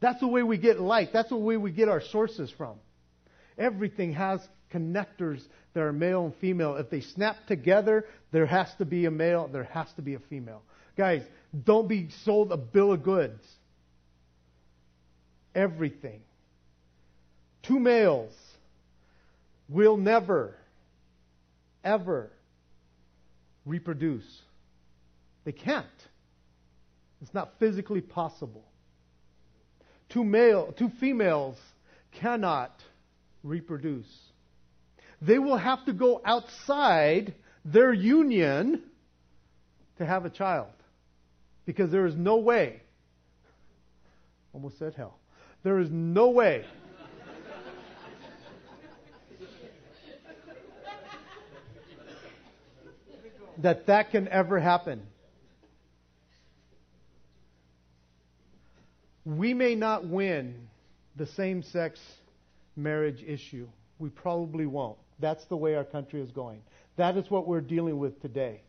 That's 0.00 0.20
the 0.20 0.26
way 0.26 0.42
we 0.42 0.58
get 0.58 0.80
light. 0.80 1.10
That's 1.12 1.28
the 1.28 1.36
way 1.36 1.56
we 1.56 1.70
get 1.70 1.88
our 1.88 2.00
sources 2.00 2.52
from. 2.56 2.76
Everything 3.56 4.12
has 4.12 4.40
connectors 4.72 5.40
that 5.74 5.80
are 5.80 5.92
male 5.92 6.24
and 6.24 6.34
female. 6.36 6.76
If 6.76 6.90
they 6.90 7.00
snap 7.00 7.36
together, 7.46 8.04
there 8.32 8.46
has 8.46 8.68
to 8.78 8.84
be 8.84 9.06
a 9.06 9.10
male, 9.10 9.48
there 9.48 9.64
has 9.64 9.86
to 9.94 10.02
be 10.02 10.14
a 10.14 10.20
female. 10.30 10.62
Guys, 10.96 11.22
don't 11.64 11.88
be 11.88 12.08
sold 12.24 12.52
a 12.52 12.56
bill 12.56 12.92
of 12.92 13.02
goods. 13.02 13.42
Everything. 15.54 16.20
Two 17.68 17.78
males 17.78 18.32
will 19.68 19.98
never, 19.98 20.54
ever 21.84 22.30
reproduce. 23.66 24.24
They 25.44 25.52
can't. 25.52 25.86
It's 27.20 27.34
not 27.34 27.52
physically 27.58 28.00
possible. 28.00 28.64
Two 30.08 30.24
male, 30.24 30.72
two 30.78 30.90
females 30.98 31.58
cannot 32.12 32.72
reproduce. 33.42 34.08
They 35.20 35.38
will 35.38 35.58
have 35.58 35.84
to 35.84 35.92
go 35.92 36.22
outside 36.24 37.34
their 37.66 37.92
union 37.92 38.82
to 39.98 40.06
have 40.06 40.24
a 40.24 40.30
child. 40.30 40.72
Because 41.66 41.90
there 41.90 42.06
is 42.06 42.16
no 42.16 42.38
way, 42.38 42.80
almost 44.54 44.78
said 44.78 44.94
hell, 44.94 45.18
there 45.64 45.80
is 45.80 45.90
no 45.90 46.30
way 46.30 46.64
that 53.58 53.86
that 53.86 54.10
can 54.10 54.28
ever 54.28 54.58
happen. 54.58 55.02
we 59.36 59.52
may 59.52 59.74
not 59.74 60.06
win 60.06 60.68
the 61.16 61.26
same 61.26 61.62
sex 61.62 62.00
marriage 62.76 63.22
issue. 63.26 63.68
We 63.98 64.08
probably 64.08 64.66
won't. 64.66 64.98
That's 65.18 65.44
the 65.46 65.56
way 65.56 65.74
our 65.74 65.84
country 65.84 66.22
is 66.22 66.30
going. 66.30 66.62
That 66.96 67.16
is 67.16 67.30
what 67.30 67.46
we're 67.46 67.60
dealing 67.60 67.98
with 67.98 68.20
today. 68.22 68.62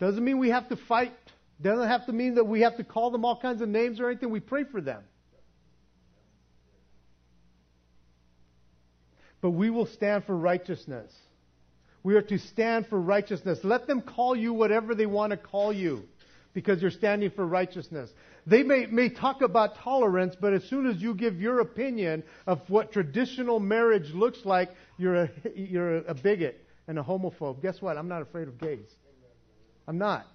Doesn't 0.00 0.24
mean 0.24 0.38
we 0.38 0.48
have 0.48 0.68
to 0.70 0.76
fight. 0.88 1.12
Doesn't 1.60 1.86
have 1.86 2.06
to 2.06 2.12
mean 2.12 2.34
that 2.34 2.44
we 2.44 2.62
have 2.62 2.76
to 2.78 2.84
call 2.84 3.10
them 3.10 3.24
all 3.24 3.38
kinds 3.40 3.62
of 3.62 3.68
names 3.68 4.00
or 4.00 4.10
anything. 4.10 4.30
We 4.30 4.40
pray 4.40 4.64
for 4.64 4.80
them. 4.80 5.02
But 9.40 9.50
we 9.50 9.70
will 9.70 9.86
stand 9.86 10.24
for 10.24 10.36
righteousness. 10.36 11.12
We 12.02 12.16
are 12.16 12.22
to 12.22 12.38
stand 12.38 12.88
for 12.88 13.00
righteousness. 13.00 13.60
Let 13.62 13.86
them 13.86 14.02
call 14.02 14.34
you 14.34 14.52
whatever 14.52 14.94
they 14.94 15.06
want 15.06 15.30
to 15.30 15.36
call 15.36 15.72
you 15.72 16.04
because 16.52 16.82
you're 16.82 16.90
standing 16.90 17.30
for 17.30 17.46
righteousness. 17.46 18.10
They 18.46 18.62
may, 18.64 18.86
may 18.86 19.08
talk 19.08 19.40
about 19.40 19.76
tolerance, 19.76 20.34
but 20.40 20.52
as 20.52 20.64
soon 20.64 20.86
as 20.86 21.00
you 21.00 21.14
give 21.14 21.40
your 21.40 21.60
opinion 21.60 22.24
of 22.46 22.60
what 22.68 22.92
traditional 22.92 23.60
marriage 23.60 24.10
looks 24.12 24.44
like, 24.44 24.70
you're 24.98 25.14
a, 25.14 25.30
you're 25.54 25.98
a 25.98 26.14
bigot 26.14 26.64
and 26.88 26.98
a 26.98 27.02
homophobe. 27.02 27.62
Guess 27.62 27.80
what? 27.80 27.96
I'm 27.96 28.08
not 28.08 28.22
afraid 28.22 28.48
of 28.48 28.58
gays. 28.58 28.88
I'm 29.86 29.98
not. 29.98 30.26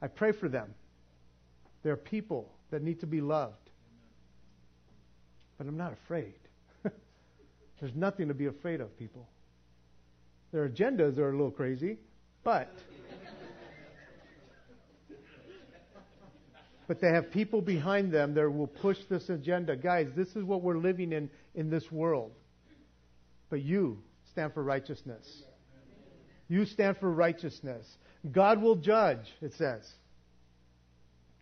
I 0.00 0.06
pray 0.06 0.32
for 0.32 0.48
them. 0.48 0.74
They're 1.82 1.96
people 1.96 2.52
that 2.70 2.82
need 2.82 3.00
to 3.00 3.06
be 3.06 3.20
loved. 3.20 3.54
But 5.56 5.66
I'm 5.66 5.76
not 5.76 5.92
afraid. 5.92 6.34
There's 7.80 7.94
nothing 7.96 8.28
to 8.28 8.34
be 8.34 8.46
afraid 8.46 8.80
of, 8.80 8.96
people. 8.96 9.28
Their 10.52 10.68
agendas 10.68 11.18
are 11.18 11.28
a 11.28 11.32
little 11.32 11.50
crazy, 11.50 11.98
but 12.42 12.70
but 16.86 17.00
they 17.00 17.08
have 17.08 17.30
people 17.30 17.60
behind 17.60 18.12
them 18.12 18.34
that 18.34 18.50
will 18.50 18.66
push 18.66 18.96
this 19.10 19.28
agenda. 19.28 19.76
Guys, 19.76 20.08
this 20.16 20.28
is 20.28 20.42
what 20.42 20.62
we're 20.62 20.78
living 20.78 21.12
in 21.12 21.28
in 21.54 21.68
this 21.68 21.90
world. 21.92 22.32
But 23.50 23.62
you 23.62 23.98
stand 24.32 24.54
for 24.54 24.62
righteousness. 24.62 25.26
You 26.48 26.64
stand 26.64 26.96
for 26.98 27.10
righteousness. 27.10 27.86
God 28.32 28.62
will 28.62 28.76
judge, 28.76 29.26
it 29.42 29.52
says. 29.54 29.86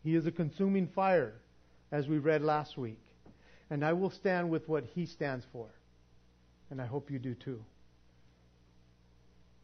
He 0.03 0.15
is 0.15 0.27
a 0.27 0.33
consuming 0.33 0.89
fire, 0.89 1.35
as 1.93 2.07
we 2.07 2.19
read 2.19 2.43
last 2.43 2.77
week. 2.77 3.01
And 3.71 3.85
I 3.85 3.93
will 3.93 4.11
stand 4.11 4.51
with 4.51 4.69
what 4.69 4.85
he 4.95 5.07
stands 5.07 5.45
for. 5.53 5.69
And 6.71 6.81
I 6.81 6.87
hope 6.87 7.11
you 7.11 7.19
do 7.19 7.35
too. 7.35 7.63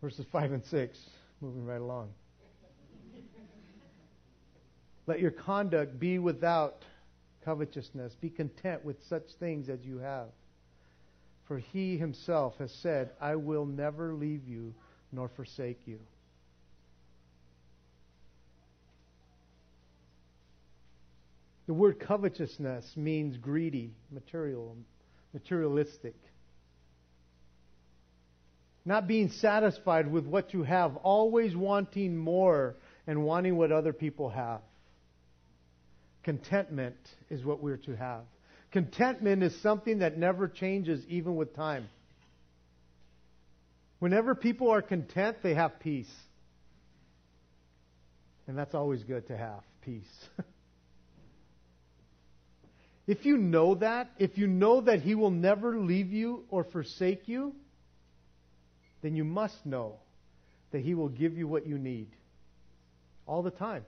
Verses 0.03 0.27
5 0.33 0.53
and 0.53 0.65
6, 0.65 0.99
moving 1.41 1.65
right 1.65 1.81
along. 1.81 2.11
Let 5.07 5.21
your 5.21 5.31
conduct 5.31 5.99
be 5.99 6.19
without 6.19 6.83
covetousness. 7.45 8.15
Be 8.21 8.29
content 8.29 8.85
with 8.85 8.97
such 9.09 9.33
things 9.39 9.69
as 9.69 9.85
you 9.85 9.99
have. 9.99 10.27
For 11.47 11.59
he 11.59 11.97
himself 11.97 12.59
has 12.59 12.73
said, 12.73 13.11
I 13.21 13.37
will 13.37 13.65
never 13.65 14.13
leave 14.13 14.49
you 14.49 14.75
nor 15.13 15.29
forsake 15.29 15.81
you. 15.87 16.01
The 21.67 21.75
word 21.75 22.01
covetousness 22.01 22.97
means 22.97 23.37
greedy, 23.37 23.93
material, 24.11 24.77
materialistic. 25.33 26.17
Not 28.85 29.07
being 29.07 29.31
satisfied 29.31 30.11
with 30.11 30.27
what 30.27 30.53
you 30.53 30.65
have, 30.65 30.97
always 30.97 31.55
wanting 31.55 32.17
more 32.17 32.77
and 33.07 33.25
wanting 33.25 33.57
what 33.57 33.71
other 33.71 33.93
people 33.93 34.31
have. 34.31 34.61
Contentment 36.25 36.97
is 37.31 37.45
what 37.45 37.63
we're 37.63 37.77
to 37.79 37.97
have. 37.97 38.23
Contentment 38.73 39.43
is 39.43 39.55
something 39.63 39.99
that 39.99 40.19
never 40.19 40.49
changes 40.49 41.05
even 41.09 41.37
with 41.37 41.55
time. 41.55 41.89
Whenever 43.99 44.35
people 44.35 44.71
are 44.71 44.83
content, 44.83 45.37
they 45.43 45.55
have 45.55 45.79
peace. 45.79 46.11
And 48.49 48.59
that's 48.59 48.75
always 48.75 49.05
good 49.05 49.29
to 49.29 49.37
have 49.37 49.61
peace. 49.83 50.03
if 53.07 53.25
you 53.25 53.37
know 53.37 53.77
that, 53.77 54.11
if 54.19 54.39
you 54.39 54.49
know 54.49 54.81
that 54.81 55.03
He 55.03 55.15
will 55.15 55.31
never 55.31 55.79
leave 55.79 56.13
you 56.13 56.45
or 56.51 56.65
forsake 56.65 57.29
you, 57.29 57.55
then 59.03 59.15
you 59.17 59.25
must 59.25 59.67
know 59.67 59.97
that 60.71 60.81
He 60.81 60.95
will 60.95 61.09
give 61.09 61.37
you 61.37 61.47
what 61.47 61.67
you 61.67 61.79
need. 61.79 62.09
All 63.27 63.43
the 63.43 63.51
time. 63.51 63.85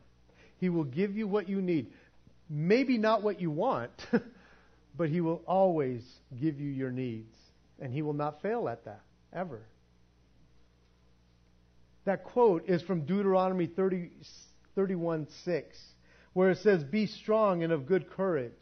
He 0.58 0.68
will 0.68 0.84
give 0.84 1.16
you 1.16 1.26
what 1.26 1.48
you 1.48 1.60
need. 1.60 1.86
Maybe 2.48 2.98
not 2.98 3.22
what 3.22 3.40
you 3.40 3.50
want, 3.50 3.90
but 4.96 5.08
He 5.08 5.20
will 5.20 5.42
always 5.46 6.02
give 6.40 6.60
you 6.60 6.70
your 6.70 6.90
needs. 6.90 7.34
And 7.80 7.92
He 7.92 8.02
will 8.02 8.12
not 8.12 8.42
fail 8.42 8.68
at 8.68 8.84
that, 8.84 9.00
ever. 9.32 9.62
That 12.04 12.24
quote 12.24 12.68
is 12.68 12.82
from 12.82 13.06
Deuteronomy 13.06 13.66
30, 13.66 14.10
31 14.74 15.26
6, 15.44 15.78
where 16.34 16.50
it 16.50 16.58
says, 16.58 16.84
Be 16.84 17.06
strong 17.06 17.62
and 17.62 17.72
of 17.72 17.86
good 17.86 18.10
courage. 18.10 18.52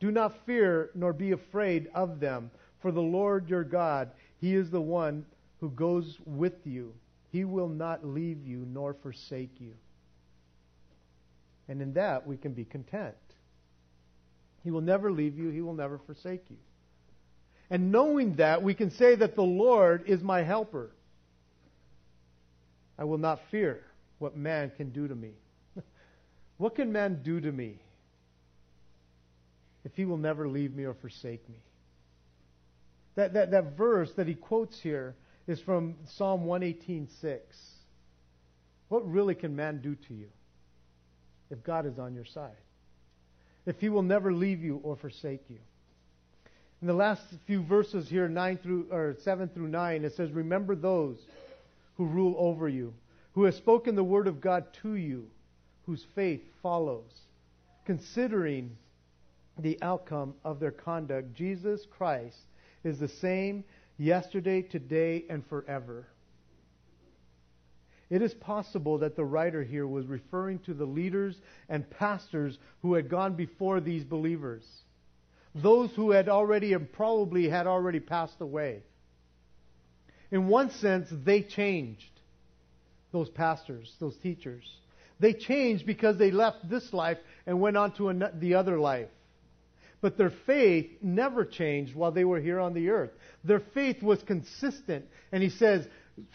Do 0.00 0.12
not 0.12 0.34
fear 0.46 0.90
nor 0.94 1.12
be 1.12 1.32
afraid 1.32 1.88
of 1.94 2.20
them, 2.20 2.50
for 2.80 2.92
the 2.92 3.00
Lord 3.00 3.48
your 3.48 3.64
God, 3.64 4.10
He 4.40 4.54
is 4.54 4.70
the 4.70 4.80
one 4.80 5.26
who 5.60 5.70
goes 5.70 6.18
with 6.24 6.54
you. 6.64 6.94
He 7.30 7.44
will 7.44 7.68
not 7.68 8.04
leave 8.04 8.46
you 8.46 8.66
nor 8.70 8.94
forsake 8.94 9.60
you. 9.60 9.74
And 11.68 11.82
in 11.82 11.94
that, 11.94 12.26
we 12.26 12.36
can 12.36 12.52
be 12.52 12.64
content. 12.64 13.14
He 14.64 14.70
will 14.70 14.80
never 14.80 15.12
leave 15.12 15.36
you, 15.36 15.50
He 15.50 15.60
will 15.60 15.74
never 15.74 15.98
forsake 15.98 16.44
you. 16.48 16.56
And 17.70 17.92
knowing 17.92 18.36
that, 18.36 18.62
we 18.62 18.74
can 18.74 18.90
say 18.90 19.14
that 19.16 19.34
the 19.34 19.42
Lord 19.42 20.04
is 20.06 20.22
my 20.22 20.42
helper. 20.42 20.90
I 22.98 23.04
will 23.04 23.18
not 23.18 23.40
fear 23.50 23.84
what 24.18 24.36
man 24.36 24.72
can 24.76 24.90
do 24.90 25.06
to 25.06 25.14
me. 25.14 25.32
what 26.56 26.74
can 26.74 26.90
man 26.90 27.20
do 27.22 27.40
to 27.40 27.52
me 27.52 27.78
if 29.84 29.94
he 29.94 30.04
will 30.04 30.16
never 30.16 30.48
leave 30.48 30.74
me 30.74 30.84
or 30.84 30.94
forsake 30.94 31.46
me? 31.48 31.56
That, 33.14 33.34
that, 33.34 33.50
that 33.50 33.76
verse 33.76 34.10
that 34.16 34.26
he 34.26 34.34
quotes 34.34 34.80
here 34.80 35.14
is 35.48 35.60
from 35.60 35.96
Psalm 36.16 36.44
118.6. 36.44 37.38
What 38.88 39.10
really 39.10 39.34
can 39.34 39.56
man 39.56 39.80
do 39.80 39.94
to 40.06 40.14
you 40.14 40.28
if 41.50 41.64
God 41.64 41.86
is 41.86 41.98
on 41.98 42.14
your 42.14 42.24
side? 42.24 42.52
If 43.66 43.80
he 43.80 43.88
will 43.88 44.02
never 44.02 44.32
leave 44.32 44.62
you 44.62 44.80
or 44.82 44.96
forsake 44.96 45.42
you? 45.48 45.58
In 46.80 46.86
the 46.86 46.94
last 46.94 47.22
few 47.46 47.62
verses 47.62 48.08
here, 48.08 48.28
nine 48.28 48.58
through 48.58 48.86
or 48.92 49.16
seven 49.22 49.48
through 49.48 49.68
nine, 49.68 50.04
it 50.04 50.12
says, 50.12 50.30
"Remember 50.30 50.76
those 50.76 51.26
who 51.96 52.06
rule 52.06 52.36
over 52.38 52.68
you, 52.68 52.94
who 53.32 53.44
have 53.44 53.54
spoken 53.54 53.96
the 53.96 54.04
word 54.04 54.28
of 54.28 54.40
God 54.40 54.72
to 54.82 54.94
you, 54.94 55.28
whose 55.86 56.04
faith 56.14 56.42
follows, 56.62 57.10
considering 57.84 58.76
the 59.58 59.78
outcome 59.82 60.34
of 60.44 60.60
their 60.60 60.70
conduct. 60.70 61.34
Jesus 61.34 61.84
Christ 61.86 62.38
is 62.84 62.98
the 62.98 63.08
same 63.08 63.64
yesterday, 63.98 64.62
today, 64.62 65.24
and 65.28 65.44
forever. 65.48 66.06
It 68.10 68.22
is 68.22 68.32
possible 68.32 68.98
that 68.98 69.16
the 69.16 69.24
writer 69.24 69.62
here 69.62 69.86
was 69.86 70.06
referring 70.06 70.60
to 70.60 70.72
the 70.72 70.86
leaders 70.86 71.36
and 71.68 71.88
pastors 71.90 72.56
who 72.80 72.94
had 72.94 73.10
gone 73.10 73.34
before 73.34 73.80
these 73.80 74.04
believers, 74.04 74.64
those 75.54 75.90
who 75.94 76.12
had 76.12 76.28
already 76.28 76.72
and 76.72 76.90
probably 76.90 77.48
had 77.48 77.66
already 77.66 78.00
passed 78.00 78.40
away. 78.40 78.82
In 80.30 80.48
one 80.48 80.70
sense, 80.70 81.08
they 81.24 81.42
changed, 81.42 82.20
those 83.12 83.28
pastors, 83.28 83.94
those 84.00 84.16
teachers. 84.22 84.64
They 85.20 85.32
changed 85.32 85.84
because 85.84 86.16
they 86.16 86.30
left 86.30 86.68
this 86.68 86.92
life 86.92 87.18
and 87.46 87.60
went 87.60 87.76
on 87.76 87.92
to 87.96 88.30
the 88.34 88.54
other 88.54 88.78
life. 88.78 89.08
But 90.00 90.16
their 90.16 90.32
faith 90.46 90.90
never 91.02 91.44
changed 91.44 91.94
while 91.94 92.12
they 92.12 92.24
were 92.24 92.40
here 92.40 92.60
on 92.60 92.72
the 92.74 92.90
earth. 92.90 93.10
Their 93.44 93.60
faith 93.60 94.02
was 94.02 94.22
consistent. 94.22 95.06
And 95.32 95.42
he 95.42 95.50
says, 95.50 95.86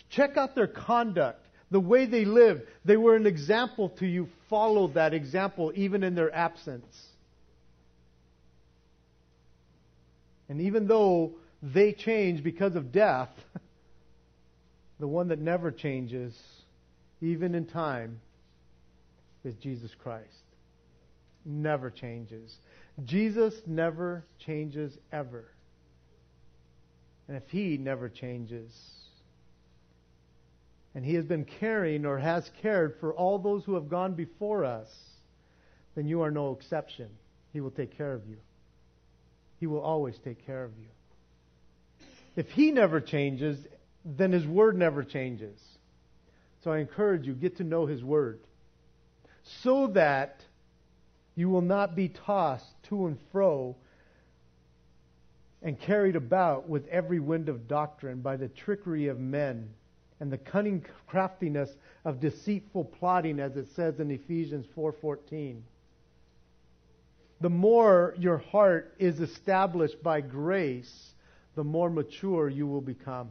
check 0.09 0.37
out 0.37 0.55
their 0.55 0.67
conduct, 0.67 1.45
the 1.71 1.79
way 1.79 2.05
they 2.05 2.25
lived. 2.25 2.63
They 2.83 2.97
were 2.97 3.15
an 3.15 3.25
example 3.25 3.89
to 3.99 4.05
you. 4.05 4.27
Follow 4.49 4.89
that 4.89 5.13
example 5.13 5.71
even 5.75 6.03
in 6.03 6.15
their 6.15 6.33
absence. 6.33 6.85
And 10.49 10.61
even 10.61 10.87
though 10.87 11.33
they 11.61 11.93
change 11.93 12.43
because 12.43 12.75
of 12.75 12.91
death, 12.91 13.29
the 14.99 15.07
one 15.07 15.29
that 15.29 15.39
never 15.39 15.71
changes, 15.71 16.37
even 17.21 17.55
in 17.55 17.65
time, 17.65 18.19
is 19.43 19.55
Jesus 19.55 19.91
Christ. 20.01 20.27
Never 21.45 21.89
changes. 21.89 22.55
Jesus 23.05 23.53
never 23.65 24.23
changes 24.45 24.95
ever. 25.11 25.45
And 27.27 27.37
if 27.37 27.43
He 27.49 27.77
never 27.77 28.09
changes, 28.09 28.71
and 30.93 31.03
He 31.03 31.15
has 31.15 31.25
been 31.25 31.45
caring 31.45 32.05
or 32.05 32.19
has 32.19 32.49
cared 32.61 32.97
for 32.99 33.13
all 33.13 33.39
those 33.39 33.63
who 33.63 33.75
have 33.75 33.89
gone 33.89 34.13
before 34.13 34.65
us, 34.65 34.87
then 35.95 36.07
you 36.07 36.21
are 36.21 36.31
no 36.31 36.51
exception. 36.51 37.09
He 37.51 37.61
will 37.61 37.71
take 37.71 37.97
care 37.97 38.13
of 38.13 38.27
you. 38.27 38.37
He 39.59 39.67
will 39.67 39.81
always 39.81 40.17
take 40.23 40.45
care 40.45 40.63
of 40.63 40.71
you. 40.77 42.07
If 42.35 42.49
He 42.49 42.71
never 42.71 42.99
changes, 42.99 43.57
then 44.05 44.31
His 44.31 44.45
Word 44.45 44.77
never 44.77 45.03
changes. 45.03 45.59
So 46.63 46.71
I 46.71 46.79
encourage 46.79 47.25
you, 47.25 47.33
get 47.33 47.57
to 47.57 47.63
know 47.63 47.85
His 47.85 48.03
Word 48.03 48.39
so 49.63 49.87
that 49.87 50.41
you 51.35 51.49
will 51.49 51.61
not 51.61 51.95
be 51.95 52.09
tossed 52.09 52.73
to 52.83 53.07
and 53.07 53.17
fro 53.31 53.75
and 55.61 55.79
carried 55.79 56.15
about 56.15 56.67
with 56.67 56.87
every 56.87 57.19
wind 57.19 57.49
of 57.49 57.67
doctrine 57.67 58.21
by 58.21 58.35
the 58.35 58.49
trickery 58.49 59.07
of 59.07 59.19
men 59.19 59.69
and 60.19 60.31
the 60.31 60.37
cunning 60.37 60.85
craftiness 61.07 61.69
of 62.05 62.19
deceitful 62.19 62.85
plotting 62.85 63.39
as 63.39 63.55
it 63.55 63.67
says 63.75 63.99
in 63.99 64.11
Ephesians 64.11 64.65
4:14 64.75 65.61
the 67.41 67.49
more 67.49 68.15
your 68.17 68.37
heart 68.37 68.95
is 68.99 69.19
established 69.19 70.01
by 70.01 70.21
grace 70.21 71.13
the 71.55 71.63
more 71.63 71.89
mature 71.89 72.49
you 72.49 72.65
will 72.65 72.81
become. 72.81 73.29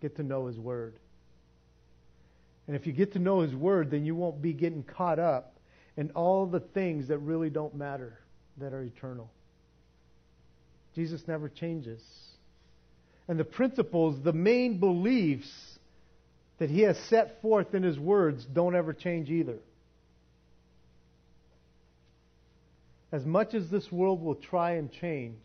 Get 0.00 0.16
to 0.16 0.22
know 0.22 0.46
his 0.46 0.58
word. 0.58 0.94
And 2.66 2.74
if 2.74 2.86
you 2.86 2.92
get 2.92 3.12
to 3.12 3.18
know 3.18 3.40
his 3.40 3.54
word 3.54 3.90
then 3.90 4.04
you 4.04 4.14
won't 4.14 4.40
be 4.40 4.52
getting 4.52 4.82
caught 4.82 5.18
up 5.18 5.53
in 5.96 6.10
all 6.10 6.46
the 6.46 6.60
things 6.60 7.08
that 7.08 7.18
really 7.18 7.50
don't 7.50 7.74
matter 7.74 8.18
that 8.58 8.72
are 8.72 8.82
eternal 8.82 9.30
Jesus 10.94 11.22
never 11.26 11.48
changes 11.48 12.00
and 13.28 13.38
the 13.38 13.44
principles 13.44 14.22
the 14.22 14.32
main 14.32 14.78
beliefs 14.78 15.50
that 16.58 16.70
he 16.70 16.82
has 16.82 16.96
set 17.08 17.40
forth 17.42 17.74
in 17.74 17.82
his 17.82 17.98
words 17.98 18.44
don't 18.52 18.76
ever 18.76 18.92
change 18.92 19.30
either. 19.30 19.58
As 23.10 23.24
much 23.24 23.54
as 23.54 23.68
this 23.70 23.90
world 23.92 24.22
will 24.22 24.34
try 24.34 24.72
and 24.72 24.90
change 24.90 25.44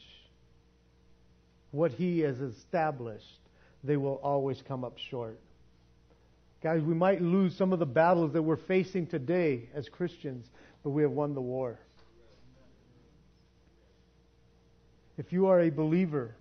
what 1.72 1.92
he 1.92 2.20
has 2.22 2.40
established, 2.40 3.26
they 3.84 3.98
will 3.98 4.20
always 4.24 4.62
come 4.68 4.84
up 4.84 4.98
short. 5.10 5.40
Guys, 6.62 6.82
we 6.82 6.94
might 6.94 7.22
lose 7.22 7.56
some 7.56 7.72
of 7.72 7.80
the 7.80 7.86
battles 7.86 8.34
that 8.34 8.42
we're 8.42 8.58
facing 8.58 9.08
today 9.08 9.70
as 9.74 9.88
Christians, 9.88 10.46
but 10.84 10.90
we 10.90 11.04
have 11.04 11.12
won 11.12 11.34
the 11.34 11.42
war. 11.42 11.80
If 15.18 15.32
you 15.32 15.48
are 15.48 15.62
a 15.62 15.70
believer 15.70 16.36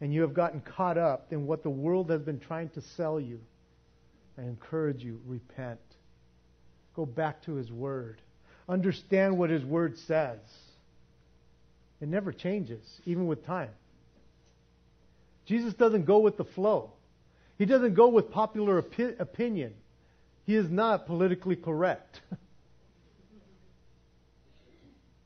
and 0.00 0.14
you 0.14 0.22
have 0.22 0.32
gotten 0.32 0.60
caught 0.60 0.96
up 0.96 1.32
in 1.32 1.46
what 1.46 1.62
the 1.62 1.70
world 1.70 2.10
has 2.10 2.22
been 2.22 2.40
trying 2.40 2.70
to 2.70 2.80
sell 2.80 3.20
you, 3.20 3.40
I 4.38 4.42
encourage 4.42 5.02
you, 5.02 5.20
repent. 5.26 5.80
Go 6.94 7.04
back 7.04 7.42
to 7.44 7.54
His 7.54 7.70
Word. 7.70 8.20
Understand 8.68 9.36
what 9.36 9.50
His 9.50 9.64
Word 9.64 9.98
says. 9.98 10.38
It 12.00 12.08
never 12.08 12.32
changes, 12.32 12.82
even 13.04 13.26
with 13.26 13.44
time. 13.44 13.70
Jesus 15.44 15.74
doesn't 15.74 16.06
go 16.06 16.18
with 16.20 16.38
the 16.38 16.44
flow. 16.44 16.92
He 17.60 17.66
doesn't 17.66 17.92
go 17.92 18.08
with 18.08 18.30
popular 18.30 18.80
opi- 18.80 19.20
opinion. 19.20 19.74
He 20.46 20.56
is 20.56 20.70
not 20.70 21.04
politically 21.04 21.56
correct. 21.56 22.22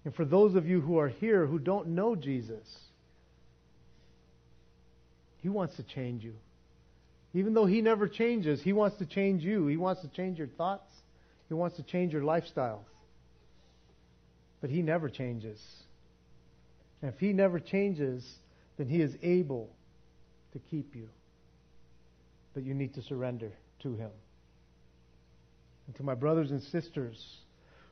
and 0.04 0.12
for 0.16 0.24
those 0.24 0.56
of 0.56 0.66
you 0.66 0.80
who 0.80 0.98
are 0.98 1.06
here 1.06 1.46
who 1.46 1.60
don't 1.60 1.90
know 1.90 2.16
Jesus, 2.16 2.66
He 5.42 5.48
wants 5.48 5.76
to 5.76 5.84
change 5.84 6.24
you. 6.24 6.34
Even 7.34 7.54
though 7.54 7.66
He 7.66 7.80
never 7.80 8.08
changes, 8.08 8.60
He 8.60 8.72
wants 8.72 8.98
to 8.98 9.06
change 9.06 9.44
you. 9.44 9.68
He 9.68 9.76
wants 9.76 10.02
to 10.02 10.08
change 10.08 10.36
your 10.36 10.48
thoughts. 10.48 10.90
He 11.46 11.54
wants 11.54 11.76
to 11.76 11.84
change 11.84 12.12
your 12.12 12.22
lifestyles. 12.22 12.82
But 14.60 14.70
He 14.70 14.82
never 14.82 15.08
changes. 15.08 15.60
And 17.00 17.14
if 17.14 17.20
He 17.20 17.32
never 17.32 17.60
changes, 17.60 18.28
then 18.76 18.88
He 18.88 19.00
is 19.00 19.14
able 19.22 19.70
to 20.52 20.58
keep 20.58 20.96
you. 20.96 21.08
But 22.54 22.62
you 22.64 22.74
need 22.74 22.94
to 22.94 23.02
surrender 23.02 23.52
to 23.80 23.94
Him. 23.94 24.10
And 25.86 25.96
to 25.96 26.02
my 26.02 26.14
brothers 26.14 26.50
and 26.50 26.62
sisters 26.62 27.38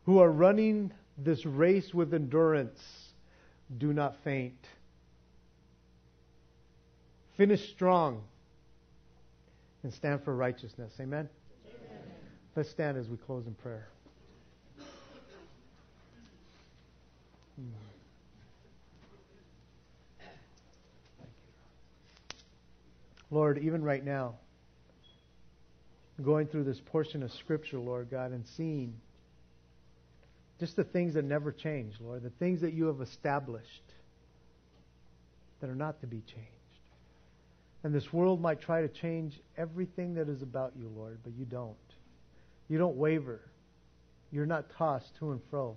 who 0.05 0.19
are 0.19 0.31
running 0.31 0.93
this 1.19 1.45
race 1.45 1.93
with 1.93 2.15
endurance, 2.15 2.81
do 3.79 3.93
not 3.93 4.17
faint. 4.25 4.67
Finish 7.37 7.71
strong 7.71 8.23
and 9.83 9.93
stand 9.93 10.23
for 10.23 10.35
righteousness. 10.35 10.93
Amen? 11.01 11.29
Amen? 11.67 12.01
Let's 12.55 12.71
stand 12.71 12.97
as 12.97 13.09
we 13.09 13.17
close 13.17 13.47
in 13.47 13.55
prayer. 13.55 13.89
Lord, 23.31 23.57
even 23.59 23.83
right 23.83 24.05
now, 24.05 24.35
going 26.21 26.47
through 26.47 26.65
this 26.65 26.81
portion 26.87 27.23
of 27.23 27.33
Scripture, 27.33 27.79
Lord 27.79 28.11
God, 28.11 28.33
and 28.33 28.45
seeing 28.57 28.95
just 30.61 30.77
the 30.77 30.85
things 30.85 31.15
that 31.15 31.25
never 31.25 31.51
change, 31.51 31.95
Lord, 32.01 32.23
the 32.23 32.31
things 32.31 32.61
that 32.61 32.73
you 32.73 32.87
have 32.87 33.01
established 33.01 33.67
that 35.61 35.71
are 35.71 35.75
not 35.75 36.01
to 36.01 36.07
be 36.07 36.21
changed. 36.21 36.49
And 37.83 37.95
this 37.95 38.13
world 38.13 38.41
might 38.41 38.61
try 38.61 38.83
to 38.83 38.89
change 38.89 39.41
everything 39.57 40.15
that 40.15 40.29
is 40.29 40.43
about 40.43 40.73
you, 40.77 40.89
Lord, 40.95 41.19
but 41.25 41.33
you 41.37 41.45
don't. 41.45 41.77
You 42.69 42.79
don't 42.79 42.97
waver. 42.97 43.41
You're 44.31 44.47
not 44.47 44.67
tossed 44.79 45.17
to 45.19 45.33
and 45.33 45.41
fro. 45.51 45.77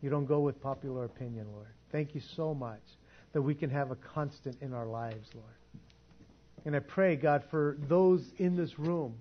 You 0.00 0.08
don't 0.08 0.26
go 0.26 0.40
with 0.40 0.62
popular 0.62 1.04
opinion, 1.04 1.46
Lord. 1.52 1.68
Thank 1.92 2.14
you 2.14 2.22
so 2.34 2.54
much 2.54 2.80
that 3.32 3.42
we 3.42 3.54
can 3.54 3.70
have 3.70 3.90
a 3.90 3.96
constant 3.96 4.56
in 4.62 4.72
our 4.72 4.86
lives, 4.86 5.28
Lord. 5.34 5.59
And 6.64 6.76
I 6.76 6.80
pray, 6.80 7.16
God, 7.16 7.44
for 7.50 7.76
those 7.88 8.24
in 8.38 8.56
this 8.56 8.78
room, 8.78 9.14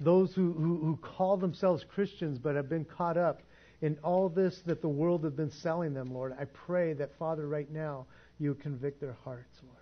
those 0.00 0.34
who, 0.34 0.52
who, 0.52 0.76
who 0.78 0.96
call 0.96 1.36
themselves 1.36 1.84
Christians 1.94 2.38
but 2.38 2.56
have 2.56 2.68
been 2.68 2.84
caught 2.84 3.16
up 3.16 3.42
in 3.80 3.98
all 4.02 4.28
this 4.28 4.60
that 4.66 4.80
the 4.80 4.88
world 4.88 5.24
has 5.24 5.32
been 5.32 5.50
selling 5.50 5.92
them, 5.92 6.12
Lord, 6.12 6.34
I 6.38 6.46
pray 6.46 6.94
that, 6.94 7.10
Father, 7.18 7.46
right 7.46 7.70
now, 7.70 8.06
you 8.38 8.54
convict 8.54 9.00
their 9.00 9.16
hearts, 9.24 9.60
Lord. 9.62 9.74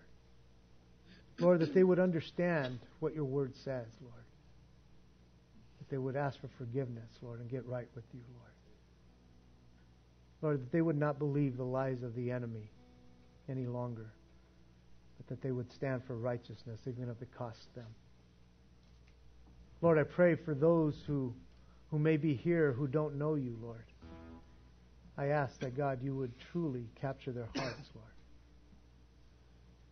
Lord, 1.38 1.60
that 1.60 1.74
they 1.74 1.84
would 1.84 1.98
understand 1.98 2.78
what 3.00 3.14
your 3.14 3.24
word 3.24 3.54
says, 3.64 3.86
Lord. 4.00 4.24
That 5.78 5.88
they 5.88 5.98
would 5.98 6.16
ask 6.16 6.40
for 6.40 6.48
forgiveness, 6.58 7.08
Lord, 7.22 7.40
and 7.40 7.50
get 7.50 7.64
right 7.66 7.88
with 7.94 8.04
you, 8.12 8.20
Lord. 8.34 8.52
Lord, 10.42 10.60
that 10.60 10.72
they 10.72 10.82
would 10.82 10.98
not 10.98 11.18
believe 11.18 11.56
the 11.56 11.64
lies 11.64 12.02
of 12.02 12.14
the 12.16 12.30
enemy 12.32 12.70
any 13.48 13.66
longer, 13.66 14.12
but 15.16 15.26
that 15.28 15.42
they 15.42 15.52
would 15.52 15.70
stand 15.72 16.02
for 16.06 16.16
righteousness, 16.16 16.80
even 16.86 17.08
if 17.08 17.20
it 17.22 17.28
costs 17.36 17.66
them. 17.74 17.86
Lord, 19.80 19.98
I 19.98 20.04
pray 20.04 20.36
for 20.36 20.54
those 20.54 20.94
who, 21.06 21.34
who 21.90 21.98
may 21.98 22.16
be 22.16 22.34
here 22.34 22.72
who 22.72 22.86
don't 22.86 23.16
know 23.16 23.34
you, 23.34 23.56
Lord. 23.60 23.84
I 25.18 25.26
ask 25.26 25.58
that, 25.60 25.76
God, 25.76 26.02
you 26.02 26.14
would 26.16 26.32
truly 26.52 26.86
capture 27.00 27.32
their 27.32 27.48
hearts, 27.56 27.90
Lord. 27.94 28.06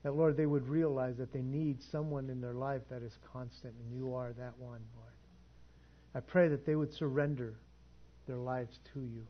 That, 0.03 0.17
Lord, 0.17 0.37
they 0.37 0.47
would 0.47 0.67
realize 0.67 1.17
that 1.19 1.33
they 1.33 1.43
need 1.43 1.83
someone 1.93 2.31
in 2.31 2.41
their 2.41 2.55
life 2.55 2.81
that 2.89 3.03
is 3.03 3.13
constant, 3.33 3.75
and 3.75 3.95
you 3.95 4.15
are 4.15 4.33
that 4.33 4.57
one, 4.59 4.81
Lord. 4.97 5.13
I 6.15 6.21
pray 6.21 6.49
that 6.49 6.65
they 6.65 6.75
would 6.75 6.93
surrender 6.95 7.55
their 8.27 8.39
lives 8.39 8.79
to 8.95 9.01
you. 9.01 9.27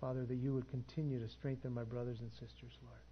Father, 0.00 0.24
that 0.24 0.34
you 0.34 0.52
would 0.52 0.68
continue 0.70 1.20
to 1.20 1.28
strengthen 1.28 1.72
my 1.72 1.84
brothers 1.84 2.18
and 2.20 2.30
sisters, 2.32 2.72
Lord. 2.82 3.03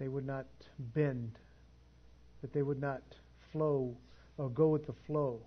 They 0.00 0.08
would 0.08 0.26
not 0.26 0.46
bend, 0.94 1.38
that 2.40 2.52
they 2.52 2.62
would 2.62 2.80
not 2.80 3.02
flow 3.52 3.96
or 4.36 4.48
go 4.48 4.66
with 4.68 4.86
the 4.86 4.94
flow, 5.06 5.38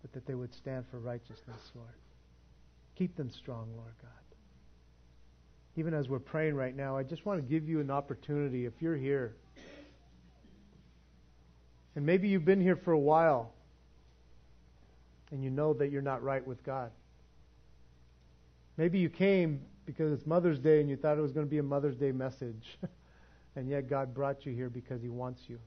but 0.00 0.12
that 0.14 0.26
they 0.26 0.34
would 0.34 0.54
stand 0.54 0.86
for 0.90 0.98
righteousness, 0.98 1.72
Lord. 1.74 1.88
Keep 2.96 3.16
them 3.16 3.30
strong, 3.30 3.68
Lord 3.76 3.92
God 4.00 4.10
even 5.76 5.94
as 5.94 6.08
we're 6.08 6.20
praying 6.20 6.54
right 6.54 6.76
now, 6.76 6.96
I 6.96 7.02
just 7.02 7.26
want 7.26 7.40
to 7.40 7.48
give 7.48 7.68
you 7.68 7.80
an 7.80 7.90
opportunity 7.90 8.64
if 8.64 8.74
you're 8.80 8.96
here. 8.96 9.34
And 11.96 12.06
maybe 12.06 12.28
you've 12.28 12.44
been 12.44 12.60
here 12.60 12.76
for 12.76 12.92
a 12.92 12.98
while 12.98 13.52
and 15.30 15.42
you 15.42 15.50
know 15.50 15.74
that 15.74 15.90
you're 15.90 16.02
not 16.02 16.22
right 16.22 16.46
with 16.46 16.64
God. 16.64 16.90
Maybe 18.76 18.98
you 18.98 19.08
came 19.08 19.60
because 19.86 20.12
it's 20.12 20.26
Mother's 20.26 20.58
Day 20.58 20.80
and 20.80 20.88
you 20.88 20.96
thought 20.96 21.18
it 21.18 21.22
was 21.22 21.32
going 21.32 21.46
to 21.46 21.50
be 21.50 21.58
a 21.58 21.62
Mother's 21.62 21.96
Day 21.96 22.12
message. 22.12 22.78
and 23.56 23.68
yet 23.68 23.88
God 23.88 24.14
brought 24.14 24.44
you 24.44 24.52
here 24.52 24.68
because 24.68 25.02
He 25.02 25.08
wants 25.08 25.40
you. 25.48 25.58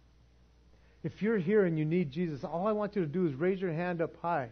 If 1.03 1.21
you're 1.21 1.37
here 1.37 1.65
and 1.65 1.77
you 1.77 1.85
need 1.85 2.11
Jesus, 2.11 2.43
all 2.43 2.67
I 2.67 2.71
want 2.71 2.95
you 2.95 3.01
to 3.01 3.07
do 3.07 3.27
is 3.27 3.33
raise 3.33 3.61
your 3.61 3.71
hand 3.71 4.01
up 4.01 4.15
high 4.21 4.49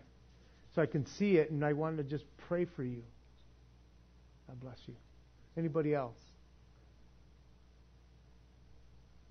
so 0.74 0.82
I 0.82 0.86
can 0.86 1.06
see 1.06 1.38
it 1.38 1.52
and 1.52 1.66
I 1.66 1.74
want 1.74 1.98
to 1.98 2.04
just 2.04 2.24
pray 2.48 2.66
for 2.66 2.84
you. 2.84 3.04
God 4.48 4.60
bless 4.62 4.78
you. 4.88 4.94
Anybody 5.58 5.94
else? 5.94 6.18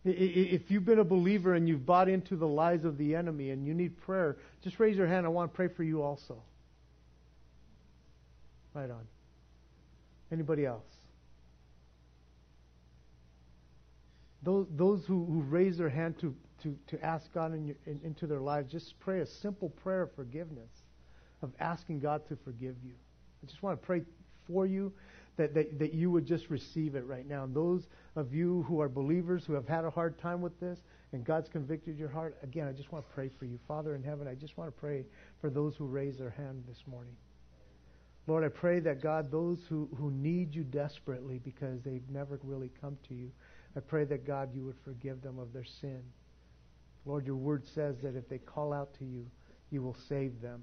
If 0.04 0.70
you've 0.70 0.84
been 0.84 0.98
a 0.98 1.04
believer 1.04 1.54
and 1.54 1.66
you've 1.66 1.86
bought 1.86 2.10
into 2.10 2.36
the 2.36 2.46
lies 2.46 2.84
of 2.84 2.98
the 2.98 3.14
enemy 3.14 3.50
and 3.50 3.66
you 3.66 3.72
need 3.72 3.98
prayer, 4.02 4.36
just 4.62 4.78
raise 4.78 4.96
your 4.96 5.06
hand. 5.06 5.24
I 5.24 5.30
want 5.30 5.50
to 5.50 5.56
pray 5.56 5.68
for 5.68 5.82
you 5.82 6.02
also. 6.02 6.42
Right 8.74 8.90
on. 8.90 9.06
Anybody 10.30 10.66
else? 10.66 10.84
Those, 14.44 14.66
those 14.70 15.04
who, 15.06 15.24
who 15.24 15.40
raise 15.42 15.78
their 15.78 15.88
hand 15.88 16.18
to, 16.20 16.34
to, 16.62 16.76
to 16.88 17.04
ask 17.04 17.32
God 17.32 17.54
in 17.54 17.66
your, 17.66 17.76
in, 17.86 18.00
into 18.04 18.26
their 18.26 18.40
lives, 18.40 18.70
just 18.70 18.98
pray 19.00 19.20
a 19.20 19.26
simple 19.26 19.70
prayer 19.70 20.02
of 20.02 20.14
forgiveness, 20.14 20.70
of 21.42 21.50
asking 21.58 22.00
God 22.00 22.28
to 22.28 22.36
forgive 22.44 22.76
you. 22.84 22.92
I 23.42 23.46
just 23.46 23.62
want 23.62 23.80
to 23.80 23.86
pray 23.86 24.02
for 24.46 24.66
you 24.66 24.92
that, 25.36 25.54
that, 25.54 25.78
that 25.78 25.94
you 25.94 26.10
would 26.10 26.26
just 26.26 26.50
receive 26.50 26.94
it 26.94 27.06
right 27.06 27.26
now. 27.26 27.44
And 27.44 27.54
those 27.54 27.88
of 28.16 28.34
you 28.34 28.62
who 28.68 28.80
are 28.80 28.88
believers 28.88 29.44
who 29.46 29.54
have 29.54 29.66
had 29.66 29.84
a 29.84 29.90
hard 29.90 30.18
time 30.18 30.40
with 30.40 30.58
this 30.60 30.80
and 31.12 31.24
God's 31.24 31.48
convicted 31.48 31.98
your 31.98 32.08
heart, 32.08 32.36
again, 32.42 32.68
I 32.68 32.72
just 32.72 32.92
want 32.92 33.08
to 33.08 33.14
pray 33.14 33.30
for 33.38 33.46
you. 33.46 33.58
Father 33.66 33.94
in 33.94 34.02
heaven, 34.02 34.28
I 34.28 34.34
just 34.34 34.56
want 34.56 34.74
to 34.74 34.80
pray 34.80 35.04
for 35.40 35.50
those 35.50 35.74
who 35.76 35.86
raise 35.86 36.18
their 36.18 36.30
hand 36.30 36.64
this 36.68 36.82
morning. 36.86 37.16
Lord, 38.26 38.44
I 38.44 38.48
pray 38.48 38.80
that 38.80 39.02
God, 39.02 39.30
those 39.30 39.58
who, 39.68 39.88
who 39.98 40.10
need 40.10 40.54
you 40.54 40.64
desperately 40.64 41.40
because 41.44 41.82
they've 41.82 42.08
never 42.08 42.40
really 42.42 42.70
come 42.80 42.96
to 43.08 43.14
you, 43.14 43.30
I 43.76 43.80
pray 43.80 44.04
that 44.04 44.26
God, 44.26 44.54
you 44.54 44.64
would 44.64 44.78
forgive 44.84 45.22
them 45.22 45.38
of 45.38 45.52
their 45.52 45.64
sin. 45.64 46.02
Lord, 47.06 47.26
your 47.26 47.36
word 47.36 47.66
says 47.66 47.96
that 48.02 48.16
if 48.16 48.28
they 48.28 48.38
call 48.38 48.72
out 48.72 48.94
to 48.98 49.04
you, 49.04 49.26
you 49.70 49.82
will 49.82 49.96
save 50.08 50.40
them. 50.40 50.62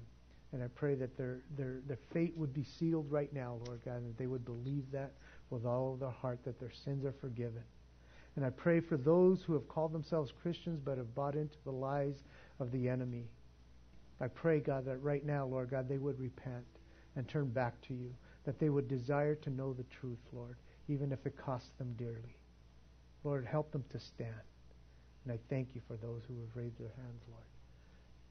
And 0.52 0.62
I 0.62 0.66
pray 0.68 0.94
that 0.96 1.16
their, 1.16 1.40
their, 1.56 1.80
their 1.86 1.98
fate 2.12 2.34
would 2.36 2.52
be 2.52 2.64
sealed 2.64 3.10
right 3.10 3.32
now, 3.32 3.58
Lord 3.66 3.80
God, 3.84 3.96
and 3.98 4.08
that 4.08 4.18
they 4.18 4.26
would 4.26 4.44
believe 4.44 4.84
that 4.92 5.12
with 5.50 5.64
all 5.64 5.94
of 5.94 6.00
their 6.00 6.10
heart, 6.10 6.40
that 6.44 6.58
their 6.58 6.72
sins 6.84 7.04
are 7.04 7.14
forgiven. 7.20 7.62
And 8.36 8.44
I 8.44 8.50
pray 8.50 8.80
for 8.80 8.96
those 8.96 9.42
who 9.42 9.52
have 9.52 9.68
called 9.68 9.92
themselves 9.92 10.32
Christians 10.42 10.80
but 10.82 10.98
have 10.98 11.14
bought 11.14 11.36
into 11.36 11.56
the 11.64 11.72
lies 11.72 12.24
of 12.60 12.70
the 12.72 12.88
enemy. 12.88 13.28
I 14.20 14.28
pray, 14.28 14.60
God, 14.60 14.84
that 14.86 15.02
right 15.02 15.24
now, 15.24 15.46
Lord 15.46 15.70
God, 15.70 15.88
they 15.88 15.98
would 15.98 16.18
repent 16.18 16.64
and 17.16 17.28
turn 17.28 17.48
back 17.48 17.80
to 17.88 17.94
you, 17.94 18.14
that 18.44 18.58
they 18.58 18.70
would 18.70 18.88
desire 18.88 19.34
to 19.36 19.50
know 19.50 19.72
the 19.72 19.84
truth, 19.84 20.20
Lord, 20.32 20.56
even 20.88 21.12
if 21.12 21.26
it 21.26 21.36
costs 21.36 21.70
them 21.78 21.94
dearly. 21.98 22.36
Lord, 23.24 23.46
help 23.46 23.72
them 23.72 23.84
to 23.92 24.00
stand. 24.00 24.30
And 25.24 25.32
I 25.32 25.38
thank 25.48 25.68
you 25.74 25.80
for 25.86 25.96
those 25.96 26.22
who 26.26 26.34
have 26.40 26.56
raised 26.56 26.78
their 26.78 26.92
hands, 26.96 27.22
Lord. 27.30 27.44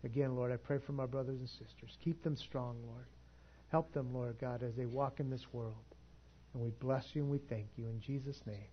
Again, 0.03 0.35
Lord, 0.35 0.51
I 0.51 0.57
pray 0.57 0.79
for 0.85 0.93
my 0.93 1.05
brothers 1.05 1.39
and 1.39 1.49
sisters. 1.49 1.97
Keep 2.03 2.23
them 2.23 2.35
strong, 2.35 2.77
Lord. 2.85 3.05
Help 3.71 3.93
them, 3.93 4.13
Lord 4.13 4.37
God, 4.41 4.63
as 4.63 4.75
they 4.75 4.85
walk 4.85 5.19
in 5.19 5.29
this 5.29 5.45
world. 5.53 5.75
And 6.53 6.61
we 6.61 6.71
bless 6.71 7.05
you 7.13 7.21
and 7.21 7.31
we 7.31 7.37
thank 7.37 7.67
you 7.77 7.85
in 7.85 8.01
Jesus' 8.01 8.41
name. 8.45 8.67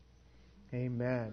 Amen. 0.74 1.32